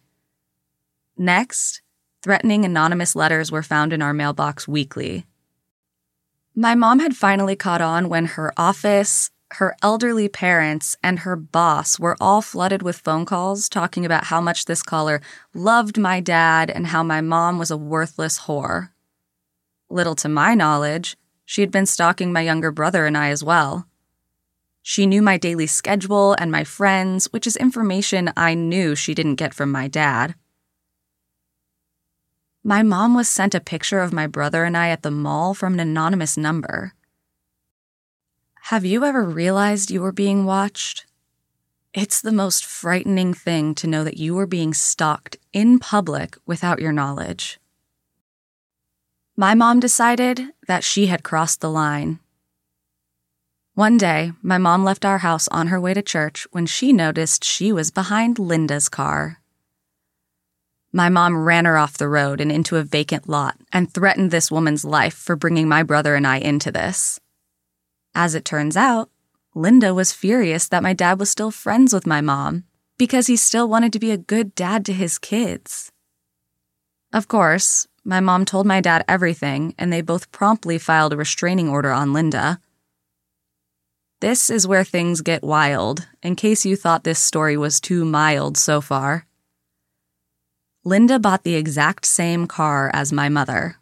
Next, 1.16 1.82
threatening 2.22 2.64
anonymous 2.64 3.14
letters 3.14 3.52
were 3.52 3.62
found 3.62 3.92
in 3.92 4.02
our 4.02 4.14
mailbox 4.14 4.66
weekly. 4.66 5.26
My 6.54 6.74
mom 6.74 6.98
had 6.98 7.14
finally 7.14 7.56
caught 7.56 7.80
on 7.80 8.08
when 8.08 8.24
her 8.24 8.52
office, 8.56 9.30
her 9.54 9.76
elderly 9.82 10.28
parents, 10.28 10.96
and 11.02 11.20
her 11.20 11.36
boss 11.36 11.98
were 11.98 12.16
all 12.20 12.40
flooded 12.40 12.82
with 12.82 12.98
phone 12.98 13.24
calls 13.24 13.68
talking 13.68 14.06
about 14.06 14.24
how 14.24 14.40
much 14.40 14.64
this 14.64 14.82
caller 14.82 15.20
loved 15.54 15.98
my 15.98 16.20
dad 16.20 16.70
and 16.70 16.88
how 16.88 17.02
my 17.02 17.20
mom 17.20 17.58
was 17.58 17.70
a 17.70 17.76
worthless 17.76 18.40
whore. 18.40 18.90
Little 19.88 20.14
to 20.16 20.28
my 20.28 20.54
knowledge, 20.54 21.16
she 21.44 21.62
had 21.62 21.72
been 21.72 21.86
stalking 21.86 22.32
my 22.32 22.42
younger 22.42 22.70
brother 22.70 23.06
and 23.06 23.18
I 23.18 23.30
as 23.30 23.42
well. 23.42 23.86
She 24.82 25.04
knew 25.04 25.20
my 25.20 25.36
daily 25.36 25.66
schedule 25.66 26.34
and 26.38 26.50
my 26.50 26.64
friends, 26.64 27.26
which 27.32 27.46
is 27.46 27.56
information 27.56 28.32
I 28.36 28.54
knew 28.54 28.94
she 28.94 29.14
didn't 29.14 29.34
get 29.34 29.52
from 29.52 29.70
my 29.70 29.88
dad. 29.88 30.36
My 32.62 32.82
mom 32.82 33.14
was 33.14 33.28
sent 33.28 33.54
a 33.54 33.60
picture 33.60 34.00
of 34.00 34.12
my 34.12 34.26
brother 34.26 34.64
and 34.64 34.76
I 34.76 34.90
at 34.90 35.02
the 35.02 35.10
mall 35.10 35.54
from 35.54 35.74
an 35.74 35.80
anonymous 35.80 36.36
number. 36.36 36.94
Have 38.70 38.84
you 38.84 39.04
ever 39.04 39.24
realized 39.24 39.90
you 39.90 40.00
were 40.00 40.12
being 40.12 40.44
watched? 40.44 41.04
It's 41.92 42.20
the 42.20 42.30
most 42.30 42.64
frightening 42.64 43.34
thing 43.34 43.74
to 43.74 43.88
know 43.88 44.04
that 44.04 44.16
you 44.16 44.36
were 44.36 44.46
being 44.46 44.74
stalked 44.74 45.36
in 45.52 45.80
public 45.80 46.36
without 46.46 46.78
your 46.78 46.92
knowledge. 46.92 47.58
My 49.36 49.56
mom 49.56 49.80
decided 49.80 50.50
that 50.68 50.84
she 50.84 51.06
had 51.06 51.24
crossed 51.24 51.60
the 51.60 51.68
line. 51.68 52.20
One 53.74 53.98
day, 53.98 54.34
my 54.40 54.56
mom 54.56 54.84
left 54.84 55.04
our 55.04 55.18
house 55.18 55.48
on 55.48 55.66
her 55.66 55.80
way 55.80 55.92
to 55.92 56.00
church 56.00 56.46
when 56.52 56.66
she 56.66 56.92
noticed 56.92 57.42
she 57.42 57.72
was 57.72 57.90
behind 57.90 58.38
Linda's 58.38 58.88
car. 58.88 59.40
My 60.92 61.08
mom 61.08 61.36
ran 61.36 61.64
her 61.64 61.76
off 61.76 61.98
the 61.98 62.08
road 62.08 62.40
and 62.40 62.52
into 62.52 62.76
a 62.76 62.84
vacant 62.84 63.28
lot 63.28 63.56
and 63.72 63.92
threatened 63.92 64.30
this 64.30 64.48
woman's 64.48 64.84
life 64.84 65.14
for 65.14 65.34
bringing 65.34 65.68
my 65.68 65.82
brother 65.82 66.14
and 66.14 66.24
I 66.24 66.36
into 66.36 66.70
this. 66.70 67.18
As 68.14 68.34
it 68.34 68.44
turns 68.44 68.76
out, 68.76 69.10
Linda 69.54 69.94
was 69.94 70.12
furious 70.12 70.68
that 70.68 70.82
my 70.82 70.92
dad 70.92 71.18
was 71.18 71.30
still 71.30 71.50
friends 71.50 71.92
with 71.92 72.06
my 72.06 72.20
mom 72.20 72.64
because 72.98 73.26
he 73.26 73.36
still 73.36 73.68
wanted 73.68 73.92
to 73.92 73.98
be 73.98 74.10
a 74.10 74.16
good 74.18 74.54
dad 74.54 74.84
to 74.84 74.92
his 74.92 75.18
kids. 75.18 75.90
Of 77.12 77.28
course, 77.28 77.88
my 78.04 78.20
mom 78.20 78.44
told 78.44 78.66
my 78.66 78.80
dad 78.80 79.04
everything, 79.08 79.74
and 79.78 79.92
they 79.92 80.00
both 80.00 80.30
promptly 80.32 80.78
filed 80.78 81.12
a 81.12 81.16
restraining 81.16 81.68
order 81.68 81.90
on 81.90 82.12
Linda. 82.12 82.60
This 84.20 84.50
is 84.50 84.66
where 84.66 84.84
things 84.84 85.22
get 85.22 85.42
wild, 85.42 86.06
in 86.22 86.36
case 86.36 86.66
you 86.66 86.76
thought 86.76 87.04
this 87.04 87.18
story 87.18 87.56
was 87.56 87.80
too 87.80 88.04
mild 88.04 88.56
so 88.56 88.80
far. 88.80 89.26
Linda 90.84 91.18
bought 91.18 91.42
the 91.42 91.56
exact 91.56 92.04
same 92.04 92.46
car 92.46 92.90
as 92.92 93.12
my 93.12 93.28
mother. 93.28 93.76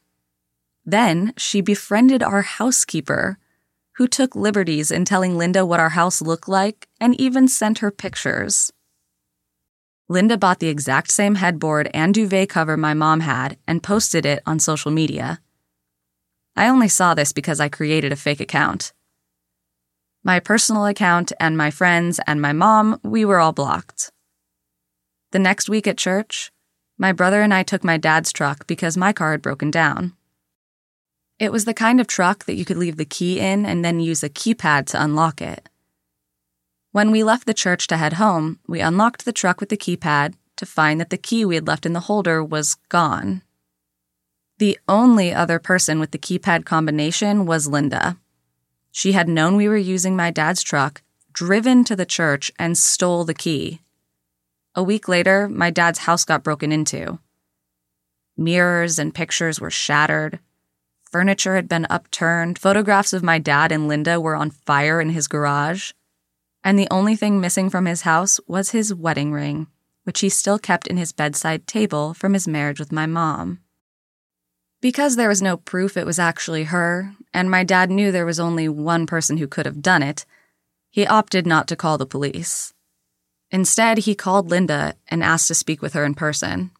Then 0.85 1.33
she 1.37 1.61
befriended 1.61 2.23
our 2.23 2.43
housekeeper, 2.43 3.39
who 3.99 4.07
took 4.07 4.37
liberties 4.37 4.93
in 4.93 5.05
telling 5.05 5.37
Linda 5.37 5.67
what 5.67 5.81
our 5.81 5.89
house 5.89 6.23
looked 6.23 6.49
like 6.49 6.87
and 7.01 7.21
even 7.21 7.49
sent 7.49 7.81
her 7.81 7.91
pictures. 7.91 8.73
Linda 10.09 10.39
bought 10.39 10.61
the 10.61 10.69
exact 10.69 11.11
same 11.11 11.35
headboard 11.35 11.91
and 11.93 12.15
duvet 12.15 12.49
cover 12.49 12.77
my 12.77 12.95
mom 12.95 13.19
had 13.21 13.59
and 13.67 13.83
posted 13.83 14.25
it 14.25 14.41
on 14.47 14.61
social 14.61 14.93
media. 14.93 15.41
I 16.55 16.69
only 16.69 16.87
saw 16.87 17.15
this 17.15 17.33
because 17.33 17.59
I 17.59 17.69
created 17.69 18.13
a 18.13 18.17
fake 18.17 18.41
account. 18.41 18.93
My 20.23 20.39
personal 20.39 20.87
account 20.87 21.33
and 21.41 21.59
my 21.59 21.73
friends 21.73 22.21
and 22.25 22.41
my 22.41 22.53
mom, 22.53 23.01
we 23.03 23.25
were 23.25 23.41
all 23.41 23.53
blocked. 23.53 24.13
The 25.33 25.41
next 25.41 25.69
week 25.69 25.89
at 25.89 25.99
church, 25.99 26.53
my 26.99 27.11
brother 27.13 27.43
and 27.43 27.53
I 27.53 27.65
took 27.65 27.83
my 27.83 27.97
dad's 27.97 28.33
truck 28.33 28.69
because 28.69 28.97
my 28.97 29.13
car 29.13 29.33
had 29.33 29.43
broken 29.43 29.73
down. 29.73 30.15
It 31.39 31.53
was 31.53 31.65
the 31.65 31.75
kind 31.75 32.01
of 32.01 32.07
truck 32.07 32.45
that 32.47 32.57
you 32.57 32.65
could 32.65 32.77
leave 32.77 32.97
the 32.97 33.05
key 33.05 33.39
in 33.39 33.65
and 33.65 33.85
then 33.85 34.01
use 34.01 34.25
a 34.25 34.29
keypad 34.29 34.87
to 34.87 35.03
unlock 35.03 35.41
it. 35.41 35.69
When 36.91 37.11
we 37.11 37.23
left 37.23 37.47
the 37.47 37.55
church 37.55 37.87
to 37.89 37.97
head 37.97 38.15
home, 38.15 38.59
we 38.67 38.81
unlocked 38.81 39.25
the 39.25 39.33
truck 39.33 39.61
with 39.61 39.69
the 39.69 39.77
keypad 39.77 40.35
to 40.57 40.67
find 40.67 41.01
that 41.01 41.11
the 41.11 41.17
key 41.17 41.45
we 41.45 41.55
had 41.55 41.67
left 41.67 41.87
in 41.87 41.93
the 41.93 42.01
holder 42.01 42.43
was 42.43 42.75
gone. 42.89 43.43
The 44.59 44.79
only 44.89 45.33
other 45.33 45.61
person 45.61 46.01
with 46.01 46.11
the 46.11 46.19
keypad 46.19 46.65
combination 46.65 47.47
was 47.47 47.69
Linda. 47.69 48.17
She 48.91 49.13
had 49.13 49.29
known 49.29 49.55
we 49.55 49.69
were 49.69 49.77
using 49.77 50.17
my 50.17 50.33
dad's 50.33 50.63
truck, 50.63 51.03
driven 51.33 51.85
to 51.85 51.95
the 51.95 52.07
church, 52.07 52.51
and 52.59 52.77
stole 52.77 53.25
the 53.25 53.35
key. 53.35 53.81
A 54.75 54.83
week 54.83 55.07
later, 55.07 55.49
my 55.49 55.71
dad's 55.71 56.01
house 56.01 56.25
got 56.25 56.43
broken 56.43 56.73
into. 56.73 57.21
Mirrors 58.37 58.99
and 58.99 59.15
pictures 59.15 59.61
were 59.61 59.71
shattered. 59.71 60.41
Furniture 61.11 61.57
had 61.57 61.69
been 61.69 61.87
upturned. 61.89 62.59
Photographs 62.59 63.15
of 63.15 63.23
my 63.23 63.39
dad 63.39 63.73
and 63.73 63.89
Linda 63.89 64.21
were 64.21 64.37
on 64.37 64.51
fire 64.51 65.01
in 65.01 65.11
his 65.11 65.27
garage. 65.27 65.93
And 66.63 66.79
the 66.79 66.89
only 66.91 67.17
thing 67.17 67.41
missing 67.41 67.71
from 67.71 67.87
his 67.87 68.03
house 68.03 68.39
was 68.47 68.71
his 68.71 68.95
wedding 68.95 69.33
ring, 69.33 69.69
which 70.05 70.21
he 70.21 70.29
still 70.29 70.59
kept 70.59 70.87
in 70.87 70.99
his 70.99 71.13
bedside 71.13 71.67
table 71.67 72.13
from 72.13 72.35
his 72.35 72.47
marriage 72.47 72.79
with 72.79 72.93
my 72.93 73.07
mom. 73.07 73.61
Because 74.83 75.17
there 75.17 75.31
was 75.31 75.41
no 75.41 75.57
proof 75.57 75.97
it 75.97 76.07
was 76.07 76.19
actually 76.19 76.65
her, 76.65 77.15
and 77.33 77.51
my 77.51 77.65
dad 77.65 77.91
knew 77.91 78.13
there 78.13 78.27
was 78.27 78.39
only 78.39 78.69
one 78.69 79.07
person 79.07 79.39
who 79.39 79.49
could 79.49 79.67
have 79.67 79.83
done 79.83 80.03
it, 80.03 80.27
he 80.91 81.07
opted 81.07 81.47
not 81.47 81.67
to 81.69 81.77
call 81.77 81.97
the 81.97 82.07
police. 82.07 82.75
Instead, 83.51 83.99
he 83.99 84.15
called 84.15 84.51
Linda 84.51 84.95
and 85.09 85.23
asked 85.25 85.49
to 85.49 85.55
speak 85.55 85.81
with 85.81 85.95
her 85.95 86.05
in 86.05 86.15
person. 86.15 86.71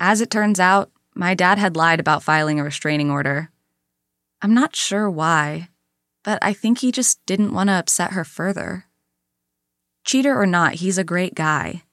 As 0.00 0.20
it 0.20 0.30
turns 0.30 0.58
out, 0.58 0.90
my 1.16 1.34
dad 1.34 1.58
had 1.58 1.76
lied 1.76 1.98
about 1.98 2.22
filing 2.22 2.60
a 2.60 2.64
restraining 2.64 3.10
order. 3.10 3.50
I'm 4.42 4.52
not 4.52 4.76
sure 4.76 5.08
why, 5.08 5.70
but 6.22 6.38
I 6.42 6.52
think 6.52 6.78
he 6.78 6.92
just 6.92 7.24
didn't 7.24 7.54
want 7.54 7.68
to 7.68 7.74
upset 7.74 8.12
her 8.12 8.24
further. 8.24 8.84
Cheater 10.04 10.38
or 10.38 10.46
not, 10.46 10.74
he's 10.74 10.98
a 10.98 11.04
great 11.04 11.34
guy. 11.34 11.84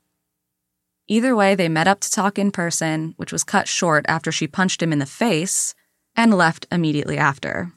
Either 1.08 1.36
way, 1.36 1.56
they 1.56 1.70
met 1.70 1.88
up 1.88 2.02
to 2.02 2.12
talk 2.12 2.38
in 2.38 2.52
person, 2.52 3.14
which 3.18 3.32
was 3.32 3.44
cut 3.44 3.68
short 3.68 4.06
after 4.08 4.32
she 4.32 4.48
punched 4.48 4.82
him 4.82 4.92
in 4.92 5.00
the 5.00 5.06
face, 5.06 5.74
and 6.16 6.34
left 6.34 6.66
immediately 6.72 7.18
after. 7.18 7.72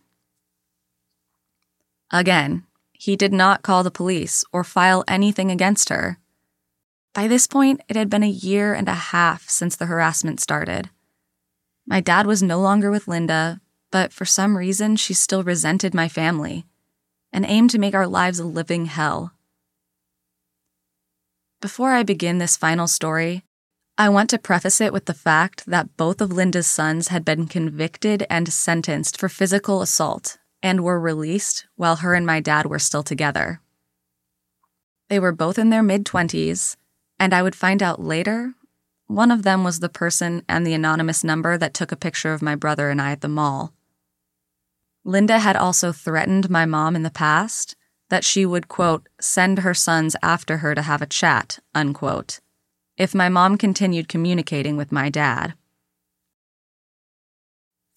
Again, 2.10 2.64
he 2.92 3.16
did 3.16 3.32
not 3.32 3.62
call 3.62 3.82
the 3.82 3.90
police 3.90 4.44
or 4.52 4.64
file 4.64 5.04
anything 5.06 5.50
against 5.50 5.90
her. 5.90 6.18
By 7.14 7.28
this 7.28 7.46
point, 7.46 7.80
it 7.88 7.96
had 7.96 8.10
been 8.10 8.22
a 8.22 8.28
year 8.28 8.74
and 8.74 8.88
a 8.88 8.94
half 8.94 9.48
since 9.48 9.76
the 9.76 9.86
harassment 9.86 10.40
started. 10.40 10.90
My 11.86 12.00
dad 12.00 12.26
was 12.26 12.42
no 12.42 12.60
longer 12.60 12.90
with 12.90 13.06
Linda, 13.06 13.60
but 13.92 14.12
for 14.12 14.24
some 14.24 14.56
reason, 14.56 14.96
she 14.96 15.14
still 15.14 15.44
resented 15.44 15.94
my 15.94 16.08
family 16.08 16.66
and 17.32 17.46
aimed 17.46 17.70
to 17.70 17.78
make 17.78 17.94
our 17.94 18.06
lives 18.06 18.38
a 18.38 18.44
living 18.44 18.86
hell. 18.86 19.32
Before 21.60 21.92
I 21.92 22.02
begin 22.02 22.38
this 22.38 22.56
final 22.56 22.88
story, 22.88 23.44
I 23.96 24.08
want 24.08 24.28
to 24.30 24.38
preface 24.38 24.80
it 24.80 24.92
with 24.92 25.06
the 25.06 25.14
fact 25.14 25.64
that 25.66 25.96
both 25.96 26.20
of 26.20 26.32
Linda's 26.32 26.66
sons 26.66 27.08
had 27.08 27.24
been 27.24 27.46
convicted 27.46 28.26
and 28.28 28.52
sentenced 28.52 29.18
for 29.18 29.28
physical 29.28 29.80
assault 29.80 30.38
and 30.62 30.82
were 30.82 31.00
released 31.00 31.66
while 31.76 31.96
her 31.96 32.14
and 32.14 32.26
my 32.26 32.40
dad 32.40 32.66
were 32.66 32.78
still 32.78 33.02
together. 33.02 33.60
They 35.08 35.18
were 35.18 35.32
both 35.32 35.58
in 35.58 35.70
their 35.70 35.82
mid 35.82 36.04
20s, 36.04 36.76
and 37.18 37.32
I 37.32 37.42
would 37.42 37.54
find 37.54 37.82
out 37.82 38.02
later 38.02 38.54
One 39.06 39.30
of 39.30 39.44
them 39.44 39.62
was 39.62 39.80
the 39.80 39.88
person 39.88 40.42
and 40.48 40.66
the 40.66 40.74
anonymous 40.74 41.22
number 41.22 41.56
that 41.56 41.74
took 41.74 41.92
a 41.92 41.96
picture 41.96 42.32
of 42.32 42.42
my 42.42 42.54
brother 42.54 42.90
and 42.90 43.00
I 43.00 43.12
at 43.12 43.20
the 43.20 43.28
mall. 43.28 43.72
Linda 45.04 45.38
had 45.38 45.54
also 45.54 45.92
threatened 45.92 46.50
my 46.50 46.66
mom 46.66 46.96
in 46.96 47.04
the 47.04 47.10
past 47.10 47.76
that 48.08 48.24
she 48.24 48.44
would, 48.44 48.68
quote, 48.68 49.08
send 49.20 49.60
her 49.60 49.74
sons 49.74 50.16
after 50.22 50.58
her 50.58 50.74
to 50.74 50.82
have 50.82 51.02
a 51.02 51.06
chat, 51.06 51.60
unquote, 51.74 52.40
if 52.96 53.14
my 53.14 53.28
mom 53.28 53.56
continued 53.56 54.08
communicating 54.08 54.76
with 54.76 54.90
my 54.90 55.08
dad. 55.08 55.54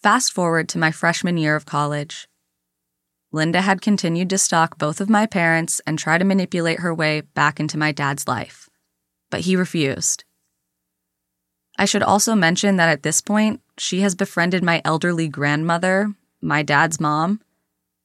Fast 0.01 0.31
forward 0.31 0.69
to 0.69 0.77
my 0.77 0.91
freshman 0.91 1.37
year 1.37 1.55
of 1.55 1.65
college. 1.65 2.27
Linda 3.31 3.61
had 3.61 3.81
continued 3.81 4.29
to 4.29 4.37
stalk 4.37 4.77
both 4.77 5.01
of 5.01 5.09
my 5.09 5.25
parents 5.25 5.81
and 5.85 5.97
try 5.97 6.17
to 6.17 6.25
manipulate 6.25 6.79
her 6.79 6.93
way 6.93 7.21
back 7.21 7.59
into 7.59 7.77
my 7.77 7.91
dad's 7.91 8.27
life, 8.27 8.69
but 9.29 9.41
he 9.41 9.55
refused. 9.55 10.23
I 11.79 11.85
should 11.85 12.03
also 12.03 12.35
mention 12.35 12.75
that 12.75 12.89
at 12.89 13.03
this 13.03 13.21
point, 13.21 13.61
she 13.77 14.01
has 14.01 14.13
befriended 14.13 14.61
my 14.61 14.81
elderly 14.83 15.29
grandmother, 15.29 16.13
my 16.41 16.61
dad's 16.61 16.99
mom, 16.99 17.39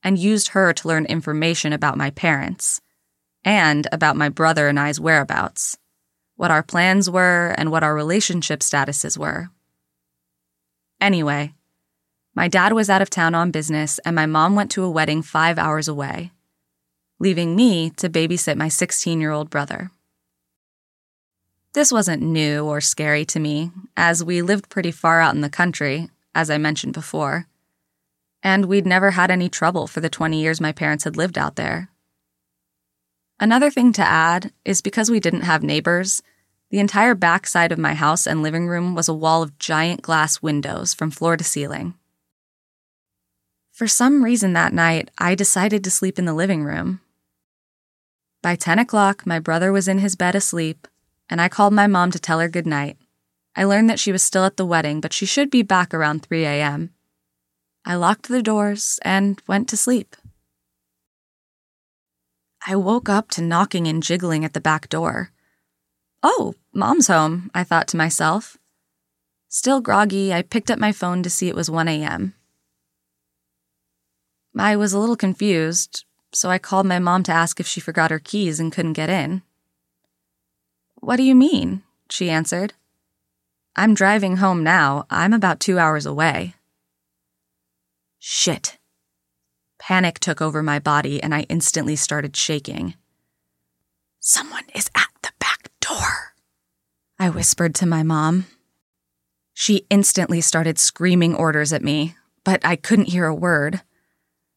and 0.00 0.16
used 0.16 0.50
her 0.50 0.72
to 0.72 0.86
learn 0.86 1.06
information 1.06 1.72
about 1.72 1.98
my 1.98 2.10
parents 2.10 2.80
and 3.44 3.88
about 3.90 4.16
my 4.16 4.28
brother 4.28 4.68
and 4.68 4.78
I's 4.78 5.00
whereabouts, 5.00 5.76
what 6.36 6.52
our 6.52 6.62
plans 6.62 7.10
were, 7.10 7.52
and 7.58 7.72
what 7.72 7.82
our 7.82 7.96
relationship 7.96 8.60
statuses 8.60 9.18
were. 9.18 9.50
Anyway, 11.00 11.52
my 12.32 12.46
dad 12.46 12.74
was 12.74 12.88
out 12.88 13.02
of 13.02 13.10
town 13.10 13.34
on 13.34 13.50
business, 13.50 13.98
and 14.04 14.14
my 14.14 14.24
mom 14.24 14.54
went 14.54 14.70
to 14.70 14.84
a 14.84 14.90
wedding 14.90 15.20
five 15.20 15.58
hours 15.58 15.88
away, 15.88 16.30
leaving 17.18 17.56
me 17.56 17.90
to 17.90 18.08
babysit 18.08 18.56
my 18.56 18.68
16 18.68 19.20
year 19.20 19.32
old 19.32 19.50
brother. 19.50 19.90
This 21.74 21.90
wasn't 21.90 22.22
new 22.22 22.64
or 22.64 22.80
scary 22.80 23.24
to 23.26 23.40
me, 23.40 23.72
as 23.96 24.22
we 24.22 24.42
lived 24.42 24.68
pretty 24.68 24.92
far 24.92 25.20
out 25.20 25.34
in 25.34 25.40
the 25.40 25.50
country, 25.50 26.08
as 26.32 26.48
I 26.48 26.56
mentioned 26.56 26.94
before, 26.94 27.48
and 28.44 28.66
we'd 28.66 28.86
never 28.86 29.10
had 29.10 29.28
any 29.28 29.48
trouble 29.48 29.88
for 29.88 30.00
the 30.00 30.08
20 30.08 30.40
years 30.40 30.60
my 30.60 30.70
parents 30.70 31.02
had 31.02 31.16
lived 31.16 31.36
out 31.36 31.56
there. 31.56 31.90
Another 33.40 33.70
thing 33.70 33.92
to 33.94 34.02
add 34.02 34.52
is 34.64 34.82
because 34.82 35.10
we 35.10 35.18
didn't 35.18 35.40
have 35.40 35.64
neighbors, 35.64 36.22
the 36.70 36.78
entire 36.78 37.16
back 37.16 37.44
side 37.44 37.72
of 37.72 37.78
my 37.78 37.94
house 37.94 38.24
and 38.24 38.40
living 38.40 38.68
room 38.68 38.94
was 38.94 39.08
a 39.08 39.14
wall 39.14 39.42
of 39.42 39.58
giant 39.58 40.00
glass 40.02 40.40
windows 40.40 40.94
from 40.94 41.10
floor 41.10 41.36
to 41.36 41.42
ceiling. 41.42 41.94
For 43.72 43.88
some 43.88 44.22
reason 44.22 44.52
that 44.52 44.72
night, 44.72 45.10
I 45.18 45.34
decided 45.34 45.82
to 45.82 45.90
sleep 45.90 46.20
in 46.20 46.24
the 46.24 46.34
living 46.34 46.62
room. 46.62 47.00
By 48.42 48.54
10 48.54 48.78
o'clock, 48.78 49.26
my 49.26 49.40
brother 49.40 49.72
was 49.72 49.88
in 49.88 49.98
his 49.98 50.14
bed 50.14 50.36
asleep, 50.36 50.86
and 51.28 51.40
I 51.40 51.48
called 51.48 51.72
my 51.72 51.86
mom 51.86 52.10
to 52.10 52.18
tell 52.18 52.40
her 52.40 52.48
good 52.48 52.66
night. 52.66 52.96
I 53.56 53.64
learned 53.64 53.88
that 53.90 54.00
she 54.00 54.12
was 54.12 54.22
still 54.22 54.44
at 54.44 54.56
the 54.56 54.66
wedding, 54.66 55.00
but 55.00 55.12
she 55.12 55.26
should 55.26 55.50
be 55.50 55.62
back 55.62 55.94
around 55.94 56.24
3 56.24 56.44
a.m. 56.44 56.90
I 57.84 57.94
locked 57.94 58.28
the 58.28 58.42
doors 58.42 58.98
and 59.02 59.40
went 59.46 59.68
to 59.68 59.76
sleep. 59.76 60.16
I 62.66 62.76
woke 62.76 63.08
up 63.08 63.30
to 63.32 63.42
knocking 63.42 63.86
and 63.86 64.02
jiggling 64.02 64.44
at 64.44 64.54
the 64.54 64.60
back 64.60 64.88
door. 64.88 65.30
Oh, 66.22 66.54
mom's 66.72 67.08
home, 67.08 67.50
I 67.54 67.62
thought 67.62 67.86
to 67.88 67.96
myself. 67.96 68.56
Still 69.48 69.80
groggy, 69.80 70.32
I 70.32 70.42
picked 70.42 70.70
up 70.70 70.78
my 70.78 70.90
phone 70.90 71.22
to 71.22 71.30
see 71.30 71.48
it 71.48 71.54
was 71.54 71.70
1 71.70 71.86
a.m. 71.88 72.34
I 74.58 74.76
was 74.76 74.92
a 74.92 74.98
little 74.98 75.16
confused, 75.16 76.04
so 76.32 76.48
I 76.48 76.58
called 76.58 76.86
my 76.86 76.98
mom 76.98 77.22
to 77.24 77.32
ask 77.32 77.60
if 77.60 77.66
she 77.66 77.80
forgot 77.80 78.10
her 78.10 78.18
keys 78.18 78.58
and 78.58 78.72
couldn't 78.72 78.94
get 78.94 79.10
in. 79.10 79.42
What 81.04 81.16
do 81.16 81.22
you 81.22 81.34
mean? 81.34 81.82
she 82.08 82.30
answered. 82.30 82.72
I'm 83.76 83.92
driving 83.92 84.38
home 84.38 84.64
now. 84.64 85.04
I'm 85.10 85.34
about 85.34 85.60
two 85.60 85.78
hours 85.78 86.06
away. 86.06 86.54
Shit. 88.18 88.78
Panic 89.78 90.18
took 90.18 90.40
over 90.40 90.62
my 90.62 90.78
body 90.78 91.22
and 91.22 91.34
I 91.34 91.42
instantly 91.50 91.94
started 91.94 92.34
shaking. 92.34 92.94
Someone 94.18 94.64
is 94.74 94.88
at 94.94 95.10
the 95.20 95.32
back 95.38 95.68
door, 95.80 96.32
I 97.18 97.28
whispered 97.28 97.74
to 97.76 97.86
my 97.86 98.02
mom. 98.02 98.46
She 99.52 99.84
instantly 99.90 100.40
started 100.40 100.78
screaming 100.78 101.34
orders 101.34 101.74
at 101.74 101.84
me, 101.84 102.16
but 102.44 102.64
I 102.64 102.76
couldn't 102.76 103.10
hear 103.10 103.26
a 103.26 103.34
word 103.34 103.82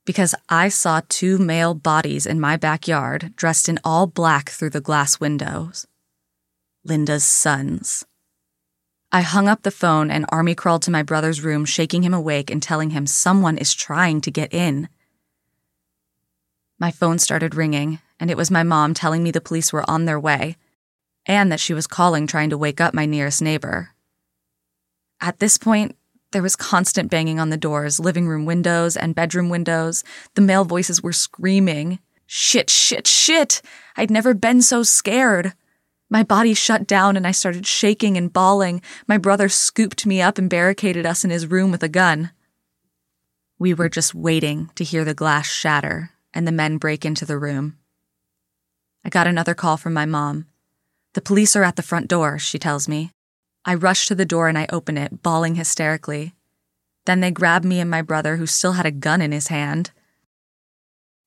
because 0.06 0.34
I 0.48 0.70
saw 0.70 1.02
two 1.10 1.40
male 1.40 1.74
bodies 1.74 2.26
in 2.26 2.40
my 2.40 2.56
backyard 2.56 3.34
dressed 3.36 3.68
in 3.68 3.80
all 3.84 4.08
black 4.08 4.50
through 4.50 4.70
the 4.70 4.80
glass 4.80 5.20
windows. 5.20 5.86
Linda's 6.88 7.26
sons. 7.26 8.06
I 9.12 9.21
hung 9.21 9.47
up 9.47 9.63
the 9.63 9.71
phone 9.71 10.12
and 10.12 10.26
army 10.30 10.56
crawled 10.56 10.82
to 10.84 10.91
my 10.91 11.04
brother's 11.04 11.43
room, 11.43 11.65
shaking 11.65 12.04
him 12.04 12.13
awake 12.13 12.50
and 12.50 12.62
telling 12.62 12.89
him 12.91 13.08
someone 13.08 13.58
is 13.58 13.73
trying 13.73 14.21
to 14.21 14.32
get 14.32 14.54
in. 14.54 14.89
My 16.80 16.91
phone 16.91 17.19
started 17.19 17.56
ringing, 17.56 18.00
and 18.19 18.30
it 18.30 18.38
was 18.38 18.52
my 18.52 18.63
mom 18.63 18.93
telling 18.93 19.23
me 19.23 19.32
the 19.32 19.41
police 19.41 19.73
were 19.73 19.89
on 19.89 20.06
their 20.06 20.19
way 20.19 20.58
and 21.28 21.52
that 21.52 21.60
she 21.60 21.73
was 21.73 21.88
calling 21.88 22.26
trying 22.26 22.50
to 22.50 22.58
wake 22.58 22.80
up 22.80 22.93
my 22.93 23.06
nearest 23.06 23.41
neighbor. 23.41 23.89
At 25.19 25.39
this 25.39 25.58
point, 25.58 25.95
there 26.32 26.41
was 26.41 26.56
constant 26.56 27.12
banging 27.12 27.39
on 27.39 27.50
the 27.50 27.58
doors, 27.58 28.00
living 28.00 28.28
room 28.28 28.45
windows, 28.45 28.95
and 28.95 29.15
bedroom 29.15 29.50
windows. 29.50 30.04
The 30.36 30.41
male 30.41 30.65
voices 30.65 31.02
were 31.02 31.13
screaming. 31.13 32.00
Shit, 32.26 32.69
shit, 32.69 33.08
shit! 33.08 33.62
I'd 33.95 34.12
never 34.12 34.34
been 34.34 34.62
so 34.62 34.84
scared. 34.84 35.54
My 36.10 36.24
body 36.24 36.54
shut 36.54 36.88
down 36.88 37.17
and 37.17 37.28
I 37.28 37.32
started 37.32 37.67
shaking 37.67 38.17
and 38.17 38.32
bawling. 38.32 38.82
My 39.08 39.17
brother 39.17 39.50
scooped 39.50 40.06
me 40.06 40.22
up 40.22 40.38
and 40.38 40.50
barricaded 40.50 41.06
us 41.06 41.26
in 41.26 41.30
his 41.30 41.48
room 41.48 41.72
with 41.72 41.84
a 41.84 41.89
gun. 41.89 42.32
We 43.60 43.74
were 43.74 43.89
just 43.89 44.15
waiting 44.15 44.70
to 44.76 44.84
hear 44.84 45.04
the 45.04 45.13
glass 45.13 45.48
shatter 45.48 46.12
and 46.34 46.48
the 46.48 46.52
men 46.52 46.78
break 46.78 47.04
into 47.04 47.26
the 47.26 47.38
room. 47.38 47.78
I 49.04 49.10
got 49.10 49.28
another 49.28 49.54
call 49.54 49.78
from 49.78 49.93
my 49.93 50.06
mom. 50.06 50.46
The 51.13 51.22
police 51.22 51.56
are 51.56 51.63
at 51.63 51.76
the 51.76 51.82
front 51.82 52.08
door, 52.08 52.38
she 52.38 52.60
tells 52.60 52.88
me. 52.88 53.12
I 53.65 53.74
rush 53.74 54.06
to 54.08 54.15
the 54.15 54.26
door 54.26 54.48
and 54.48 54.58
I 54.58 54.67
open 54.72 54.98
it, 54.98 55.22
bawling 55.24 55.56
hysterically. 55.56 56.36
Then 57.06 57.20
they 57.20 57.32
grab 57.32 57.63
me 57.63 57.80
and 57.80 57.89
my 57.89 58.02
brother, 58.02 58.38
who 58.38 58.46
still 58.46 58.74
had 58.74 58.86
a 58.86 58.91
gun 58.91 59.22
in 59.22 59.32
his 59.32 59.48
hand. 59.48 59.91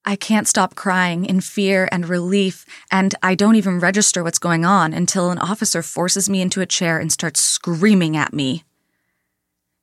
I 0.05 0.17
can't 0.17 0.49
stop 0.49 0.75
crying 0.75 1.27
in 1.27 1.41
fear 1.41 1.89
and 1.93 2.09
relief, 2.09 2.65
and 2.91 3.15
I 3.23 3.35
don't 3.35 3.57
even 3.57 3.81
register 3.81 4.25
what's 4.25 4.39
going 4.39 4.65
on 4.65 4.93
until 4.93 5.31
an 5.31 5.39
officer 5.39 5.83
forces 5.83 6.29
me 6.29 6.41
into 6.41 6.61
a 6.61 6.67
chair 6.67 6.99
and 6.99 7.13
starts 7.13 7.43
screaming 7.43 8.17
at 8.17 8.33
me. 8.33 8.65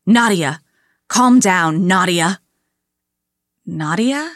Nadia! 0.06 0.62
Calm 1.08 1.40
down, 1.40 1.88
Nadia! 1.88 2.40
Nadia? 3.66 4.32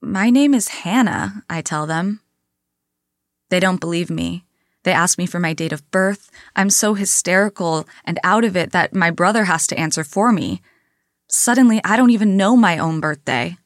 My 0.00 0.30
name 0.30 0.54
is 0.54 0.68
Hannah, 0.68 1.44
I 1.48 1.60
tell 1.60 1.86
them. 1.86 2.20
They 3.50 3.60
don't 3.60 3.80
believe 3.80 4.10
me. 4.10 4.44
They 4.82 4.92
ask 4.92 5.18
me 5.18 5.26
for 5.26 5.38
my 5.38 5.52
date 5.52 5.72
of 5.72 5.88
birth. 5.90 6.30
I'm 6.56 6.70
so 6.70 6.94
hysterical 6.94 7.86
and 8.04 8.18
out 8.24 8.44
of 8.44 8.56
it 8.56 8.72
that 8.72 8.94
my 8.94 9.10
brother 9.10 9.44
has 9.44 9.66
to 9.68 9.78
answer 9.78 10.04
for 10.04 10.32
me. 10.32 10.62
Suddenly, 11.28 11.80
I 11.84 11.96
don't 11.96 12.10
even 12.10 12.36
know 12.36 12.56
my 12.56 12.78
own 12.78 12.98
birthday. 13.00 13.56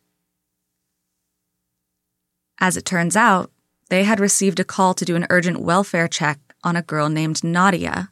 As 2.66 2.78
it 2.78 2.86
turns 2.86 3.14
out, 3.14 3.50
they 3.90 4.04
had 4.04 4.18
received 4.18 4.58
a 4.58 4.64
call 4.64 4.94
to 4.94 5.04
do 5.04 5.16
an 5.16 5.26
urgent 5.28 5.60
welfare 5.60 6.08
check 6.08 6.38
on 6.62 6.76
a 6.76 6.80
girl 6.80 7.10
named 7.10 7.44
Nadia. 7.44 8.10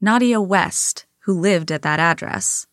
Nadia 0.00 0.40
West, 0.40 1.06
who 1.20 1.38
lived 1.38 1.70
at 1.70 1.82
that 1.82 2.00
address. 2.00 2.66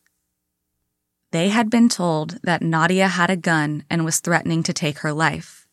They 1.29 1.49
had 1.49 1.69
been 1.69 1.89
told 1.89 2.39
that 2.41 2.63
Nadia 2.63 3.07
had 3.07 3.29
a 3.29 3.35
gun 3.35 3.83
and 3.87 4.03
was 4.03 4.19
threatening 4.19 4.63
to 4.63 4.73
take 4.73 4.97
her 4.99 5.13
life 5.13 5.67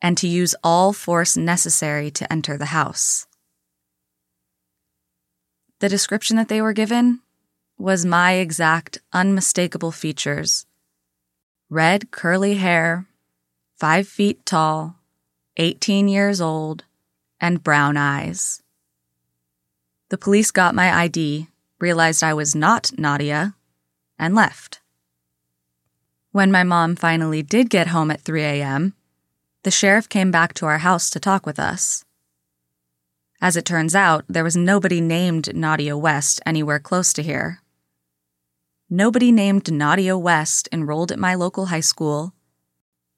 and 0.00 0.16
to 0.16 0.28
use 0.28 0.54
all 0.62 0.92
force 0.92 1.36
necessary 1.36 2.12
to 2.12 2.32
enter 2.32 2.56
the 2.56 2.66
house. 2.66 3.26
The 5.80 5.88
description 5.88 6.36
that 6.36 6.46
they 6.46 6.62
were 6.62 6.72
given 6.72 7.18
was 7.78 8.06
my 8.06 8.34
exact, 8.34 9.00
unmistakable 9.12 9.90
features 9.90 10.66
red, 11.68 12.12
curly 12.12 12.54
hair, 12.54 13.07
five 13.78 14.08
feet 14.08 14.44
tall, 14.44 14.96
18 15.56 16.08
years 16.08 16.40
old, 16.40 16.84
and 17.40 17.62
brown 17.62 17.96
eyes. 17.96 18.60
The 20.08 20.18
police 20.18 20.50
got 20.50 20.74
my 20.74 20.92
ID, 20.92 21.48
realized 21.78 22.24
I 22.24 22.34
was 22.34 22.56
not 22.56 22.90
Nadia, 22.98 23.54
and 24.18 24.34
left. 24.34 24.80
When 26.32 26.50
my 26.50 26.64
mom 26.64 26.96
finally 26.96 27.42
did 27.42 27.70
get 27.70 27.88
home 27.88 28.10
at 28.10 28.20
3 28.20 28.42
a.m., 28.42 28.94
the 29.62 29.70
sheriff 29.70 30.08
came 30.08 30.30
back 30.30 30.54
to 30.54 30.66
our 30.66 30.78
house 30.78 31.08
to 31.10 31.20
talk 31.20 31.46
with 31.46 31.60
us. 31.60 32.04
As 33.40 33.56
it 33.56 33.64
turns 33.64 33.94
out, 33.94 34.24
there 34.28 34.44
was 34.44 34.56
nobody 34.56 35.00
named 35.00 35.54
Nadia 35.54 35.96
West 35.96 36.40
anywhere 36.44 36.80
close 36.80 37.12
to 37.12 37.22
here. 37.22 37.60
Nobody 38.90 39.30
named 39.30 39.70
Nadia 39.70 40.18
West 40.18 40.68
enrolled 40.72 41.12
at 41.12 41.18
my 41.18 41.34
local 41.34 41.66
high 41.66 41.80
school, 41.80 42.34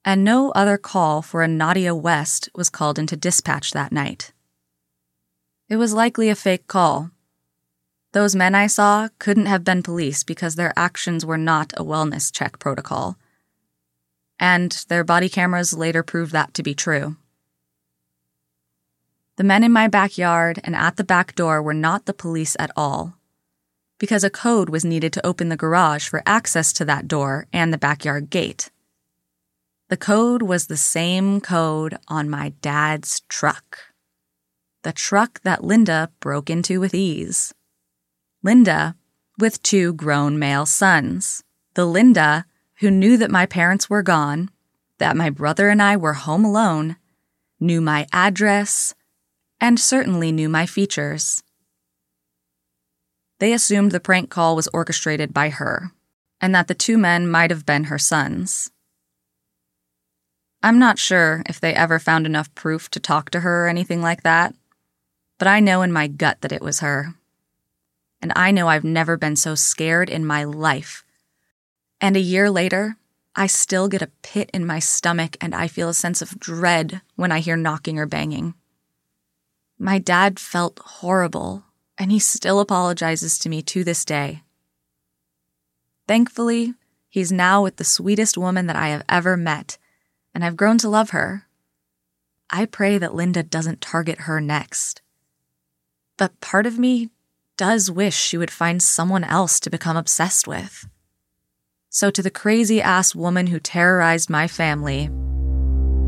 and 0.03 0.23
no 0.23 0.51
other 0.51 0.77
call 0.77 1.21
for 1.21 1.43
a 1.43 1.47
Nadia 1.47 1.93
West 1.93 2.49
was 2.55 2.69
called 2.69 2.97
into 2.97 3.15
dispatch 3.15 3.71
that 3.71 3.91
night. 3.91 4.31
It 5.69 5.77
was 5.77 5.93
likely 5.93 6.29
a 6.29 6.35
fake 6.35 6.67
call. 6.67 7.11
Those 8.13 8.35
men 8.35 8.55
I 8.55 8.67
saw 8.67 9.09
couldn't 9.19 9.45
have 9.45 9.63
been 9.63 9.83
police 9.83 10.23
because 10.23 10.55
their 10.55 10.73
actions 10.75 11.25
were 11.25 11.37
not 11.37 11.71
a 11.77 11.83
wellness 11.83 12.31
check 12.31 12.59
protocol. 12.59 13.17
And 14.39 14.71
their 14.89 15.03
body 15.03 15.29
cameras 15.29 15.71
later 15.71 16.03
proved 16.03 16.33
that 16.33 16.53
to 16.55 16.63
be 16.63 16.73
true. 16.73 17.15
The 19.37 19.45
men 19.45 19.63
in 19.63 19.71
my 19.71 19.87
backyard 19.87 20.59
and 20.63 20.75
at 20.75 20.97
the 20.97 21.03
back 21.03 21.35
door 21.35 21.61
were 21.61 21.73
not 21.73 22.05
the 22.05 22.13
police 22.13 22.57
at 22.59 22.71
all, 22.75 23.15
because 23.97 24.23
a 24.23 24.29
code 24.29 24.69
was 24.69 24.83
needed 24.83 25.13
to 25.13 25.25
open 25.25 25.49
the 25.49 25.55
garage 25.55 26.09
for 26.09 26.21
access 26.25 26.73
to 26.73 26.85
that 26.85 27.07
door 27.07 27.47
and 27.53 27.71
the 27.71 27.77
backyard 27.77 28.29
gate. 28.29 28.71
The 29.91 29.97
code 29.97 30.41
was 30.41 30.67
the 30.67 30.77
same 30.77 31.41
code 31.41 31.97
on 32.07 32.29
my 32.29 32.53
dad's 32.61 33.19
truck. 33.27 33.77
The 34.83 34.93
truck 34.93 35.41
that 35.41 35.65
Linda 35.65 36.09
broke 36.21 36.49
into 36.49 36.79
with 36.79 36.95
ease. 36.95 37.53
Linda, 38.41 38.95
with 39.37 39.61
two 39.61 39.91
grown 39.91 40.39
male 40.39 40.65
sons. 40.65 41.43
The 41.73 41.83
Linda 41.83 42.45
who 42.75 42.89
knew 42.89 43.17
that 43.17 43.31
my 43.31 43.45
parents 43.45 43.89
were 43.89 44.01
gone, 44.01 44.49
that 44.97 45.17
my 45.17 45.29
brother 45.29 45.67
and 45.67 45.81
I 45.81 45.97
were 45.97 46.13
home 46.13 46.45
alone, 46.45 46.95
knew 47.59 47.81
my 47.81 48.07
address, 48.13 48.95
and 49.59 49.77
certainly 49.77 50.31
knew 50.31 50.47
my 50.47 50.65
features. 50.65 51.43
They 53.39 53.51
assumed 53.51 53.91
the 53.91 53.99
prank 53.99 54.29
call 54.29 54.55
was 54.55 54.69
orchestrated 54.71 55.33
by 55.33 55.49
her, 55.49 55.91
and 56.39 56.55
that 56.55 56.69
the 56.69 56.75
two 56.75 56.97
men 56.97 57.27
might 57.27 57.51
have 57.51 57.65
been 57.65 57.83
her 57.83 57.99
sons. 57.99 58.71
I'm 60.63 60.77
not 60.77 60.99
sure 60.99 61.41
if 61.47 61.59
they 61.59 61.73
ever 61.73 61.97
found 61.97 62.25
enough 62.25 62.53
proof 62.53 62.89
to 62.91 62.99
talk 62.99 63.31
to 63.31 63.39
her 63.39 63.65
or 63.65 63.67
anything 63.67 64.01
like 64.01 64.23
that, 64.23 64.53
but 65.39 65.47
I 65.47 65.59
know 65.59 65.81
in 65.81 65.91
my 65.91 66.07
gut 66.07 66.41
that 66.41 66.51
it 66.51 66.61
was 66.61 66.81
her. 66.81 67.15
And 68.21 68.31
I 68.35 68.51
know 68.51 68.67
I've 68.67 68.83
never 68.83 69.17
been 69.17 69.35
so 69.35 69.55
scared 69.55 70.09
in 70.09 70.23
my 70.23 70.43
life. 70.43 71.03
And 71.99 72.15
a 72.15 72.19
year 72.19 72.51
later, 72.51 72.97
I 73.35 73.47
still 73.47 73.87
get 73.87 74.03
a 74.03 74.11
pit 74.21 74.51
in 74.53 74.65
my 74.65 74.77
stomach 74.77 75.35
and 75.41 75.55
I 75.55 75.67
feel 75.67 75.89
a 75.89 75.95
sense 75.95 76.21
of 76.21 76.39
dread 76.39 77.01
when 77.15 77.31
I 77.31 77.39
hear 77.39 77.57
knocking 77.57 77.97
or 77.97 78.05
banging. 78.05 78.53
My 79.79 79.97
dad 79.97 80.39
felt 80.39 80.79
horrible, 80.79 81.63
and 81.97 82.11
he 82.11 82.19
still 82.19 82.59
apologizes 82.59 83.39
to 83.39 83.49
me 83.49 83.63
to 83.63 83.83
this 83.83 84.05
day. 84.05 84.43
Thankfully, 86.07 86.75
he's 87.09 87.31
now 87.31 87.63
with 87.63 87.77
the 87.77 87.83
sweetest 87.83 88.37
woman 88.37 88.67
that 88.67 88.75
I 88.75 88.89
have 88.89 89.03
ever 89.09 89.35
met, 89.35 89.79
and 90.33 90.43
I've 90.43 90.57
grown 90.57 90.77
to 90.79 90.89
love 90.89 91.11
her. 91.11 91.47
I 92.49 92.65
pray 92.65 92.97
that 92.97 93.15
Linda 93.15 93.43
doesn't 93.43 93.81
target 93.81 94.21
her 94.21 94.41
next. 94.41 95.01
But 96.17 96.39
part 96.41 96.65
of 96.65 96.77
me 96.77 97.09
does 97.57 97.91
wish 97.91 98.15
she 98.15 98.37
would 98.37 98.51
find 98.51 98.81
someone 98.81 99.23
else 99.23 99.59
to 99.61 99.69
become 99.69 99.97
obsessed 99.97 100.47
with. 100.47 100.87
So, 101.89 102.09
to 102.09 102.21
the 102.21 102.31
crazy 102.31 102.81
ass 102.81 103.13
woman 103.13 103.47
who 103.47 103.59
terrorized 103.59 104.29
my 104.29 104.47
family, 104.47 105.09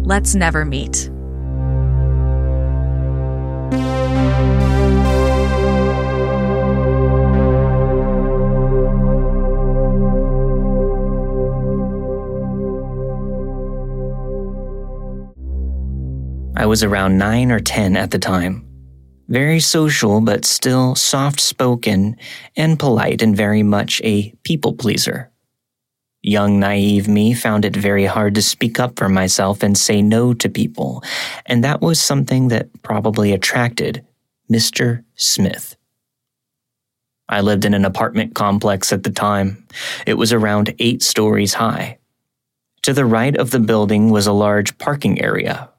let's 0.03 0.33
never 0.33 0.65
meet. 0.65 1.09
I 16.63 16.65
was 16.65 16.81
around 16.81 17.17
9 17.17 17.51
or 17.51 17.59
10 17.59 17.97
at 17.97 18.11
the 18.11 18.17
time. 18.17 18.65
Very 19.27 19.59
social, 19.59 20.21
but 20.21 20.45
still 20.45 20.95
soft 20.95 21.41
spoken 21.41 22.15
and 22.55 22.79
polite, 22.79 23.21
and 23.21 23.35
very 23.35 23.63
much 23.63 23.99
a 24.01 24.33
people 24.43 24.71
pleaser. 24.71 25.29
Young, 26.21 26.61
naive 26.61 27.05
me 27.09 27.33
found 27.33 27.65
it 27.65 27.75
very 27.75 28.05
hard 28.05 28.33
to 28.35 28.41
speak 28.41 28.79
up 28.79 28.97
for 28.97 29.09
myself 29.09 29.61
and 29.61 29.77
say 29.77 30.01
no 30.01 30.33
to 30.35 30.47
people, 30.47 31.03
and 31.45 31.65
that 31.65 31.81
was 31.81 31.99
something 31.99 32.47
that 32.47 32.69
probably 32.81 33.33
attracted 33.33 34.05
Mr. 34.49 35.03
Smith. 35.15 35.75
I 37.27 37.41
lived 37.41 37.65
in 37.65 37.73
an 37.73 37.83
apartment 37.83 38.35
complex 38.35 38.93
at 38.93 39.03
the 39.03 39.11
time. 39.11 39.67
It 40.07 40.13
was 40.13 40.31
around 40.31 40.73
eight 40.79 41.03
stories 41.03 41.55
high. 41.55 41.97
To 42.83 42.93
the 42.93 43.05
right 43.05 43.35
of 43.35 43.51
the 43.51 43.59
building 43.59 44.11
was 44.11 44.27
a 44.27 44.31
large 44.31 44.77
parking 44.77 45.21
area. 45.21 45.69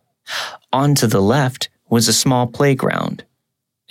On 0.75 0.97
to 0.97 1.07
the 1.07 1.23
left 1.23 1.69
was 1.89 2.09
a 2.09 2.13
small 2.13 2.49
playground, 2.49 3.25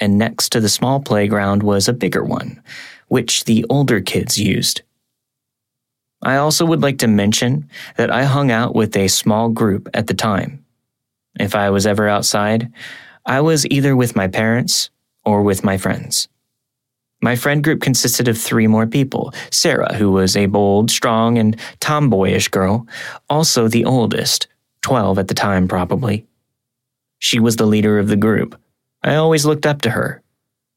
and 0.02 0.18
next 0.18 0.50
to 0.50 0.60
the 0.60 0.68
small 0.68 1.00
playground 1.00 1.64
was 1.64 1.88
a 1.88 1.94
bigger 1.94 2.26
one, 2.26 2.62
which 3.08 3.46
the 3.46 3.66
older 3.70 4.02
kids 4.02 4.38
used. 4.38 4.82
I 6.22 6.36
also 6.36 6.66
would 6.66 6.82
like 6.82 6.98
to 6.98 7.08
mention 7.08 7.70
that 7.96 8.12
I 8.12 8.26
hung 8.26 8.52
out 8.52 8.76
with 8.76 8.98
a 8.98 9.08
small 9.08 9.48
group 9.48 9.88
at 9.94 10.08
the 10.08 10.14
time. 10.14 10.66
If 11.40 11.56
I 11.56 11.70
was 11.70 11.88
ever 11.88 12.10
outside, 12.10 12.70
I 13.26 13.40
was 13.40 13.66
either 13.68 13.96
with 13.96 14.18
my 14.18 14.28
parents 14.28 14.90
or 15.24 15.42
with 15.42 15.64
my 15.64 15.78
friends. 15.78 16.28
My 17.22 17.38
friend 17.38 17.64
group 17.64 17.80
consisted 17.80 18.28
of 18.28 18.38
three 18.38 18.68
more 18.68 18.88
people 18.88 19.34
Sarah, 19.52 19.96
who 19.96 20.12
was 20.12 20.36
a 20.36 20.48
bold, 20.48 20.92
strong, 20.92 21.38
and 21.38 21.56
tomboyish 21.80 22.50
girl, 22.50 22.86
also 23.30 23.70
the 23.70 23.86
oldest, 23.86 24.48
12 24.82 25.18
at 25.18 25.30
the 25.30 25.34
time 25.34 25.70
probably. 25.70 26.28
She 27.24 27.40
was 27.40 27.56
the 27.56 27.66
leader 27.66 28.00
of 28.00 28.10
the 28.10 28.18
group. 28.18 28.60
I 29.02 29.16
always 29.16 29.46
looked 29.46 29.66
up 29.66 29.84
to 29.84 29.90
her. 29.92 30.22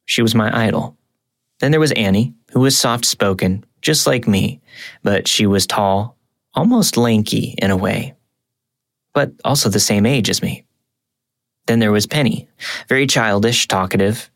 She 0.04 0.22
was 0.22 0.32
my 0.32 0.56
idol. 0.56 0.96
Then 1.58 1.72
there 1.72 1.80
was 1.80 1.90
Annie, 1.90 2.34
who 2.52 2.60
was 2.60 2.78
soft 2.78 3.04
spoken, 3.04 3.64
just 3.82 4.06
like 4.06 4.28
me, 4.28 4.60
but 5.02 5.26
she 5.26 5.44
was 5.44 5.66
tall, 5.66 6.16
almost 6.54 6.96
lanky 6.96 7.56
in 7.58 7.72
a 7.72 7.76
way, 7.76 8.14
but 9.12 9.32
also 9.44 9.68
the 9.68 9.80
same 9.80 10.06
age 10.06 10.30
as 10.30 10.40
me. 10.40 10.64
Then 11.66 11.80
there 11.80 11.90
was 11.90 12.06
Penny, 12.06 12.46
very 12.88 13.08
childish, 13.08 13.66
talkative, 13.66 14.30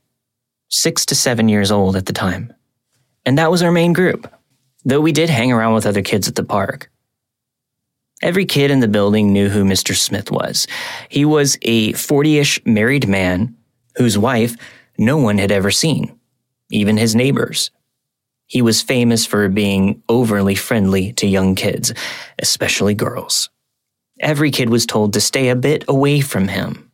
six 0.68 1.06
to 1.06 1.14
seven 1.14 1.48
years 1.48 1.70
old 1.70 1.94
at 1.94 2.06
the 2.06 2.12
time. 2.12 2.52
And 3.24 3.38
that 3.38 3.52
was 3.52 3.62
our 3.62 3.70
main 3.70 3.92
group, 3.92 4.28
though 4.84 5.00
we 5.00 5.12
did 5.12 5.30
hang 5.30 5.52
around 5.52 5.74
with 5.74 5.86
other 5.86 6.02
kids 6.02 6.26
at 6.26 6.34
the 6.34 6.42
park. 6.42 6.90
Every 8.22 8.44
kid 8.44 8.70
in 8.70 8.80
the 8.80 8.88
building 8.88 9.32
knew 9.32 9.48
who 9.48 9.64
Mr. 9.64 9.96
Smith 9.96 10.30
was. 10.30 10.66
He 11.08 11.24
was 11.24 11.58
a 11.62 11.92
40 11.94 12.38
ish 12.38 12.64
married 12.66 13.08
man 13.08 13.56
whose 13.96 14.18
wife 14.18 14.56
no 14.98 15.16
one 15.16 15.38
had 15.38 15.50
ever 15.50 15.70
seen, 15.70 16.18
even 16.70 16.98
his 16.98 17.14
neighbors. 17.14 17.70
He 18.46 18.60
was 18.60 18.82
famous 18.82 19.24
for 19.24 19.48
being 19.48 20.02
overly 20.08 20.54
friendly 20.54 21.12
to 21.14 21.26
young 21.26 21.54
kids, 21.54 21.94
especially 22.38 22.94
girls. 22.94 23.48
Every 24.20 24.50
kid 24.50 24.68
was 24.68 24.84
told 24.84 25.14
to 25.14 25.20
stay 25.20 25.48
a 25.48 25.56
bit 25.56 25.84
away 25.88 26.20
from 26.20 26.48
him. 26.48 26.90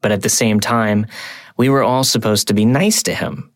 But 0.00 0.10
at 0.10 0.22
the 0.22 0.28
same 0.28 0.58
time, 0.58 1.06
we 1.56 1.68
were 1.68 1.84
all 1.84 2.04
supposed 2.04 2.48
to 2.48 2.54
be 2.54 2.64
nice 2.64 3.02
to 3.04 3.14
him 3.14 3.53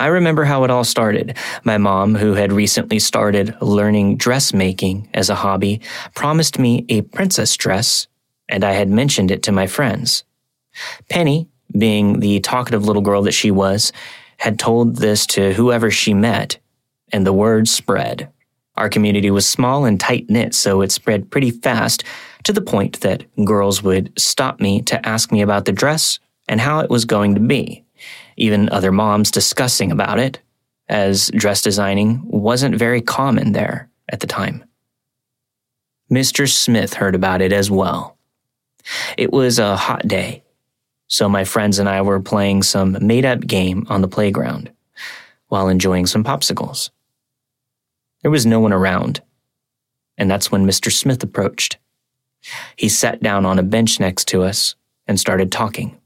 I 0.00 0.06
remember 0.06 0.44
how 0.44 0.64
it 0.64 0.70
all 0.70 0.84
started. 0.84 1.36
My 1.64 1.78
mom, 1.78 2.14
who 2.14 2.34
had 2.34 2.52
recently 2.52 2.98
started 2.98 3.56
learning 3.60 4.16
dressmaking 4.16 5.08
as 5.12 5.28
a 5.28 5.34
hobby, 5.34 5.80
promised 6.14 6.58
me 6.58 6.84
a 6.88 7.02
princess 7.02 7.56
dress, 7.56 8.06
and 8.48 8.64
I 8.64 8.72
had 8.72 8.88
mentioned 8.88 9.30
it 9.30 9.42
to 9.44 9.52
my 9.52 9.66
friends. 9.66 10.24
Penny, 11.10 11.48
being 11.76 12.20
the 12.20 12.40
talkative 12.40 12.84
little 12.84 13.02
girl 13.02 13.22
that 13.22 13.32
she 13.32 13.50
was, 13.50 13.92
had 14.38 14.58
told 14.58 14.96
this 14.96 15.26
to 15.26 15.52
whoever 15.54 15.90
she 15.90 16.14
met, 16.14 16.58
and 17.12 17.26
the 17.26 17.32
word 17.32 17.66
spread. 17.66 18.30
Our 18.76 18.88
community 18.88 19.30
was 19.30 19.46
small 19.46 19.84
and 19.84 19.98
tight 19.98 20.30
knit, 20.30 20.54
so 20.54 20.80
it 20.82 20.92
spread 20.92 21.30
pretty 21.30 21.50
fast 21.50 22.04
to 22.44 22.52
the 22.52 22.60
point 22.60 23.00
that 23.00 23.24
girls 23.44 23.82
would 23.82 24.12
stop 24.16 24.60
me 24.60 24.80
to 24.82 25.04
ask 25.06 25.32
me 25.32 25.42
about 25.42 25.64
the 25.64 25.72
dress 25.72 26.20
and 26.46 26.60
how 26.60 26.78
it 26.78 26.88
was 26.88 27.04
going 27.04 27.34
to 27.34 27.40
be 27.40 27.84
even 28.38 28.68
other 28.70 28.92
moms 28.92 29.30
discussing 29.30 29.92
about 29.92 30.18
it, 30.18 30.40
as 30.88 31.30
dress 31.34 31.60
designing 31.60 32.22
wasn't 32.24 32.74
very 32.76 33.02
common 33.02 33.52
there 33.52 33.90
at 34.08 34.20
the 34.20 34.26
time. 34.26 34.64
Mr. 36.10 36.50
Smith 36.50 36.94
heard 36.94 37.14
about 37.14 37.42
it 37.42 37.52
as 37.52 37.70
well. 37.70 38.16
It 39.18 39.32
was 39.32 39.58
a 39.58 39.76
hot 39.76 40.08
day, 40.08 40.42
so 41.08 41.28
my 41.28 41.44
friends 41.44 41.78
and 41.78 41.88
I 41.88 42.00
were 42.00 42.20
playing 42.20 42.62
some 42.62 42.96
made 43.02 43.26
up 43.26 43.40
game 43.40 43.86
on 43.90 44.00
the 44.00 44.08
playground 44.08 44.70
while 45.48 45.68
enjoying 45.68 46.06
some 46.06 46.24
popsicles. 46.24 46.90
There 48.22 48.30
was 48.30 48.46
no 48.46 48.60
one 48.60 48.72
around, 48.72 49.20
and 50.16 50.30
that's 50.30 50.50
when 50.50 50.66
Mr. 50.66 50.92
Smith 50.92 51.22
approached. 51.22 51.76
He 52.76 52.88
sat 52.88 53.22
down 53.22 53.44
on 53.44 53.58
a 53.58 53.62
bench 53.64 53.98
next 53.98 54.28
to 54.28 54.42
us 54.42 54.76
and 55.06 55.18
started 55.18 55.50
talking. 55.50 55.98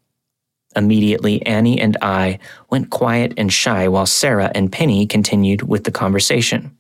Immediately, 0.74 1.44
Annie 1.46 1.80
and 1.80 1.96
I 2.02 2.38
went 2.70 2.90
quiet 2.90 3.34
and 3.36 3.52
shy 3.52 3.88
while 3.88 4.06
Sarah 4.06 4.50
and 4.54 4.72
Penny 4.72 5.06
continued 5.06 5.62
with 5.62 5.84
the 5.84 5.90
conversation. 5.90 6.76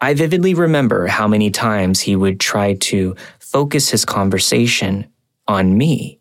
I 0.00 0.14
vividly 0.14 0.54
remember 0.54 1.06
how 1.06 1.26
many 1.26 1.50
times 1.50 2.00
he 2.00 2.14
would 2.14 2.38
try 2.38 2.74
to 2.74 3.16
focus 3.38 3.90
his 3.90 4.04
conversation 4.04 5.06
on 5.46 5.76
me, 5.76 6.20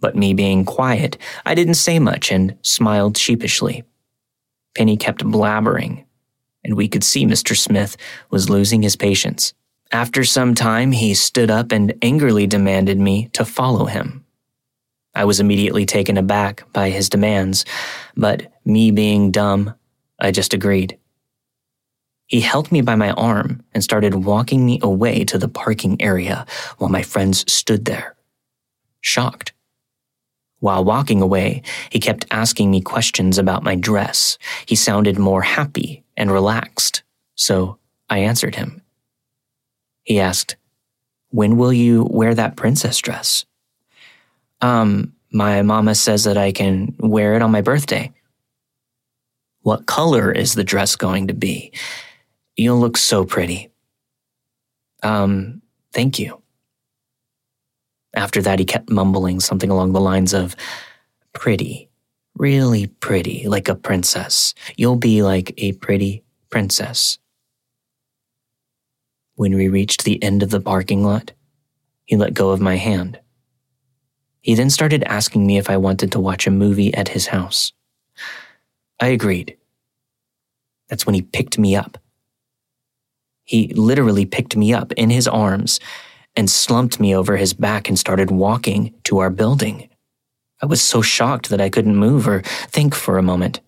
But 0.00 0.14
me 0.14 0.34
being 0.34 0.64
quiet, 0.64 1.18
I 1.44 1.54
didn't 1.54 1.74
say 1.74 1.98
much 1.98 2.30
and 2.30 2.56
smiled 2.62 3.16
sheepishly. 3.16 3.82
Penny 4.76 4.96
kept 4.96 5.24
blabbering, 5.24 6.04
and 6.62 6.76
we 6.76 6.86
could 6.88 7.02
see 7.02 7.24
Mr. 7.24 7.56
Smith 7.56 7.96
was 8.30 8.48
losing 8.48 8.82
his 8.82 8.94
patience. 8.94 9.54
After 9.90 10.22
some 10.22 10.54
time, 10.54 10.92
he 10.92 11.14
stood 11.14 11.50
up 11.50 11.72
and 11.72 11.94
angrily 12.02 12.46
demanded 12.46 12.98
me 12.98 13.28
to 13.32 13.44
follow 13.44 13.86
him. 13.86 14.24
I 15.18 15.24
was 15.24 15.40
immediately 15.40 15.84
taken 15.84 16.16
aback 16.16 16.62
by 16.72 16.90
his 16.90 17.08
demands, 17.08 17.64
but 18.16 18.52
me 18.64 18.92
being 18.92 19.32
dumb, 19.32 19.74
I 20.20 20.30
just 20.30 20.54
agreed. 20.54 20.96
He 22.28 22.40
held 22.40 22.70
me 22.70 22.82
by 22.82 22.94
my 22.94 23.10
arm 23.10 23.64
and 23.72 23.82
started 23.82 24.14
walking 24.14 24.64
me 24.64 24.78
away 24.80 25.24
to 25.24 25.36
the 25.36 25.48
parking 25.48 26.00
area 26.00 26.46
while 26.76 26.88
my 26.88 27.02
friends 27.02 27.52
stood 27.52 27.84
there, 27.84 28.14
shocked. 29.00 29.52
While 30.60 30.84
walking 30.84 31.20
away, 31.20 31.62
he 31.90 31.98
kept 31.98 32.26
asking 32.30 32.70
me 32.70 32.80
questions 32.80 33.38
about 33.38 33.64
my 33.64 33.74
dress. 33.74 34.38
He 34.66 34.76
sounded 34.76 35.18
more 35.18 35.42
happy 35.42 36.04
and 36.16 36.30
relaxed, 36.30 37.02
so 37.34 37.78
I 38.08 38.18
answered 38.18 38.54
him. 38.54 38.82
He 40.04 40.20
asked, 40.20 40.54
When 41.30 41.56
will 41.56 41.72
you 41.72 42.06
wear 42.08 42.36
that 42.36 42.54
princess 42.54 42.98
dress? 42.98 43.44
Um, 44.60 45.12
my 45.30 45.62
mama 45.62 45.94
says 45.94 46.24
that 46.24 46.36
I 46.36 46.52
can 46.52 46.94
wear 46.98 47.34
it 47.34 47.42
on 47.42 47.50
my 47.50 47.60
birthday. 47.60 48.12
What 49.62 49.86
color 49.86 50.32
is 50.32 50.54
the 50.54 50.64
dress 50.64 50.96
going 50.96 51.28
to 51.28 51.34
be? 51.34 51.72
You'll 52.56 52.80
look 52.80 52.96
so 52.96 53.24
pretty. 53.24 53.70
Um, 55.02 55.62
thank 55.92 56.18
you. 56.18 56.42
After 58.14 58.42
that, 58.42 58.58
he 58.58 58.64
kept 58.64 58.90
mumbling 58.90 59.40
something 59.40 59.70
along 59.70 59.92
the 59.92 60.00
lines 60.00 60.32
of, 60.32 60.56
pretty, 61.34 61.88
really 62.36 62.86
pretty, 62.86 63.46
like 63.46 63.68
a 63.68 63.74
princess. 63.74 64.54
You'll 64.76 64.96
be 64.96 65.22
like 65.22 65.52
a 65.58 65.72
pretty 65.72 66.24
princess. 66.50 67.18
When 69.36 69.54
we 69.54 69.68
reached 69.68 70.04
the 70.04 70.20
end 70.22 70.42
of 70.42 70.50
the 70.50 70.60
parking 70.60 71.04
lot, 71.04 71.32
he 72.06 72.16
let 72.16 72.34
go 72.34 72.50
of 72.50 72.60
my 72.60 72.76
hand. 72.76 73.20
He 74.48 74.54
then 74.54 74.70
started 74.70 75.04
asking 75.04 75.46
me 75.46 75.58
if 75.58 75.68
I 75.68 75.76
wanted 75.76 76.10
to 76.12 76.20
watch 76.20 76.46
a 76.46 76.50
movie 76.50 76.94
at 76.94 77.08
his 77.08 77.26
house. 77.26 77.74
I 78.98 79.08
agreed. 79.08 79.58
That's 80.88 81.04
when 81.04 81.14
he 81.14 81.20
picked 81.20 81.58
me 81.58 81.76
up. 81.76 81.98
He 83.44 83.68
literally 83.74 84.24
picked 84.24 84.56
me 84.56 84.72
up 84.72 84.90
in 84.92 85.10
his 85.10 85.28
arms 85.28 85.80
and 86.34 86.48
slumped 86.48 86.98
me 86.98 87.14
over 87.14 87.36
his 87.36 87.52
back 87.52 87.90
and 87.90 87.98
started 87.98 88.30
walking 88.30 88.94
to 89.04 89.18
our 89.18 89.28
building. 89.28 89.90
I 90.62 90.64
was 90.64 90.80
so 90.80 91.02
shocked 91.02 91.50
that 91.50 91.60
I 91.60 91.68
couldn't 91.68 91.96
move 91.96 92.26
or 92.26 92.40
think 92.40 92.94
for 92.94 93.18
a 93.18 93.22
moment. 93.22 93.60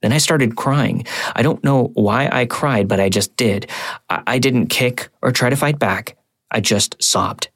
Then 0.00 0.14
I 0.14 0.18
started 0.18 0.56
crying. 0.56 1.04
I 1.36 1.42
don't 1.42 1.62
know 1.62 1.90
why 1.92 2.26
I 2.32 2.46
cried, 2.46 2.88
but 2.88 3.00
I 3.00 3.10
just 3.10 3.36
did. 3.36 3.68
I, 4.08 4.22
I 4.26 4.38
didn't 4.38 4.68
kick 4.68 5.10
or 5.20 5.30
try 5.30 5.50
to 5.50 5.56
fight 5.56 5.78
back. 5.78 6.16
I 6.50 6.60
just 6.62 6.96
sobbed. 7.02 7.50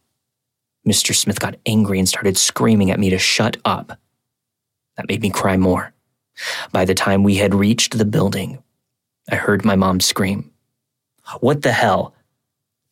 Mr. 0.87 1.15
Smith 1.15 1.41
got 1.41 1.57
angry 1.67 1.99
and 1.99 2.09
started 2.09 2.37
screaming 2.37 2.91
at 2.91 3.01
me 3.01 3.11
to 3.11 3.19
shut 3.19 3.57
up. 3.65 3.99
That 4.97 5.09
made 5.09 5.23
me 5.23 5.31
cry 5.31 5.57
more. 5.57 5.93
By 6.73 6.85
the 6.85 6.95
time 6.95 7.23
we 7.23 7.37
had 7.37 7.55
reached 7.55 7.97
the 7.97 8.05
building, 8.05 8.63
I 9.31 9.37
heard 9.37 9.65
my 9.65 9.77
mom 9.77 10.01
scream, 10.01 10.51
What 11.41 11.63
the 11.63 11.73
hell? 11.73 12.15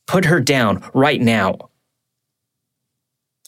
Put 0.07 0.24
her 0.24 0.40
down 0.40 0.82
right 0.95 1.20
now. 1.20 1.70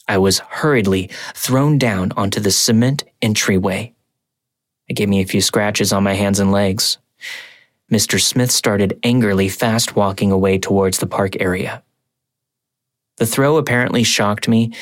I 0.07 0.17
was 0.19 0.39
hurriedly 0.39 1.09
thrown 1.33 1.77
down 1.77 2.11
onto 2.15 2.39
the 2.39 2.51
cement 2.51 3.03
entryway. 3.21 3.93
It 4.87 4.93
gave 4.93 5.09
me 5.09 5.21
a 5.21 5.25
few 5.25 5.41
scratches 5.41 5.91
on 5.91 6.03
my 6.03 6.13
hands 6.13 6.39
and 6.39 6.51
legs. 6.51 6.99
Mr. 7.91 8.21
Smith 8.21 8.51
started 8.51 8.99
angrily 9.03 9.49
fast 9.49 9.95
walking 9.95 10.31
away 10.31 10.57
towards 10.59 10.99
the 10.99 11.07
park 11.07 11.39
area. 11.39 11.83
The 13.17 13.25
throw 13.25 13.57
apparently 13.57 14.03
shocked 14.03 14.47
me 14.47 14.73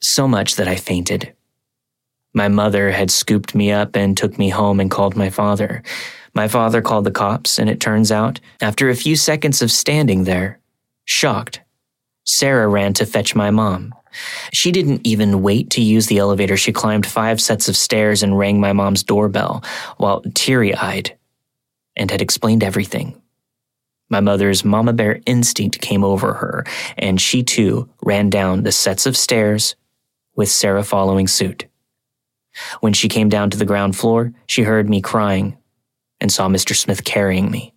so 0.00 0.26
much 0.26 0.56
that 0.56 0.68
I 0.68 0.76
fainted. 0.76 1.34
My 2.32 2.48
mother 2.48 2.90
had 2.90 3.10
scooped 3.10 3.54
me 3.54 3.70
up 3.70 3.94
and 3.94 4.16
took 4.16 4.38
me 4.38 4.48
home 4.48 4.80
and 4.80 4.90
called 4.90 5.16
my 5.16 5.30
father. 5.30 5.82
My 6.34 6.48
father 6.48 6.82
called 6.82 7.04
the 7.04 7.12
cops, 7.12 7.58
and 7.58 7.70
it 7.70 7.78
turns 7.78 8.10
out, 8.10 8.40
after 8.60 8.90
a 8.90 8.96
few 8.96 9.14
seconds 9.14 9.62
of 9.62 9.70
standing 9.70 10.24
there, 10.24 10.58
shocked, 11.04 11.60
Sarah 12.24 12.66
ran 12.66 12.92
to 12.94 13.06
fetch 13.06 13.34
my 13.34 13.50
mom. 13.50 13.94
She 14.52 14.72
didn't 14.72 15.06
even 15.06 15.42
wait 15.42 15.70
to 15.70 15.82
use 15.82 16.06
the 16.06 16.18
elevator. 16.18 16.56
She 16.56 16.72
climbed 16.72 17.06
five 17.06 17.40
sets 17.40 17.68
of 17.68 17.76
stairs 17.76 18.22
and 18.22 18.38
rang 18.38 18.60
my 18.60 18.72
mom's 18.72 19.02
doorbell 19.02 19.62
while 19.96 20.22
teary 20.34 20.74
eyed 20.74 21.16
and 21.96 22.10
had 22.10 22.22
explained 22.22 22.64
everything. 22.64 23.20
My 24.10 24.20
mother's 24.20 24.64
mama 24.64 24.92
bear 24.92 25.20
instinct 25.26 25.80
came 25.80 26.04
over 26.04 26.34
her, 26.34 26.64
and 26.98 27.20
she 27.20 27.42
too 27.42 27.88
ran 28.02 28.30
down 28.30 28.62
the 28.62 28.72
sets 28.72 29.06
of 29.06 29.16
stairs, 29.16 29.76
with 30.36 30.50
Sarah 30.50 30.84
following 30.84 31.26
suit. 31.26 31.66
When 32.80 32.92
she 32.92 33.08
came 33.08 33.28
down 33.28 33.50
to 33.50 33.56
the 33.56 33.64
ground 33.64 33.96
floor, 33.96 34.32
she 34.46 34.62
heard 34.62 34.88
me 34.88 35.00
crying 35.00 35.56
and 36.20 36.30
saw 36.30 36.48
Mr. 36.48 36.76
Smith 36.76 37.04
carrying 37.04 37.50
me. 37.50 37.72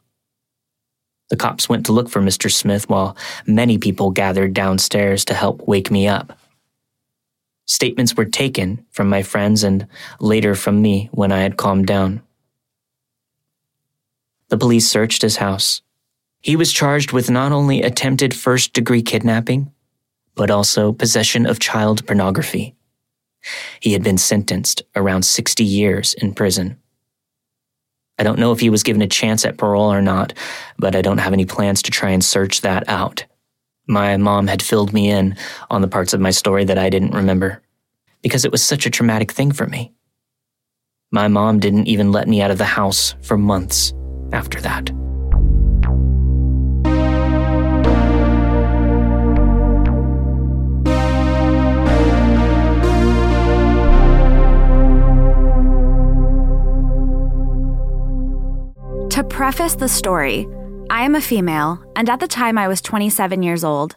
The 1.30 1.38
cops 1.38 1.68
went 1.68 1.86
to 1.88 1.92
look 1.92 2.10
for 2.10 2.22
Mr. 2.22 2.52
Smith 2.52 2.90
while 2.90 3.18
many 3.46 3.78
people 3.78 4.12
gathered 4.12 4.54
downstairs 4.54 5.26
to 5.26 5.34
help 5.34 5.68
wake 5.68 5.92
me 5.92 6.08
up. 6.08 6.38
Statements 7.66 8.16
were 8.16 8.26
taken 8.26 8.86
from 8.92 9.10
my 9.10 9.24
friends 9.24 9.64
and 9.64 9.88
later 10.20 10.56
from 10.56 10.82
me 10.82 11.10
when 11.12 11.32
I 11.32 11.42
had 11.42 11.58
calmed 11.58 11.88
down. 11.88 12.22
The 14.50 14.58
police 14.58 14.90
searched 14.90 15.22
his 15.22 15.38
house 15.38 15.82
he 16.48 16.56
was 16.56 16.72
charged 16.72 17.12
with 17.12 17.30
not 17.30 17.52
only 17.52 17.82
attempted 17.82 18.34
first 18.34 18.72
degree 18.72 19.02
kidnapping, 19.02 19.70
but 20.34 20.50
also 20.50 20.94
possession 20.94 21.46
of 21.46 21.60
child 21.60 22.08
pornography. 22.08 22.74
He 23.82 23.92
had 23.92 24.02
been 24.02 24.18
sentenced 24.18 24.82
around 24.96 25.24
60 25.24 25.66
years 25.66 26.14
in 26.14 26.34
prison. 26.34 26.78
I 28.18 28.24
don't 28.24 28.40
know 28.40 28.54
if 28.54 28.62
he 28.62 28.70
was 28.70 28.84
given 28.84 29.02
a 29.02 29.08
chance 29.08 29.44
at 29.44 29.58
parole 29.58 29.92
or 29.92 30.02
not, 30.02 30.34
but 30.80 30.96
I 30.96 31.02
don't 31.02 31.18
have 31.18 31.34
any 31.34 31.46
plans 31.46 31.82
to 31.82 31.92
try 31.92 32.12
and 32.12 32.24
search 32.24 32.62
that 32.62 32.88
out. 32.88 33.26
My 33.86 34.16
mom 34.16 34.48
had 34.48 34.62
filled 34.62 34.94
me 34.94 35.12
in 35.12 35.36
on 35.70 35.82
the 35.82 35.90
parts 35.90 36.14
of 36.14 36.22
my 36.22 36.32
story 36.32 36.64
that 36.64 36.78
I 36.78 36.90
didn't 36.90 37.12
remember 37.12 37.62
because 38.22 38.46
it 38.46 38.54
was 38.54 38.64
such 38.64 38.86
a 38.86 38.90
traumatic 38.90 39.34
thing 39.34 39.52
for 39.52 39.68
me. 39.68 39.92
My 41.12 41.28
mom 41.28 41.60
didn't 41.60 41.88
even 41.88 42.14
let 42.14 42.30
me 42.30 42.42
out 42.42 42.52
of 42.52 42.58
the 42.58 42.64
house 42.64 43.16
for 43.22 43.38
months 43.38 43.94
after 44.32 44.62
that. 44.62 44.92
To 59.18 59.24
preface 59.24 59.74
the 59.74 59.90
story, 59.90 60.48
I 60.92 61.04
am 61.04 61.16
a 61.16 61.22
female, 61.22 61.84
and 61.96 62.08
at 62.08 62.20
the 62.20 62.28
time 62.28 62.56
I 62.56 62.68
was 62.68 62.82
27 62.82 63.42
years 63.42 63.64
old. 63.64 63.96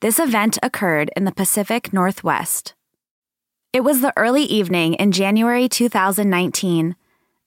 This 0.00 0.20
event 0.20 0.56
occurred 0.62 1.10
in 1.16 1.24
the 1.24 1.32
Pacific 1.32 1.92
Northwest. 1.92 2.74
It 3.72 3.80
was 3.80 4.02
the 4.02 4.12
early 4.16 4.44
evening 4.44 4.94
in 4.94 5.10
January 5.10 5.68
2019. 5.68 6.94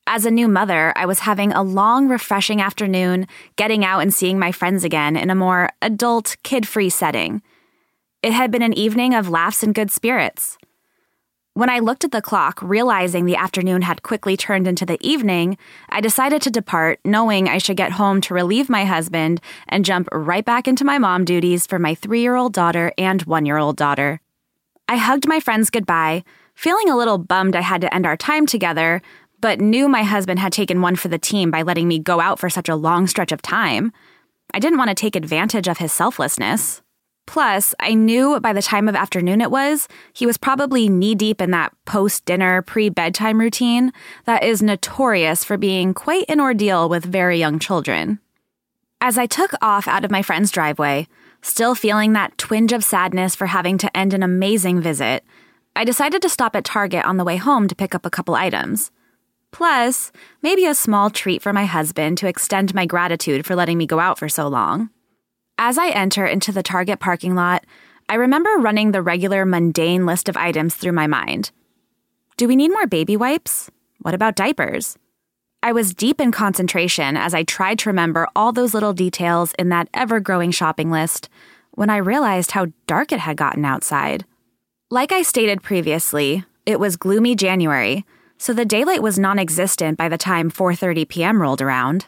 As 0.06 0.26
a 0.26 0.30
new 0.30 0.50
mother, 0.50 0.92
I 0.98 1.06
was 1.06 1.20
having 1.20 1.54
a 1.54 1.64
long, 1.64 2.10
refreshing 2.10 2.60
afternoon, 2.60 3.28
getting 3.56 3.86
out 3.86 4.02
and 4.02 4.14
seeing 4.14 4.38
my 4.38 4.52
friends 4.52 4.84
again 4.84 5.16
in 5.16 5.30
a 5.30 5.36
more 5.36 5.70
adult, 5.82 6.36
kid 6.44 6.68
free 6.68 6.90
setting. 6.90 7.42
It 8.24 8.34
had 8.34 8.52
been 8.52 8.62
an 8.62 8.74
evening 8.74 9.14
of 9.14 9.30
laughs 9.30 9.64
and 9.64 9.74
good 9.74 9.90
spirits. 9.90 10.58
When 11.56 11.70
I 11.70 11.80
looked 11.80 12.04
at 12.04 12.12
the 12.12 12.22
clock, 12.22 12.62
realizing 12.62 13.24
the 13.24 13.38
afternoon 13.38 13.84
had 13.84 14.04
quickly 14.04 14.36
turned 14.36 14.68
into 14.68 14.86
the 14.86 14.98
evening, 15.00 15.58
I 15.88 16.02
decided 16.02 16.42
to 16.42 16.52
depart, 16.52 17.00
knowing 17.06 17.48
I 17.48 17.60
should 17.60 17.78
get 17.78 17.94
home 17.94 18.20
to 18.22 18.34
relieve 18.34 18.68
my 18.68 18.84
husband 18.84 19.40
and 19.70 19.86
jump 19.86 20.10
right 20.12 20.44
back 20.44 20.68
into 20.68 20.84
my 20.84 20.98
mom 20.98 21.24
duties 21.24 21.66
for 21.66 21.80
my 21.80 21.96
three 21.96 22.20
year 22.20 22.36
old 22.36 22.52
daughter 22.52 22.92
and 22.98 23.22
one 23.22 23.46
year 23.46 23.58
old 23.58 23.78
daughter. 23.78 24.20
I 24.90 24.98
hugged 24.98 25.30
my 25.30 25.40
friends 25.40 25.70
goodbye, 25.70 26.26
feeling 26.56 26.90
a 26.90 26.98
little 26.98 27.18
bummed 27.18 27.56
I 27.56 27.62
had 27.62 27.80
to 27.80 27.94
end 27.94 28.06
our 28.06 28.18
time 28.18 28.46
together, 28.46 29.02
but 29.40 29.62
knew 29.62 29.88
my 29.88 30.04
husband 30.04 30.40
had 30.40 30.52
taken 30.52 30.82
one 30.82 30.98
for 30.98 31.08
the 31.08 31.18
team 31.18 31.52
by 31.52 31.62
letting 31.62 31.88
me 31.88 32.00
go 32.00 32.20
out 32.20 32.38
for 32.38 32.50
such 32.50 32.68
a 32.68 32.76
long 32.76 33.08
stretch 33.08 33.32
of 33.32 33.42
time. 33.42 33.94
I 34.54 34.60
didn't 34.60 34.78
want 34.78 34.90
to 34.90 34.94
take 34.94 35.16
advantage 35.16 35.70
of 35.70 35.78
his 35.78 35.94
selflessness. 35.94 36.82
Plus, 37.26 37.74
I 37.80 37.96
knew 37.96 38.40
by 38.40 38.54
the 38.54 38.62
time 38.62 38.88
of 38.88 38.96
afternoon 38.96 39.42
it 39.42 39.52
was, 39.52 39.88
he 40.14 40.26
was 40.26 40.38
probably 40.38 40.90
knee 40.90 41.16
deep 41.16 41.42
in 41.42 41.52
that 41.52 41.74
post 41.86 42.26
dinner, 42.26 42.62
pre 42.62 42.90
bedtime 42.90 43.40
routine 43.40 43.92
that 44.26 44.44
is 44.44 44.62
notorious 44.62 45.44
for 45.44 45.58
being 45.58 45.94
quite 45.94 46.26
an 46.30 46.40
ordeal 46.40 46.88
with 46.88 47.04
very 47.04 47.40
young 47.40 47.60
children. 47.60 48.20
As 49.02 49.18
I 49.18 49.26
took 49.26 49.52
off 49.62 49.88
out 49.88 50.06
of 50.06 50.12
my 50.12 50.22
friend's 50.22 50.52
driveway, 50.52 51.08
still 51.42 51.76
feeling 51.76 52.14
that 52.14 52.38
twinge 52.38 52.74
of 52.74 52.84
sadness 52.84 53.36
for 53.36 53.48
having 53.48 53.78
to 53.80 53.98
end 53.98 54.14
an 54.14 54.24
amazing 54.24 54.82
visit, 54.82 55.24
I 55.76 55.84
decided 55.84 56.22
to 56.22 56.30
stop 56.30 56.56
at 56.56 56.64
Target 56.64 57.06
on 57.06 57.18
the 57.18 57.26
way 57.26 57.38
home 57.38 57.68
to 57.68 57.76
pick 57.76 57.94
up 57.94 58.06
a 58.06 58.10
couple 58.10 58.36
items. 58.36 58.92
Plus, 59.52 60.12
maybe 60.42 60.66
a 60.66 60.76
small 60.76 61.10
treat 61.10 61.42
for 61.42 61.54
my 61.54 61.66
husband 61.66 62.18
to 62.18 62.28
extend 62.28 62.74
my 62.74 62.86
gratitude 62.86 63.46
for 63.46 63.56
letting 63.56 63.78
me 63.78 63.86
go 63.86 64.00
out 64.00 64.18
for 64.18 64.30
so 64.30 64.48
long. 64.48 64.90
As 65.58 65.78
I 65.78 65.90
enter 65.90 66.26
into 66.26 66.52
the 66.52 66.64
Target 66.64 67.00
parking 67.00 67.34
lot, 67.34 67.66
I 68.10 68.16
remember 68.16 68.50
running 68.58 68.92
the 68.92 69.02
regular 69.02 69.46
mundane 69.46 70.06
list 70.06 70.28
of 70.28 70.36
items 70.36 70.76
through 70.76 70.92
my 70.92 71.08
mind. 71.08 71.52
Do 72.36 72.48
we 72.48 72.58
need 72.58 72.72
more 72.72 72.88
baby 72.88 73.16
wipes? 73.16 73.72
What 74.00 74.14
about 74.14 74.36
diapers? 74.36 74.98
I 75.64 75.72
was 75.72 75.94
deep 75.94 76.20
in 76.20 76.34
concentration 76.34 77.16
as 77.16 77.34
I 77.34 77.44
tried 77.44 77.80
to 77.80 77.90
remember 77.90 78.28
all 78.36 78.52
those 78.52 78.74
little 78.74 78.94
details 78.94 79.54
in 79.58 79.70
that 79.70 79.88
ever 79.94 80.20
growing 80.20 80.52
shopping 80.52 80.92
list 80.92 81.30
when 81.72 81.90
I 81.90 81.98
realized 81.98 82.52
how 82.52 82.68
dark 82.86 83.14
it 83.14 83.20
had 83.20 83.38
gotten 83.38 83.64
outside. 83.64 84.26
Like 84.92 85.12
I 85.12 85.22
stated 85.22 85.64
previously, 85.64 86.44
it 86.66 86.80
was 86.80 86.98
gloomy 86.98 87.34
January, 87.34 88.06
so 88.38 88.54
the 88.54 88.66
daylight 88.66 89.02
was 89.02 89.18
non-existent 89.18 89.98
by 89.98 90.10
the 90.10 90.18
time 90.18 90.52
4:30 90.52 91.08
p.m. 91.08 91.42
rolled 91.42 91.62
around. 91.62 92.08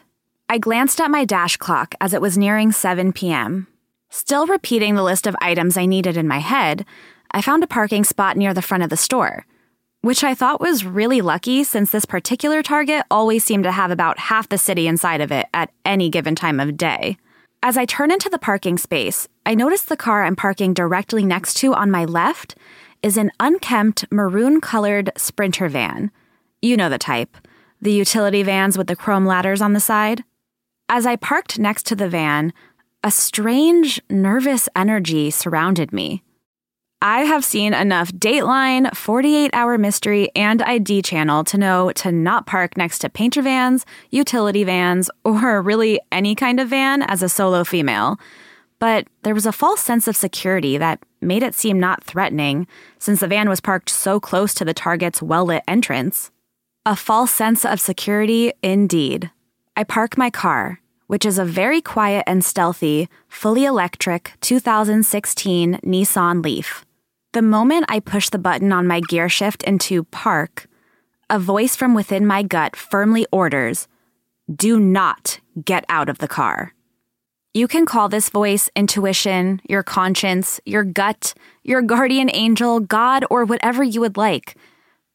I 0.50 0.56
glanced 0.56 0.98
at 0.98 1.10
my 1.10 1.26
dash 1.26 1.58
clock 1.58 1.94
as 2.00 2.14
it 2.14 2.22
was 2.22 2.38
nearing 2.38 2.72
7 2.72 3.12
p.m. 3.12 3.66
Still 4.08 4.46
repeating 4.46 4.94
the 4.94 5.02
list 5.02 5.26
of 5.26 5.36
items 5.42 5.76
I 5.76 5.84
needed 5.84 6.16
in 6.16 6.26
my 6.26 6.38
head, 6.38 6.86
I 7.30 7.42
found 7.42 7.62
a 7.62 7.66
parking 7.66 8.02
spot 8.02 8.34
near 8.38 8.54
the 8.54 8.62
front 8.62 8.82
of 8.82 8.88
the 8.88 8.96
store, 8.96 9.44
which 10.00 10.24
I 10.24 10.34
thought 10.34 10.58
was 10.58 10.86
really 10.86 11.20
lucky 11.20 11.64
since 11.64 11.90
this 11.90 12.06
particular 12.06 12.62
Target 12.62 13.04
always 13.10 13.44
seemed 13.44 13.64
to 13.64 13.72
have 13.72 13.90
about 13.90 14.18
half 14.18 14.48
the 14.48 14.56
city 14.56 14.86
inside 14.86 15.20
of 15.20 15.30
it 15.30 15.46
at 15.52 15.70
any 15.84 16.08
given 16.08 16.34
time 16.34 16.60
of 16.60 16.78
day. 16.78 17.18
As 17.62 17.76
I 17.76 17.84
turn 17.84 18.10
into 18.10 18.30
the 18.30 18.38
parking 18.38 18.78
space, 18.78 19.28
I 19.44 19.54
notice 19.54 19.82
the 19.82 19.98
car 19.98 20.24
I'm 20.24 20.36
parking 20.36 20.72
directly 20.72 21.26
next 21.26 21.54
to 21.58 21.74
on 21.74 21.90
my 21.90 22.06
left 22.06 22.54
is 23.02 23.18
an 23.18 23.32
unkempt 23.38 24.06
maroon 24.10 24.62
colored 24.62 25.12
Sprinter 25.18 25.68
van. 25.68 26.10
You 26.62 26.78
know 26.78 26.88
the 26.88 26.96
type 26.96 27.36
the 27.80 27.92
utility 27.92 28.42
vans 28.42 28.76
with 28.76 28.88
the 28.88 28.96
chrome 28.96 29.24
ladders 29.24 29.62
on 29.62 29.72
the 29.72 29.80
side. 29.80 30.24
As 30.90 31.04
I 31.04 31.16
parked 31.16 31.58
next 31.58 31.84
to 31.86 31.96
the 31.96 32.08
van, 32.08 32.54
a 33.04 33.10
strange, 33.10 34.00
nervous 34.08 34.70
energy 34.74 35.30
surrounded 35.30 35.92
me. 35.92 36.22
I 37.02 37.20
have 37.20 37.44
seen 37.44 37.74
enough 37.74 38.10
Dateline, 38.10 38.96
48 38.96 39.50
Hour 39.52 39.76
Mystery, 39.76 40.30
and 40.34 40.62
ID 40.62 41.02
Channel 41.02 41.44
to 41.44 41.58
know 41.58 41.92
to 41.92 42.10
not 42.10 42.46
park 42.46 42.78
next 42.78 43.00
to 43.00 43.10
painter 43.10 43.42
vans, 43.42 43.84
utility 44.10 44.64
vans, 44.64 45.10
or 45.24 45.60
really 45.60 46.00
any 46.10 46.34
kind 46.34 46.58
of 46.58 46.68
van 46.68 47.02
as 47.02 47.22
a 47.22 47.28
solo 47.28 47.64
female. 47.64 48.18
But 48.78 49.08
there 49.22 49.34
was 49.34 49.46
a 49.46 49.52
false 49.52 49.82
sense 49.82 50.08
of 50.08 50.16
security 50.16 50.78
that 50.78 51.04
made 51.20 51.42
it 51.42 51.54
seem 51.54 51.78
not 51.78 52.02
threatening, 52.02 52.66
since 52.98 53.20
the 53.20 53.28
van 53.28 53.48
was 53.48 53.60
parked 53.60 53.90
so 53.90 54.18
close 54.18 54.54
to 54.54 54.64
the 54.64 54.74
target's 54.74 55.20
well 55.20 55.44
lit 55.44 55.62
entrance. 55.68 56.30
A 56.86 56.96
false 56.96 57.30
sense 57.30 57.66
of 57.66 57.78
security, 57.78 58.54
indeed. 58.62 59.30
I 59.78 59.84
park 59.84 60.18
my 60.18 60.28
car, 60.28 60.80
which 61.06 61.24
is 61.24 61.38
a 61.38 61.44
very 61.44 61.80
quiet 61.80 62.24
and 62.26 62.44
stealthy, 62.44 63.08
fully 63.28 63.64
electric 63.64 64.32
2016 64.40 65.78
Nissan 65.84 66.42
Leaf. 66.42 66.84
The 67.32 67.42
moment 67.42 67.84
I 67.88 68.00
push 68.00 68.28
the 68.28 68.40
button 68.40 68.72
on 68.72 68.88
my 68.88 68.98
gear 69.08 69.28
shift 69.28 69.62
into 69.62 70.02
park, 70.02 70.66
a 71.30 71.38
voice 71.38 71.76
from 71.76 71.94
within 71.94 72.26
my 72.26 72.42
gut 72.42 72.74
firmly 72.74 73.24
orders 73.30 73.86
do 74.52 74.80
not 74.80 75.38
get 75.64 75.84
out 75.88 76.08
of 76.08 76.18
the 76.18 76.26
car. 76.26 76.74
You 77.54 77.68
can 77.68 77.86
call 77.86 78.08
this 78.08 78.30
voice 78.30 78.68
intuition, 78.74 79.60
your 79.68 79.84
conscience, 79.84 80.60
your 80.66 80.82
gut, 80.82 81.34
your 81.62 81.82
guardian 81.82 82.30
angel, 82.32 82.80
God, 82.80 83.24
or 83.30 83.44
whatever 83.44 83.84
you 83.84 84.00
would 84.00 84.16
like. 84.16 84.56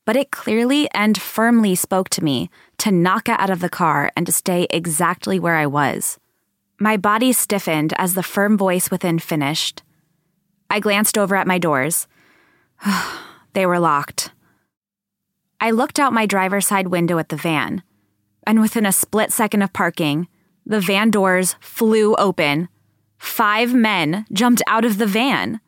But 0.05 0.15
it 0.15 0.31
clearly 0.31 0.89
and 0.93 1.19
firmly 1.19 1.75
spoke 1.75 2.09
to 2.09 2.23
me 2.23 2.49
to 2.79 2.91
knock 2.91 3.29
out 3.29 3.49
of 3.49 3.59
the 3.59 3.69
car 3.69 4.11
and 4.15 4.25
to 4.25 4.31
stay 4.31 4.67
exactly 4.69 5.39
where 5.39 5.55
I 5.55 5.65
was. 5.65 6.19
My 6.79 6.97
body 6.97 7.31
stiffened 7.31 7.93
as 7.97 8.13
the 8.13 8.23
firm 8.23 8.57
voice 8.57 8.91
within 8.91 9.19
finished. 9.19 9.83
I 10.69 10.79
glanced 10.79 11.17
over 11.17 11.35
at 11.35 11.47
my 11.47 11.57
doors. 11.57 12.07
they 13.53 13.65
were 13.65 13.79
locked. 13.79 14.31
I 15.61 15.71
looked 15.71 15.99
out 15.99 16.11
my 16.11 16.25
driver's 16.25 16.67
side 16.67 16.87
window 16.87 17.19
at 17.19 17.29
the 17.29 17.37
van, 17.37 17.83
and 18.45 18.59
within 18.59 18.85
a 18.85 18.91
split 18.91 19.31
second 19.31 19.61
of 19.61 19.71
parking, 19.71 20.27
the 20.65 20.81
van 20.81 21.09
doors 21.09 21.55
flew 21.61 22.15
open. 22.15 22.67
Five 23.17 23.73
men 23.73 24.25
jumped 24.33 24.61
out 24.67 24.83
of 24.83 24.97
the 24.97 25.05
van. 25.05 25.61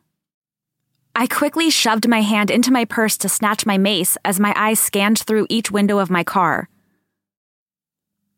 I 1.18 1.26
quickly 1.26 1.70
shoved 1.70 2.06
my 2.06 2.20
hand 2.20 2.50
into 2.50 2.70
my 2.70 2.84
purse 2.84 3.16
to 3.18 3.30
snatch 3.30 3.64
my 3.64 3.78
mace 3.78 4.18
as 4.22 4.38
my 4.38 4.52
eyes 4.54 4.78
scanned 4.78 5.18
through 5.18 5.46
each 5.48 5.70
window 5.70 5.98
of 5.98 6.10
my 6.10 6.22
car. 6.22 6.68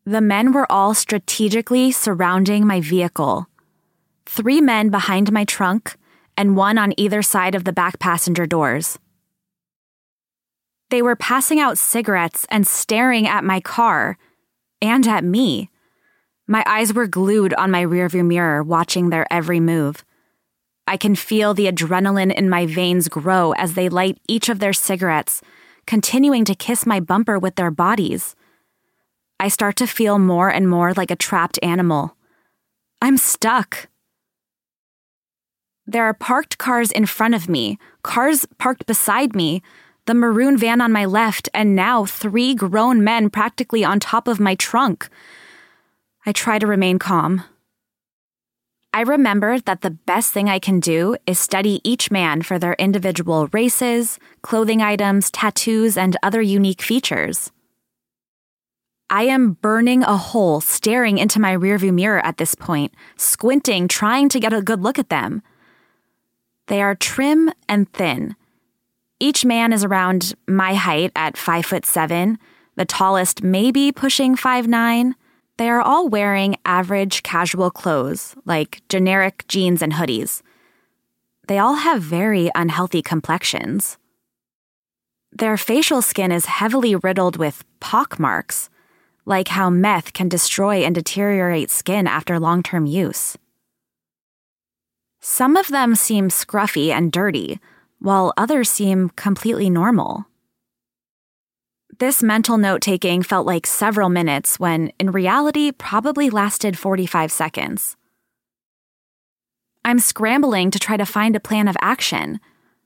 The 0.05 0.21
men 0.21 0.53
were 0.53 0.71
all 0.71 0.93
strategically 0.93 1.91
surrounding 1.91 2.65
my 2.65 2.79
vehicle. 2.79 3.47
Three 4.25 4.61
men 4.61 4.89
behind 4.89 5.29
my 5.33 5.43
trunk 5.43 5.97
and 6.37 6.55
one 6.55 6.77
on 6.77 6.93
either 6.95 7.21
side 7.21 7.53
of 7.53 7.65
the 7.65 7.73
back 7.73 7.99
passenger 7.99 8.45
doors. 8.45 8.97
They 10.89 11.01
were 11.01 11.17
passing 11.17 11.59
out 11.59 11.77
cigarettes 11.77 12.47
and 12.49 12.65
staring 12.65 13.27
at 13.27 13.43
my 13.43 13.59
car 13.59 14.17
and 14.81 15.05
at 15.05 15.25
me. 15.25 15.69
My 16.47 16.63
eyes 16.65 16.93
were 16.93 17.07
glued 17.07 17.53
on 17.55 17.71
my 17.71 17.83
rearview 17.83 18.25
mirror, 18.25 18.63
watching 18.63 19.09
their 19.09 19.27
every 19.29 19.59
move. 19.59 20.05
I 20.89 20.97
can 20.97 21.13
feel 21.13 21.53
the 21.53 21.71
adrenaline 21.71 22.33
in 22.33 22.49
my 22.49 22.65
veins 22.65 23.09
grow 23.09 23.51
as 23.51 23.75
they 23.75 23.89
light 23.89 24.17
each 24.27 24.49
of 24.49 24.57
their 24.57 24.73
cigarettes, 24.73 25.39
continuing 25.85 26.43
to 26.45 26.55
kiss 26.55 26.83
my 26.83 26.99
bumper 26.99 27.37
with 27.37 27.57
their 27.57 27.69
bodies. 27.69 28.35
I 29.39 29.49
start 29.49 29.75
to 29.75 29.85
feel 29.85 30.17
more 30.17 30.49
and 30.49 30.67
more 30.67 30.93
like 30.93 31.11
a 31.11 31.15
trapped 31.15 31.59
animal. 31.61 32.17
I'm 33.03 33.17
stuck. 33.17 33.87
There 35.85 36.05
are 36.05 36.13
parked 36.15 36.57
cars 36.57 36.91
in 36.91 37.05
front 37.05 37.35
of 37.35 37.47
me, 37.47 37.77
cars 38.01 38.47
parked 38.57 38.87
beside 38.87 39.35
me, 39.35 39.61
the 40.07 40.15
maroon 40.15 40.57
van 40.57 40.81
on 40.81 40.91
my 40.91 41.05
left, 41.05 41.49
and 41.53 41.75
now 41.75 42.03
three 42.05 42.55
grown 42.55 43.03
men 43.03 43.29
practically 43.29 43.83
on 43.83 43.99
top 43.99 44.27
of 44.27 44.39
my 44.39 44.55
trunk. 44.55 45.07
I 46.25 46.31
try 46.31 46.57
to 46.57 46.65
remain 46.65 46.97
calm. 46.97 47.43
I 48.91 49.01
remember 49.01 49.59
that 49.59 49.81
the 49.81 49.91
best 49.91 50.33
thing 50.33 50.49
I 50.49 50.57
can 50.57 50.79
do 50.79 51.15
is 51.27 51.37
study 51.37 51.79
each 51.83 52.09
man 52.09 52.41
for 52.41 52.57
their 52.57 52.73
individual 52.73 53.47
races, 53.53 54.17
clothing 54.41 54.81
items, 54.81 55.29
tattoos, 55.29 55.95
and 55.95 56.17
other 56.23 56.41
unique 56.41 56.81
features. 56.81 57.51
I 59.11 59.23
am 59.23 59.53
burning 59.53 60.03
a 60.03 60.17
hole 60.17 60.59
staring 60.59 61.17
into 61.17 61.39
my 61.39 61.55
rearview 61.55 61.93
mirror 61.93 62.23
at 62.25 62.37
this 62.37 62.55
point, 62.55 62.93
squinting, 63.15 63.87
trying 63.87 64.29
to 64.29 64.39
get 64.39 64.53
a 64.53 64.61
good 64.61 64.81
look 64.81 64.99
at 64.99 65.09
them. 65.09 65.41
They 66.67 66.81
are 66.81 66.95
trim 66.95 67.51
and 67.67 67.91
thin. 67.93 68.35
Each 69.19 69.43
man 69.43 69.73
is 69.73 69.83
around 69.83 70.33
my 70.47 70.73
height 70.75 71.11
at 71.15 71.37
5 71.37 71.65
foot 71.65 71.85
7, 71.85 72.37
the 72.75 72.85
tallest 72.85 73.43
maybe 73.43 73.91
pushing 73.91 74.35
five 74.35 74.67
nine. 74.67 75.15
They 75.59 75.69
are 75.69 75.81
all 75.81 76.07
wearing 76.07 76.55
average 76.63 77.21
casual 77.21 77.69
clothes, 77.69 78.33
like 78.45 78.81
generic 78.87 79.43
jeans 79.49 79.81
and 79.81 79.91
hoodies. 79.91 80.41
They 81.49 81.57
all 81.59 81.75
have 81.75 82.01
very 82.01 82.49
unhealthy 82.55 83.01
complexions. 83.01 83.97
Their 85.33 85.57
facial 85.57 86.01
skin 86.01 86.31
is 86.31 86.45
heavily 86.45 86.95
riddled 86.95 87.35
with 87.35 87.65
pock 87.81 88.17
marks, 88.17 88.69
like 89.25 89.49
how 89.49 89.69
meth 89.69 90.13
can 90.13 90.29
destroy 90.29 90.75
and 90.85 90.95
deteriorate 90.95 91.69
skin 91.69 92.07
after 92.07 92.39
long 92.39 92.63
term 92.63 92.85
use. 92.85 93.35
Some 95.19 95.57
of 95.57 95.67
them 95.67 95.93
seem 95.93 96.29
scruffy 96.29 96.89
and 96.89 97.11
dirty, 97.11 97.59
while 97.99 98.31
others 98.37 98.69
seem 98.69 99.09
completely 99.09 99.69
normal. 99.69 100.28
This 101.99 102.23
mental 102.23 102.57
note 102.57 102.81
taking 102.81 103.23
felt 103.23 103.45
like 103.45 103.67
several 103.67 104.07
minutes 104.07 104.57
when, 104.57 104.93
in 105.01 105.11
reality, 105.11 105.73
probably 105.73 106.29
lasted 106.29 106.77
45 106.77 107.29
seconds. 107.29 107.97
I'm 109.83 109.99
scrambling 109.99 110.71
to 110.71 110.79
try 110.79 110.95
to 110.95 111.05
find 111.05 111.35
a 111.35 111.41
plan 111.41 111.67
of 111.67 111.75
action. 111.81 112.39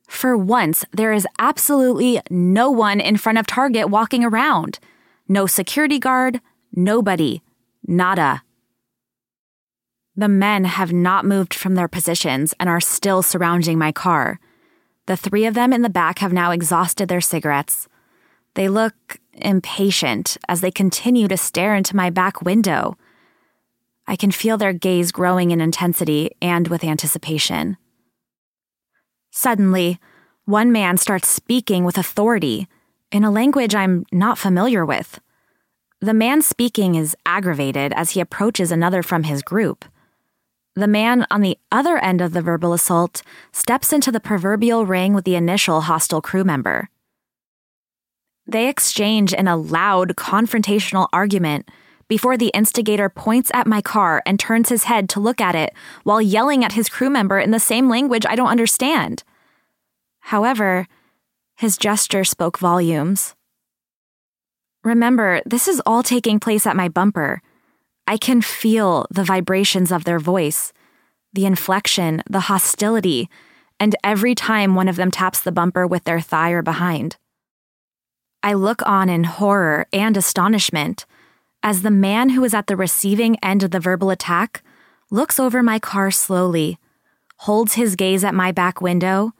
For 0.08 0.36
once, 0.36 0.84
there 0.92 1.14
is 1.14 1.28
absolutely 1.38 2.22
no 2.32 2.72
one 2.72 3.00
in 3.00 3.18
front 3.18 3.38
of 3.38 3.46
Target 3.46 3.92
walking 3.92 4.26
around. 4.26 4.80
No 5.28 5.46
security 5.46 6.00
guard, 6.00 6.42
nobody, 6.76 7.44
nada. 7.86 8.42
The 10.16 10.28
men 10.28 10.66
have 10.66 10.92
not 10.92 11.24
moved 11.24 11.54
from 11.54 11.76
their 11.76 11.88
positions 11.88 12.56
and 12.60 12.68
are 12.68 12.82
still 12.82 13.22
surrounding 13.22 13.78
my 13.78 13.92
car. 13.92 14.40
The 15.06 15.18
three 15.18 15.46
of 15.46 15.54
them 15.54 15.72
in 15.72 15.84
the 15.84 15.90
back 15.90 16.18
have 16.18 16.34
now 16.34 16.50
exhausted 16.50 17.10
their 17.10 17.22
cigarettes. 17.22 17.88
They 18.56 18.70
look 18.70 19.20
impatient 19.34 20.38
as 20.48 20.62
they 20.62 20.72
continue 20.72 21.28
to 21.28 21.38
stare 21.38 21.76
into 21.76 21.96
my 21.96 22.10
back 22.10 22.42
window. 22.42 22.98
I 24.06 24.16
can 24.16 24.32
feel 24.32 24.58
their 24.58 24.74
gaze 24.74 25.12
growing 25.12 25.52
in 25.52 25.62
intensity 25.62 26.32
and 26.42 26.68
with 26.68 26.84
anticipation. 26.84 27.78
Suddenly, 29.32 30.00
One 30.46 30.74
man 30.74 30.98
starts 30.98 31.30
speaking 31.30 31.86
with 31.86 31.98
authority 31.98 32.68
in 33.14 33.24
a 33.24 33.32
language 33.32 33.74
I'm 33.74 34.06
not 34.12 34.38
familiar 34.38 34.86
with. 34.86 35.22
The 36.02 36.14
man 36.14 36.42
speaking 36.42 36.96
is 36.96 37.16
aggravated 37.26 37.94
as 37.94 38.10
he 38.10 38.20
approaches 38.20 38.70
another 38.70 39.02
from 39.02 39.24
his 39.24 39.42
group. 39.42 39.86
The 40.76 40.88
man 40.88 41.26
on 41.32 41.40
the 41.40 41.58
other 41.72 41.98
end 41.98 42.20
of 42.20 42.34
the 42.34 42.42
verbal 42.42 42.74
assault 42.74 43.24
steps 43.54 43.94
into 43.94 44.12
the 44.12 44.20
proverbial 44.20 44.86
ring 44.86 45.14
with 45.14 45.24
the 45.24 45.36
initial 45.36 45.82
hostile 45.82 46.22
crew 46.22 46.44
member. 46.44 46.90
They 48.46 48.68
exchange 48.68 49.34
in 49.34 49.48
a 49.48 49.58
loud, 49.58 50.16
confrontational 50.16 51.08
argument 51.14 51.70
before 52.08 52.38
the 52.38 52.52
instigator 52.54 53.10
points 53.10 53.50
at 53.54 53.68
my 53.68 53.82
car 53.82 54.22
and 54.26 54.40
turns 54.40 54.70
his 54.70 54.84
head 54.84 55.10
to 55.10 55.20
look 55.20 55.40
at 55.40 55.56
it 55.56 55.74
while 56.04 56.22
yelling 56.22 56.64
at 56.64 56.74
his 56.74 56.90
crew 56.90 57.10
member 57.10 57.40
in 57.40 57.52
the 57.52 57.60
same 57.60 57.90
language 57.90 58.26
I 58.28 58.36
don't 58.36 58.50
understand. 58.50 59.24
However, 60.20 60.88
his 61.56 61.78
gesture 61.78 62.24
spoke 62.24 62.58
volumes. 62.58 63.36
Remember, 64.84 65.42
this 65.46 65.68
is 65.68 65.82
all 65.86 66.04
taking 66.04 66.40
place 66.40 66.68
at 66.68 66.76
my 66.76 66.90
bumper. 66.90 67.42
I 68.06 68.18
can 68.18 68.42
feel 68.42 69.08
the 69.10 69.24
vibrations 69.24 69.92
of 69.92 70.04
their 70.04 70.20
voice, 70.20 70.74
the 71.32 71.46
inflection, 71.46 72.22
the 72.30 72.42
hostility, 72.42 73.30
and 73.80 73.96
every 74.04 74.36
time 74.36 74.76
one 74.76 74.90
of 74.90 74.98
them 74.98 75.10
taps 75.10 75.42
the 75.42 75.54
bumper 75.54 75.88
with 75.88 76.04
their 76.04 76.20
thigh 76.20 76.52
or 76.52 76.62
behind. 76.62 77.16
I 78.44 78.54
look 78.54 78.82
on 78.86 79.08
in 79.08 79.24
horror 79.24 79.88
and 79.94 80.18
astonishment 80.18 81.06
as 81.64 81.82
the 81.82 81.92
man 81.92 82.30
who 82.30 82.44
is 82.44 82.54
at 82.54 82.68
the 82.68 82.76
receiving 82.76 83.38
end 83.42 83.64
of 83.64 83.72
the 83.72 83.80
verbal 83.80 84.10
attack 84.10 84.62
looks 85.10 85.40
over 85.40 85.64
my 85.64 85.80
car 85.80 86.12
slowly, 86.12 86.78
holds 87.38 87.76
his 87.76 87.96
gaze 87.96 88.24
at 88.26 88.36
my 88.36 88.52
back 88.52 88.82
window, 88.82 89.32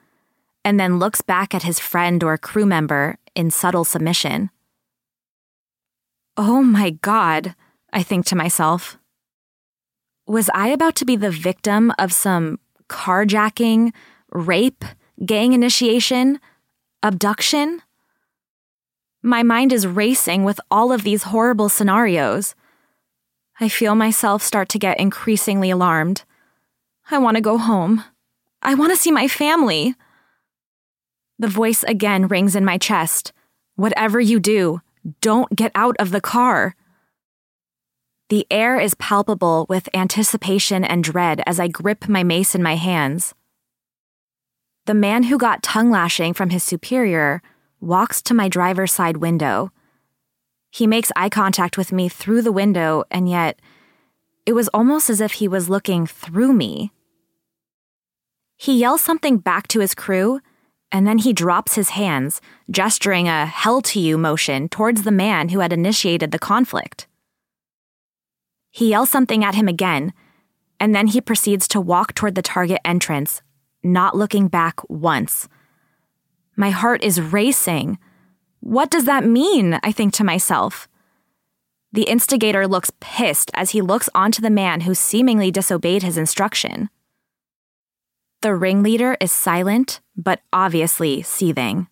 and 0.64 0.80
then 0.80 1.00
looks 1.00 1.20
back 1.20 1.54
at 1.54 1.64
his 1.64 1.80
friend 1.80 2.24
or 2.24 2.38
crew 2.38 2.66
member 2.66 3.18
in 3.36 3.52
subtle 3.52 3.84
submission. 3.84 4.50
Oh 6.38 6.64
my 6.64 6.92
God, 6.92 7.56
I 7.92 8.04
think 8.04 8.26
to 8.28 8.38
myself. 8.38 8.98
Was 10.26 10.50
I 10.56 10.70
about 10.70 10.96
to 10.96 11.06
be 11.06 11.18
the 11.18 11.30
victim 11.30 11.92
of 12.00 12.14
some 12.14 12.60
carjacking, 12.88 13.92
rape, 14.32 14.86
gang 15.26 15.52
initiation, 15.52 16.40
abduction? 17.04 17.82
My 19.26 19.42
mind 19.42 19.72
is 19.72 19.88
racing 19.88 20.44
with 20.44 20.60
all 20.70 20.92
of 20.92 21.04
these 21.04 21.24
horrible 21.24 21.70
scenarios. 21.70 22.56
I 23.58 23.70
feel 23.70 23.96
myself 23.96 24.44
start 24.44 24.68
to 24.70 24.80
get 24.80 25.00
increasingly 25.00 25.70
alarmed. 25.70 26.24
I 27.10 27.20
want 27.20 27.36
to 27.36 27.42
go 27.42 27.58
home. 27.58 28.04
I 28.62 28.76
want 28.76 28.92
to 28.92 28.98
see 28.98 29.12
my 29.12 29.30
family. 29.30 29.96
The 31.40 31.48
voice 31.48 31.84
again 31.84 32.28
rings 32.28 32.54
in 32.54 32.66
my 32.66 32.78
chest. 32.78 33.32
Whatever 33.76 34.20
you 34.20 34.42
do, 34.42 34.82
don't 35.22 35.56
get 35.56 35.72
out 35.74 35.96
of 36.00 36.12
the 36.12 36.22
car. 36.22 36.76
The 38.28 38.46
air 38.52 38.78
is 38.78 38.94
palpable 38.96 39.66
with 39.70 39.88
anticipation 39.94 40.84
and 40.84 41.02
dread 41.02 41.42
as 41.48 41.62
I 41.62 41.70
grip 41.70 42.10
my 42.10 42.24
mace 42.24 42.56
in 42.56 42.64
my 42.64 42.76
hands. 42.76 43.34
The 44.86 44.94
man 44.94 45.24
who 45.24 45.38
got 45.38 45.64
tongue 45.64 45.92
lashing 45.92 46.34
from 46.34 46.50
his 46.50 46.64
superior 46.64 47.42
walks 47.84 48.22
to 48.24 48.34
my 48.34 48.48
driver's 48.48 48.92
side 48.92 49.18
window. 49.18 49.72
He 50.72 50.88
makes 50.88 51.12
eye 51.16 51.30
contact 51.30 51.78
with 51.78 51.92
me 51.92 52.10
through 52.10 52.42
the 52.42 52.52
window, 52.52 53.04
and 53.12 53.30
yet 53.30 53.60
it 54.46 54.54
was 54.54 54.70
almost 54.70 55.10
as 55.10 55.22
if 55.22 55.34
he 55.34 55.48
was 55.48 55.70
looking 55.70 56.08
through 56.08 56.54
me. 56.54 56.92
He 58.58 58.80
yells 58.80 59.02
something 59.02 59.38
back 59.38 59.68
to 59.70 59.82
his 59.82 59.94
crew, 59.94 60.40
and 60.92 61.06
then 61.06 61.18
he 61.18 61.34
drops 61.34 61.76
his 61.76 61.90
hands, 61.90 62.40
gesturing 62.72 63.28
a 63.28 63.46
hell 63.46 63.82
to 63.82 64.00
you 64.00 64.18
motion 64.18 64.70
towards 64.70 65.04
the 65.04 65.12
man 65.12 65.50
who 65.50 65.60
had 65.60 65.74
initiated 65.74 66.32
the 66.32 66.40
conflict. 66.40 67.08
He 68.72 68.90
yells 68.90 69.10
something 69.10 69.44
at 69.44 69.56
him 69.56 69.68
again, 69.68 70.14
and 70.80 70.96
then 70.96 71.08
he 71.08 71.22
proceeds 71.22 71.68
to 71.70 71.82
walk 71.82 72.16
toward 72.16 72.36
the 72.36 72.42
target 72.42 72.80
entrance, 72.86 73.42
not 73.84 74.16
looking 74.16 74.48
back 74.48 74.80
once. 74.90 75.48
My 76.56 76.70
heart 76.70 77.04
is 77.04 77.20
racing. 77.22 77.98
What 78.60 78.92
does 78.92 79.06
that 79.06 79.26
mean? 79.26 79.80
I 79.84 79.92
think 79.92 80.14
to 80.14 80.24
myself. 80.24 80.88
The 81.92 82.04
instigator 82.04 82.68
looks 82.68 82.92
pissed 83.00 83.52
as 83.54 83.72
he 83.72 83.82
looks 83.82 84.10
onto 84.16 84.42
the 84.42 84.50
man 84.50 84.82
who 84.82 84.96
seemingly 84.96 85.52
disobeyed 85.52 86.04
his 86.04 86.18
instruction. 86.18 86.90
The 88.42 88.56
ringleader 88.56 89.16
is 89.22 89.32
silent, 89.32 90.02
but 90.16 90.42
obviously 90.52 91.22
seething. 91.22 91.88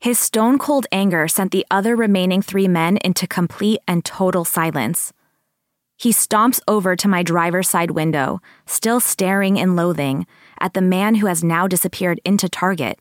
His 0.00 0.18
stone 0.18 0.58
cold 0.58 0.86
anger 0.90 1.28
sent 1.28 1.52
the 1.52 1.64
other 1.70 1.94
remaining 1.94 2.42
three 2.42 2.66
men 2.66 2.96
into 3.04 3.26
complete 3.28 3.80
and 3.86 4.04
total 4.04 4.44
silence. 4.44 5.12
He 5.96 6.10
stomps 6.10 6.58
over 6.66 6.96
to 6.96 7.06
my 7.06 7.22
driver's 7.22 7.68
side 7.68 7.92
window, 7.92 8.40
still 8.66 8.98
staring 8.98 9.58
in 9.58 9.76
loathing, 9.76 10.26
at 10.62 10.72
the 10.72 10.80
man 10.80 11.16
who 11.16 11.26
has 11.26 11.44
now 11.44 11.68
disappeared 11.68 12.20
into 12.24 12.48
Target. 12.48 12.98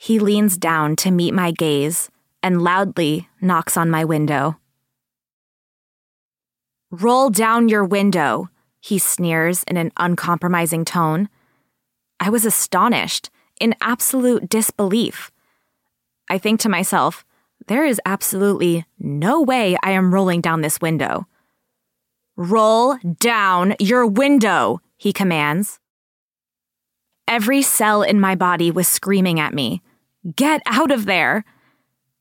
He 0.00 0.18
leans 0.18 0.58
down 0.58 0.96
to 0.96 1.10
meet 1.10 1.32
my 1.32 1.50
gaze 1.50 2.10
and 2.42 2.62
loudly 2.62 3.28
knocks 3.40 3.76
on 3.76 3.88
my 3.88 4.04
window. 4.04 4.58
Roll 6.90 7.30
down 7.30 7.68
your 7.68 7.84
window, 7.84 8.48
he 8.80 8.98
sneers 8.98 9.62
in 9.64 9.76
an 9.76 9.92
uncompromising 9.96 10.84
tone. 10.84 11.28
I 12.20 12.30
was 12.30 12.44
astonished, 12.44 13.30
in 13.60 13.74
absolute 13.80 14.48
disbelief. 14.48 15.30
I 16.28 16.38
think 16.38 16.60
to 16.60 16.68
myself, 16.68 17.24
there 17.66 17.84
is 17.84 18.00
absolutely 18.06 18.84
no 18.98 19.42
way 19.42 19.76
I 19.82 19.90
am 19.90 20.14
rolling 20.14 20.40
down 20.40 20.60
this 20.60 20.80
window. 20.80 21.26
Roll 22.36 22.96
down 23.18 23.74
your 23.80 24.06
window, 24.06 24.80
he 24.98 25.12
commands. 25.12 25.80
Every 27.26 27.62
cell 27.62 28.02
in 28.02 28.20
my 28.20 28.34
body 28.34 28.70
was 28.70 28.88
screaming 28.88 29.40
at 29.40 29.54
me, 29.54 29.82
Get 30.36 30.60
out 30.66 30.90
of 30.90 31.06
there! 31.06 31.44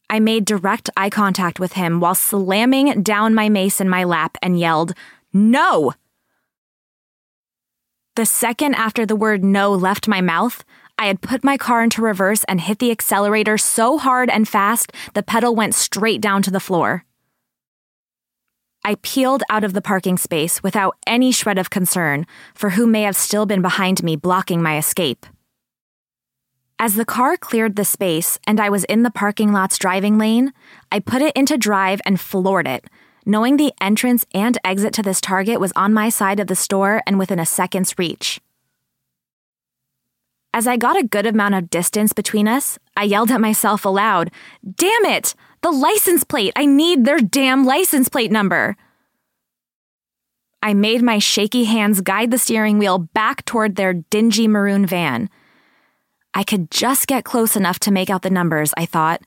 I 0.09 0.19
made 0.19 0.45
direct 0.45 0.89
eye 0.95 1.09
contact 1.09 1.59
with 1.59 1.73
him 1.73 1.99
while 1.99 2.15
slamming 2.15 3.01
down 3.01 3.33
my 3.33 3.49
mace 3.49 3.81
in 3.81 3.89
my 3.89 4.03
lap 4.05 4.37
and 4.41 4.57
yelled, 4.57 4.93
No! 5.33 5.93
The 8.15 8.25
second 8.25 8.75
after 8.75 9.05
the 9.05 9.15
word 9.15 9.43
no 9.43 9.73
left 9.73 10.07
my 10.07 10.21
mouth, 10.21 10.63
I 10.99 11.07
had 11.07 11.21
put 11.21 11.43
my 11.43 11.57
car 11.57 11.83
into 11.83 12.01
reverse 12.01 12.43
and 12.45 12.61
hit 12.61 12.79
the 12.79 12.91
accelerator 12.91 13.57
so 13.57 13.97
hard 13.97 14.29
and 14.29 14.47
fast 14.47 14.91
the 15.13 15.23
pedal 15.23 15.55
went 15.55 15.75
straight 15.75 16.21
down 16.21 16.41
to 16.43 16.51
the 16.51 16.59
floor. 16.59 17.05
I 18.87 18.95
peeled 19.01 19.43
out 19.49 19.65
of 19.65 19.73
the 19.73 19.81
parking 19.81 20.17
space 20.17 20.63
without 20.63 20.95
any 21.05 21.33
shred 21.33 21.57
of 21.57 21.69
concern 21.69 22.25
for 22.53 22.69
who 22.69 22.87
may 22.87 23.01
have 23.01 23.17
still 23.17 23.45
been 23.45 23.61
behind 23.61 24.01
me 24.01 24.15
blocking 24.15 24.61
my 24.61 24.77
escape. 24.77 25.25
As 26.79 26.95
the 26.95 27.03
car 27.03 27.35
cleared 27.35 27.75
the 27.75 27.83
space 27.83 28.39
and 28.47 28.61
I 28.61 28.69
was 28.69 28.85
in 28.85 29.03
the 29.03 29.11
parking 29.11 29.51
lot's 29.51 29.77
driving 29.77 30.17
lane, 30.17 30.53
I 30.89 31.01
put 31.01 31.21
it 31.21 31.35
into 31.35 31.57
drive 31.57 31.99
and 32.05 32.17
floored 32.17 32.65
it, 32.65 32.85
knowing 33.25 33.57
the 33.57 33.73
entrance 33.81 34.25
and 34.33 34.57
exit 34.63 34.93
to 34.93 35.03
this 35.03 35.19
target 35.19 35.59
was 35.59 35.73
on 35.75 35.93
my 35.93 36.07
side 36.07 36.39
of 36.39 36.47
the 36.47 36.55
store 36.55 37.03
and 37.05 37.19
within 37.19 37.39
a 37.39 37.45
second's 37.45 37.93
reach. 37.99 38.39
As 40.53 40.65
I 40.65 40.77
got 40.77 40.97
a 40.97 41.05
good 41.05 41.25
amount 41.25 41.55
of 41.55 41.69
distance 41.69 42.13
between 42.13 42.47
us, 42.47 42.79
I 42.95 43.03
yelled 43.03 43.31
at 43.31 43.41
myself 43.41 43.83
aloud, 43.83 44.31
Damn 44.63 45.03
it! 45.03 45.35
The 45.61 45.71
license 45.71 46.23
plate! 46.23 46.53
I 46.55 46.65
need 46.65 47.05
their 47.05 47.19
damn 47.19 47.65
license 47.65 48.09
plate 48.09 48.31
number! 48.31 48.75
I 50.61 50.73
made 50.73 51.01
my 51.01 51.19
shaky 51.19 51.65
hands 51.65 52.01
guide 52.01 52.31
the 52.31 52.37
steering 52.37 52.77
wheel 52.77 52.97
back 52.97 53.45
toward 53.45 53.75
their 53.75 53.93
dingy 53.93 54.47
maroon 54.47 54.85
van. 54.85 55.29
I 56.33 56.43
could 56.43 56.69
just 56.69 57.07
get 57.07 57.23
close 57.23 57.55
enough 57.55 57.79
to 57.79 57.91
make 57.91 58.09
out 58.09 58.21
the 58.21 58.29
numbers, 58.29 58.73
I 58.75 58.85
thought. 58.85 59.21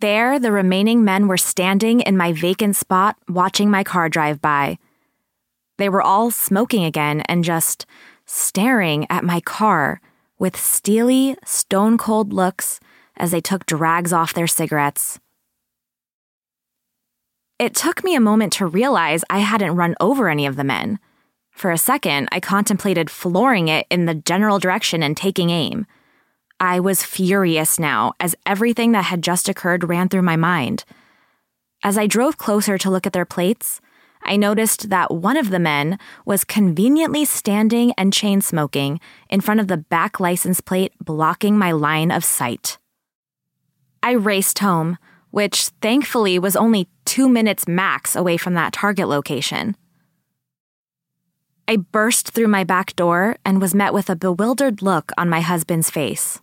There, 0.00 0.38
the 0.38 0.52
remaining 0.52 1.04
men 1.04 1.26
were 1.26 1.36
standing 1.36 2.00
in 2.00 2.16
my 2.16 2.32
vacant 2.32 2.76
spot 2.76 3.16
watching 3.28 3.70
my 3.70 3.82
car 3.82 4.08
drive 4.08 4.40
by. 4.40 4.78
They 5.78 5.88
were 5.88 6.02
all 6.02 6.30
smoking 6.30 6.84
again 6.84 7.22
and 7.22 7.42
just 7.42 7.86
staring 8.26 9.06
at 9.10 9.24
my 9.24 9.40
car 9.40 10.00
with 10.38 10.56
steely, 10.56 11.36
stone 11.44 11.98
cold 11.98 12.32
looks 12.32 12.80
as 13.20 13.30
they 13.30 13.40
took 13.40 13.66
drags 13.66 14.12
off 14.12 14.34
their 14.34 14.46
cigarettes. 14.48 15.20
It 17.58 17.74
took 17.74 18.02
me 18.02 18.16
a 18.16 18.20
moment 18.20 18.54
to 18.54 18.66
realize 18.66 19.22
I 19.28 19.40
hadn't 19.40 19.76
run 19.76 19.94
over 20.00 20.30
any 20.30 20.46
of 20.46 20.56
the 20.56 20.64
men. 20.64 20.98
For 21.50 21.70
a 21.70 21.76
second, 21.76 22.30
I 22.32 22.40
contemplated 22.40 23.10
flooring 23.10 23.68
it 23.68 23.86
in 23.90 24.06
the 24.06 24.14
general 24.14 24.58
direction 24.58 25.02
and 25.02 25.14
taking 25.14 25.50
aim. 25.50 25.86
I 26.58 26.80
was 26.80 27.02
furious 27.02 27.78
now 27.78 28.14
as 28.18 28.34
everything 28.46 28.92
that 28.92 29.04
had 29.04 29.22
just 29.22 29.48
occurred 29.48 29.88
ran 29.88 30.08
through 30.08 30.22
my 30.22 30.36
mind. 30.36 30.84
As 31.84 31.98
I 31.98 32.06
drove 32.06 32.38
closer 32.38 32.78
to 32.78 32.90
look 32.90 33.06
at 33.06 33.12
their 33.12 33.26
plates, 33.26 33.82
I 34.22 34.36
noticed 34.36 34.88
that 34.88 35.10
one 35.10 35.36
of 35.36 35.50
the 35.50 35.58
men 35.58 35.98
was 36.24 36.44
conveniently 36.44 37.26
standing 37.26 37.92
and 37.98 38.12
chain 38.12 38.40
smoking 38.40 39.00
in 39.28 39.42
front 39.42 39.60
of 39.60 39.68
the 39.68 39.76
back 39.76 40.18
license 40.18 40.62
plate, 40.62 40.92
blocking 40.98 41.58
my 41.58 41.72
line 41.72 42.10
of 42.10 42.24
sight. 42.24 42.78
I 44.02 44.12
raced 44.12 44.58
home, 44.60 44.98
which 45.30 45.68
thankfully 45.82 46.38
was 46.38 46.56
only 46.56 46.88
two 47.04 47.28
minutes 47.28 47.68
max 47.68 48.16
away 48.16 48.36
from 48.36 48.54
that 48.54 48.72
target 48.72 49.08
location. 49.08 49.76
I 51.68 51.76
burst 51.76 52.30
through 52.30 52.48
my 52.48 52.64
back 52.64 52.96
door 52.96 53.36
and 53.44 53.60
was 53.60 53.74
met 53.74 53.94
with 53.94 54.10
a 54.10 54.16
bewildered 54.16 54.82
look 54.82 55.12
on 55.16 55.28
my 55.28 55.40
husband's 55.40 55.90
face. 55.90 56.40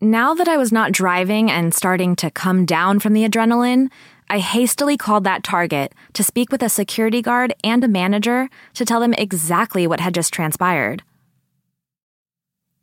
Now 0.00 0.32
that 0.32 0.48
I 0.48 0.56
was 0.56 0.72
not 0.72 0.92
driving 0.92 1.50
and 1.50 1.74
starting 1.74 2.14
to 2.16 2.30
come 2.30 2.64
down 2.64 3.00
from 3.00 3.12
the 3.12 3.28
adrenaline, 3.28 3.90
I 4.30 4.38
hastily 4.38 4.96
called 4.96 5.24
that 5.24 5.42
target 5.42 5.92
to 6.12 6.22
speak 6.22 6.52
with 6.52 6.62
a 6.62 6.68
security 6.68 7.20
guard 7.20 7.52
and 7.64 7.82
a 7.82 7.88
manager 7.88 8.48
to 8.74 8.84
tell 8.84 9.00
them 9.00 9.14
exactly 9.14 9.86
what 9.86 10.00
had 10.00 10.14
just 10.14 10.32
transpired. 10.32 11.02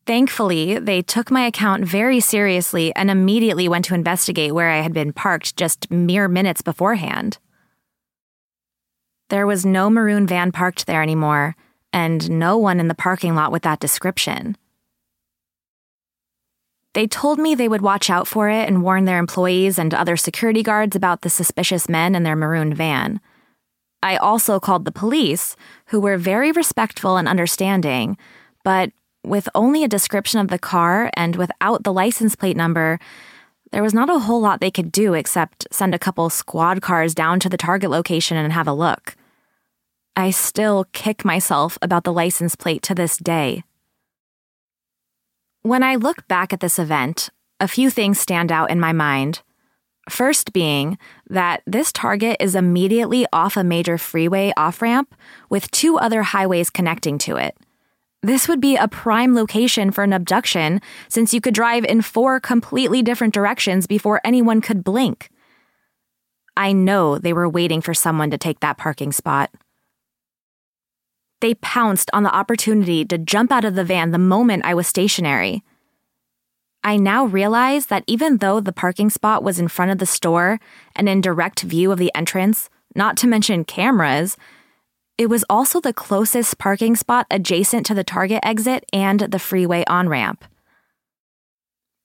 Thankfully, 0.05 0.77
they 0.77 1.01
took 1.01 1.31
my 1.31 1.47
account 1.47 1.83
very 1.83 2.19
seriously 2.19 2.95
and 2.95 3.09
immediately 3.09 3.67
went 3.67 3.85
to 3.85 3.95
investigate 3.95 4.53
where 4.53 4.69
I 4.69 4.81
had 4.81 4.93
been 4.93 5.13
parked 5.13 5.55
just 5.55 5.89
mere 5.89 6.27
minutes 6.27 6.61
beforehand. 6.61 7.39
There 9.29 9.47
was 9.47 9.65
no 9.65 9.89
maroon 9.89 10.27
van 10.27 10.51
parked 10.51 10.85
there 10.85 11.01
anymore, 11.01 11.55
and 11.91 12.29
no 12.29 12.57
one 12.57 12.79
in 12.79 12.87
the 12.87 12.93
parking 12.93 13.33
lot 13.33 13.51
with 13.51 13.63
that 13.63 13.79
description. 13.79 14.55
They 16.93 17.07
told 17.07 17.39
me 17.39 17.55
they 17.55 17.67
would 17.67 17.81
watch 17.81 18.09
out 18.09 18.27
for 18.27 18.47
it 18.47 18.67
and 18.67 18.83
warn 18.83 19.05
their 19.05 19.17
employees 19.17 19.79
and 19.79 19.93
other 19.93 20.15
security 20.15 20.61
guards 20.61 20.95
about 20.95 21.21
the 21.21 21.29
suspicious 21.29 21.89
men 21.89 22.13
in 22.13 22.21
their 22.23 22.35
maroon 22.35 22.73
van. 22.73 23.19
I 24.03 24.17
also 24.17 24.59
called 24.59 24.85
the 24.85 24.91
police, 24.91 25.55
who 25.87 25.99
were 25.99 26.17
very 26.17 26.51
respectful 26.51 27.17
and 27.17 27.27
understanding, 27.27 28.17
but 28.63 28.91
with 29.25 29.49
only 29.55 29.83
a 29.83 29.89
description 29.89 30.39
of 30.39 30.47
the 30.47 30.59
car 30.59 31.09
and 31.15 31.35
without 31.35 31.83
the 31.83 31.93
license 31.93 32.35
plate 32.35 32.57
number, 32.57 32.99
there 33.71 33.83
was 33.83 33.93
not 33.93 34.09
a 34.09 34.19
whole 34.19 34.39
lot 34.39 34.61
they 34.61 34.71
could 34.71 34.91
do 34.91 35.13
except 35.13 35.67
send 35.71 35.93
a 35.93 35.99
couple 35.99 36.29
squad 36.29 36.81
cars 36.81 37.13
down 37.13 37.39
to 37.41 37.49
the 37.49 37.57
target 37.57 37.89
location 37.89 38.37
and 38.37 38.53
have 38.53 38.67
a 38.67 38.73
look. 38.73 39.15
I 40.15 40.31
still 40.31 40.85
kick 40.93 41.25
myself 41.25 41.77
about 41.81 42.05
the 42.05 42.13
license 42.13 42.55
plate 42.55 42.81
to 42.83 42.95
this 42.95 43.17
day. 43.17 43.63
When 45.61 45.83
I 45.83 45.95
look 45.95 46.27
back 46.27 46.53
at 46.53 46.61
this 46.61 46.79
event, 46.79 47.29
a 47.59 47.67
few 47.67 47.89
things 47.89 48.19
stand 48.19 48.51
out 48.51 48.69
in 48.69 48.79
my 48.79 48.93
mind. 48.93 49.41
First, 50.09 50.53
being 50.53 50.97
that 51.29 51.63
this 51.65 51.91
target 51.91 52.37
is 52.39 52.53
immediately 52.53 53.25
off 53.33 53.57
a 53.57 53.63
major 53.63 53.97
freeway 53.97 54.53
off 54.55 54.81
ramp 54.81 55.15
with 55.49 55.71
two 55.71 55.97
other 55.97 56.21
highways 56.21 56.69
connecting 56.69 57.17
to 57.17 57.37
it. 57.37 57.57
This 58.25 58.47
would 58.47 58.59
be 58.59 58.75
a 58.75 58.87
prime 58.87 59.35
location 59.35 59.91
for 59.91 60.03
an 60.03 60.11
abduction 60.11 60.81
since 61.07 61.31
you 61.31 61.39
could 61.39 61.53
drive 61.53 61.85
in 61.85 62.01
four 62.01 62.39
completely 62.39 63.03
different 63.03 63.35
directions 63.35 63.85
before 63.85 64.19
anyone 64.23 64.61
could 64.61 64.83
blink. 64.83 65.29
I 66.57 66.71
know 66.71 67.19
they 67.19 67.33
were 67.33 67.47
waiting 67.47 67.81
for 67.81 67.93
someone 67.93 68.31
to 68.31 68.39
take 68.39 68.61
that 68.61 68.79
parking 68.79 69.11
spot. 69.11 69.51
They 71.39 71.53
pounced 71.53 72.09
on 72.13 72.23
the 72.23 72.35
opportunity 72.35 73.05
to 73.05 73.19
jump 73.19 73.51
out 73.51 73.63
of 73.63 73.75
the 73.75 73.83
van 73.83 74.09
the 74.09 74.17
moment 74.17 74.65
I 74.65 74.73
was 74.73 74.87
stationary. 74.87 75.61
I 76.83 76.97
now 76.97 77.25
realize 77.25 77.85
that 77.87 78.05
even 78.07 78.37
though 78.37 78.59
the 78.59 78.73
parking 78.73 79.11
spot 79.11 79.43
was 79.43 79.59
in 79.59 79.67
front 79.67 79.91
of 79.91 79.99
the 79.99 80.07
store 80.07 80.59
and 80.95 81.07
in 81.07 81.21
direct 81.21 81.61
view 81.61 81.91
of 81.91 81.99
the 81.99 82.11
entrance, 82.15 82.71
not 82.95 83.17
to 83.17 83.27
mention 83.27 83.65
cameras, 83.65 84.35
it 85.17 85.27
was 85.27 85.45
also 85.49 85.79
the 85.79 85.93
closest 85.93 86.57
parking 86.57 86.95
spot 86.95 87.25
adjacent 87.31 87.85
to 87.85 87.93
the 87.93 88.03
Target 88.03 88.39
exit 88.43 88.85
and 88.91 89.21
the 89.21 89.39
freeway 89.39 89.83
on 89.87 90.09
ramp. 90.09 90.43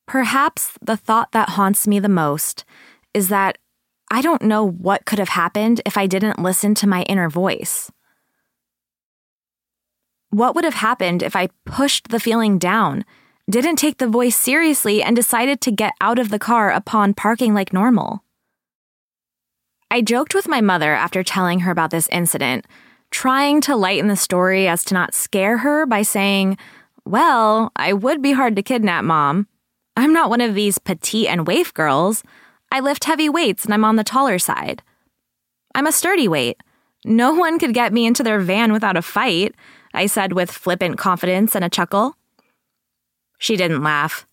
Perhaps 0.06 0.72
the 0.80 0.96
thought 0.96 1.32
that 1.32 1.50
haunts 1.50 1.86
me 1.86 1.98
the 1.98 2.08
most 2.08 2.64
is 3.14 3.28
that 3.28 3.58
I 4.10 4.22
don't 4.22 4.42
know 4.42 4.64
what 4.66 5.04
could 5.04 5.18
have 5.18 5.30
happened 5.30 5.80
if 5.86 5.96
I 5.96 6.06
didn't 6.06 6.42
listen 6.42 6.74
to 6.76 6.88
my 6.88 7.02
inner 7.02 7.28
voice. 7.28 7.90
What 10.30 10.54
would 10.54 10.64
have 10.64 10.74
happened 10.74 11.22
if 11.22 11.34
I 11.34 11.48
pushed 11.64 12.08
the 12.08 12.20
feeling 12.20 12.58
down, 12.58 13.04
didn't 13.48 13.76
take 13.76 13.98
the 13.98 14.08
voice 14.08 14.36
seriously, 14.36 15.02
and 15.02 15.16
decided 15.16 15.60
to 15.60 15.72
get 15.72 15.94
out 16.00 16.20
of 16.20 16.28
the 16.28 16.38
car 16.38 16.70
upon 16.70 17.14
parking 17.14 17.54
like 17.54 17.72
normal? 17.72 18.24
I 19.90 20.02
joked 20.02 20.34
with 20.34 20.46
my 20.46 20.60
mother 20.60 20.94
after 20.94 21.24
telling 21.24 21.60
her 21.60 21.72
about 21.72 21.90
this 21.90 22.08
incident 22.08 22.64
trying 23.10 23.60
to 23.62 23.76
lighten 23.76 24.08
the 24.08 24.16
story 24.16 24.68
as 24.68 24.84
to 24.84 24.94
not 24.94 25.14
scare 25.14 25.58
her 25.58 25.86
by 25.86 26.02
saying, 26.02 26.56
Well, 27.04 27.72
I 27.76 27.92
would 27.92 28.22
be 28.22 28.32
hard 28.32 28.56
to 28.56 28.62
kidnap, 28.62 29.04
Mom. 29.04 29.46
I'm 29.96 30.12
not 30.12 30.30
one 30.30 30.40
of 30.40 30.54
these 30.54 30.78
petite 30.78 31.28
and 31.28 31.46
waif 31.46 31.74
girls. 31.74 32.22
I 32.72 32.80
lift 32.80 33.04
heavy 33.04 33.28
weights 33.28 33.64
and 33.64 33.74
I'm 33.74 33.84
on 33.84 33.96
the 33.96 34.04
taller 34.04 34.38
side. 34.38 34.82
I'm 35.74 35.86
a 35.86 35.92
sturdy 35.92 36.28
weight. 36.28 36.56
No 37.04 37.34
one 37.34 37.58
could 37.58 37.74
get 37.74 37.92
me 37.92 38.06
into 38.06 38.22
their 38.22 38.40
van 38.40 38.72
without 38.72 38.96
a 38.96 39.02
fight, 39.02 39.54
I 39.94 40.06
said 40.06 40.32
with 40.32 40.50
flippant 40.50 40.98
confidence 40.98 41.54
and 41.54 41.64
a 41.64 41.68
chuckle. 41.70 42.16
She 43.38 43.56
didn't 43.56 43.82
laugh. 43.82 44.26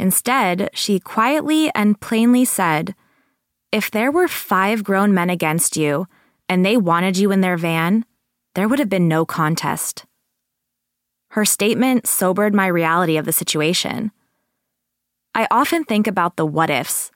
Instead, 0.00 0.70
she 0.72 0.98
quietly 0.98 1.70
and 1.74 2.00
plainly 2.00 2.44
said, 2.44 2.94
If 3.70 3.90
there 3.90 4.10
were 4.10 4.28
five 4.28 4.82
grown 4.82 5.14
men 5.14 5.30
against 5.30 5.76
you, 5.76 6.06
and 6.48 6.64
they 6.64 6.76
wanted 6.76 7.16
you 7.16 7.30
in 7.30 7.40
their 7.40 7.56
van, 7.56 8.04
there 8.54 8.68
would 8.68 8.78
have 8.78 8.88
been 8.88 9.08
no 9.08 9.24
contest. 9.24 10.04
Her 11.30 11.44
statement 11.44 12.06
sobered 12.06 12.54
my 12.54 12.66
reality 12.66 13.16
of 13.16 13.24
the 13.24 13.32
situation. 13.32 14.12
I 15.34 15.48
often 15.50 15.84
think 15.84 16.06
about 16.06 16.36
the 16.36 16.46
what 16.46 16.70
ifs, 16.70 17.10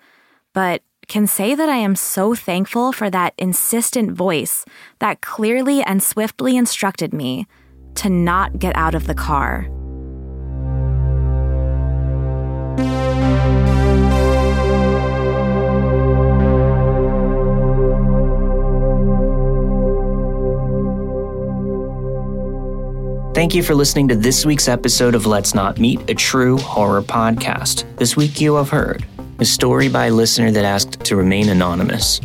but 0.53 0.83
can 1.07 1.27
say 1.27 1.55
that 1.55 1.69
I 1.69 1.77
am 1.77 1.97
so 1.97 2.35
thankful 2.35 2.93
for 2.93 3.09
that 3.11 3.35
insistent 3.39 4.13
voice 4.13 4.65
that 4.99 5.21
clearly 5.21 5.83
and 5.83 6.03
swiftly 6.03 6.57
instructed 6.57 7.15
me 7.15 7.47
to 7.95 8.11
not 8.11 8.59
get 8.59 8.77
out 8.77 8.95
of 8.95 9.07
the 9.07 9.15
car. 9.15 9.69
Thank 23.39 23.55
you 23.55 23.63
for 23.63 23.77
listening 23.77 24.09
to 24.09 24.17
this 24.17 24.45
week's 24.45 24.67
episode 24.67 25.15
of 25.15 25.25
Let's 25.25 25.55
Not 25.55 25.79
Meet, 25.79 26.11
a 26.11 26.15
true 26.15 26.59
horror 26.59 27.03
podcast. 27.03 27.85
This 27.97 28.17
week 28.17 28.41
you 28.41 28.57
have 28.57 28.69
heard 28.69 29.07
a 29.39 29.45
story 29.45 29.89
by 29.89 30.07
a 30.07 30.11
listener 30.11 30.51
that 30.51 30.65
asked 30.65 31.05
to 31.05 31.15
remain 31.15 31.49
anonymous, 31.49 32.21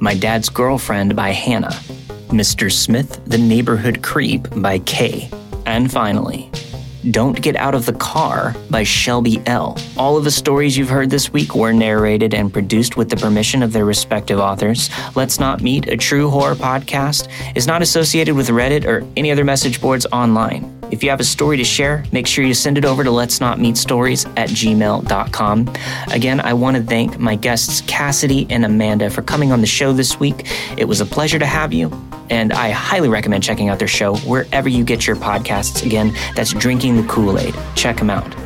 My 0.00 0.14
Dad's 0.14 0.50
Girlfriend 0.50 1.16
by 1.16 1.30
Hannah, 1.30 1.80
Mr. 2.28 2.70
Smith, 2.70 3.24
the 3.24 3.38
Neighborhood 3.38 4.02
Creep 4.02 4.46
by 4.56 4.80
Kay, 4.80 5.30
and 5.64 5.90
finally, 5.90 6.50
don't 7.10 7.40
Get 7.40 7.56
Out 7.56 7.74
of 7.74 7.86
the 7.86 7.92
Car 7.92 8.54
by 8.70 8.82
Shelby 8.82 9.42
L. 9.46 9.78
All 9.96 10.16
of 10.16 10.24
the 10.24 10.30
stories 10.30 10.76
you've 10.76 10.88
heard 10.88 11.10
this 11.10 11.32
week 11.32 11.54
were 11.54 11.72
narrated 11.72 12.34
and 12.34 12.52
produced 12.52 12.96
with 12.96 13.10
the 13.10 13.16
permission 13.16 13.62
of 13.62 13.72
their 13.72 13.84
respective 13.84 14.38
authors. 14.38 14.90
Let's 15.14 15.38
Not 15.38 15.60
Meet, 15.60 15.88
a 15.88 15.96
true 15.96 16.30
horror 16.30 16.54
podcast, 16.54 17.28
is 17.54 17.66
not 17.66 17.82
associated 17.82 18.34
with 18.34 18.48
Reddit 18.48 18.84
or 18.84 19.06
any 19.16 19.30
other 19.30 19.44
message 19.44 19.80
boards 19.80 20.06
online. 20.12 20.70
If 20.90 21.02
you 21.02 21.10
have 21.10 21.20
a 21.20 21.24
story 21.24 21.56
to 21.56 21.64
share, 21.64 22.04
make 22.12 22.26
sure 22.26 22.44
you 22.44 22.54
send 22.54 22.78
it 22.78 22.84
over 22.84 23.04
to 23.04 23.10
let's 23.10 23.40
not 23.40 23.58
meet 23.58 23.76
stories 23.76 24.26
at 24.36 24.50
gmail.com. 24.50 25.72
Again, 26.12 26.40
I 26.40 26.52
want 26.52 26.76
to 26.76 26.82
thank 26.82 27.18
my 27.18 27.36
guests 27.36 27.80
Cassidy 27.82 28.46
and 28.50 28.64
Amanda 28.64 29.10
for 29.10 29.22
coming 29.22 29.52
on 29.52 29.60
the 29.60 29.66
show 29.66 29.92
this 29.92 30.20
week. 30.20 30.46
It 30.76 30.84
was 30.86 31.00
a 31.00 31.06
pleasure 31.06 31.38
to 31.38 31.46
have 31.46 31.72
you, 31.72 31.90
and 32.30 32.52
I 32.52 32.70
highly 32.70 33.08
recommend 33.08 33.42
checking 33.42 33.68
out 33.68 33.78
their 33.78 33.88
show 33.88 34.16
wherever 34.18 34.68
you 34.68 34.84
get 34.84 35.06
your 35.06 35.16
podcasts. 35.16 35.84
Again, 35.84 36.14
that's 36.36 36.52
Drinking 36.52 36.96
the 36.96 37.08
Kool 37.08 37.38
Aid. 37.38 37.54
Check 37.74 37.96
them 37.96 38.10
out. 38.10 38.43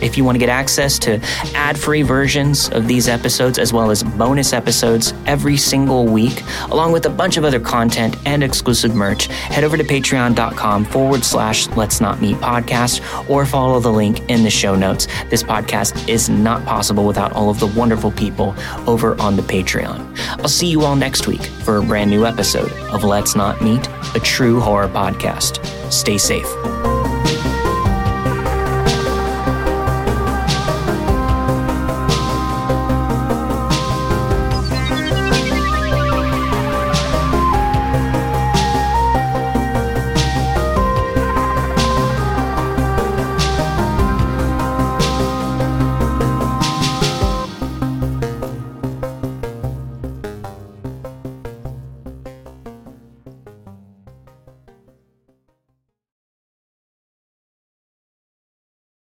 If 0.00 0.16
you 0.16 0.24
want 0.24 0.36
to 0.36 0.38
get 0.38 0.48
access 0.48 0.98
to 1.00 1.20
ad 1.54 1.78
free 1.78 2.02
versions 2.02 2.68
of 2.70 2.86
these 2.86 3.08
episodes, 3.08 3.58
as 3.58 3.72
well 3.72 3.90
as 3.90 4.02
bonus 4.02 4.52
episodes 4.52 5.14
every 5.26 5.56
single 5.56 6.06
week, 6.06 6.42
along 6.70 6.92
with 6.92 7.06
a 7.06 7.10
bunch 7.10 7.36
of 7.36 7.44
other 7.44 7.60
content 7.60 8.16
and 8.26 8.42
exclusive 8.42 8.94
merch, 8.94 9.26
head 9.26 9.64
over 9.64 9.76
to 9.76 9.84
patreon.com 9.84 10.84
forward 10.84 11.24
slash 11.24 11.68
let's 11.68 12.00
not 12.00 12.20
meet 12.20 12.36
podcast 12.36 13.00
or 13.28 13.44
follow 13.46 13.80
the 13.80 13.92
link 13.92 14.20
in 14.30 14.42
the 14.42 14.50
show 14.50 14.74
notes. 14.74 15.06
This 15.30 15.42
podcast 15.42 16.08
is 16.08 16.28
not 16.28 16.64
possible 16.64 17.06
without 17.06 17.32
all 17.32 17.50
of 17.50 17.60
the 17.60 17.66
wonderful 17.66 18.12
people 18.12 18.54
over 18.86 19.20
on 19.20 19.36
the 19.36 19.42
Patreon. 19.42 20.16
I'll 20.38 20.48
see 20.48 20.68
you 20.68 20.82
all 20.82 20.96
next 20.96 21.26
week 21.26 21.42
for 21.42 21.78
a 21.78 21.82
brand 21.82 22.10
new 22.10 22.26
episode 22.26 22.70
of 22.92 23.04
Let's 23.04 23.34
Not 23.34 23.60
Meet, 23.62 23.88
a 24.14 24.20
true 24.20 24.60
horror 24.60 24.88
podcast. 24.88 25.64
Stay 25.92 26.18
safe. 26.18 26.87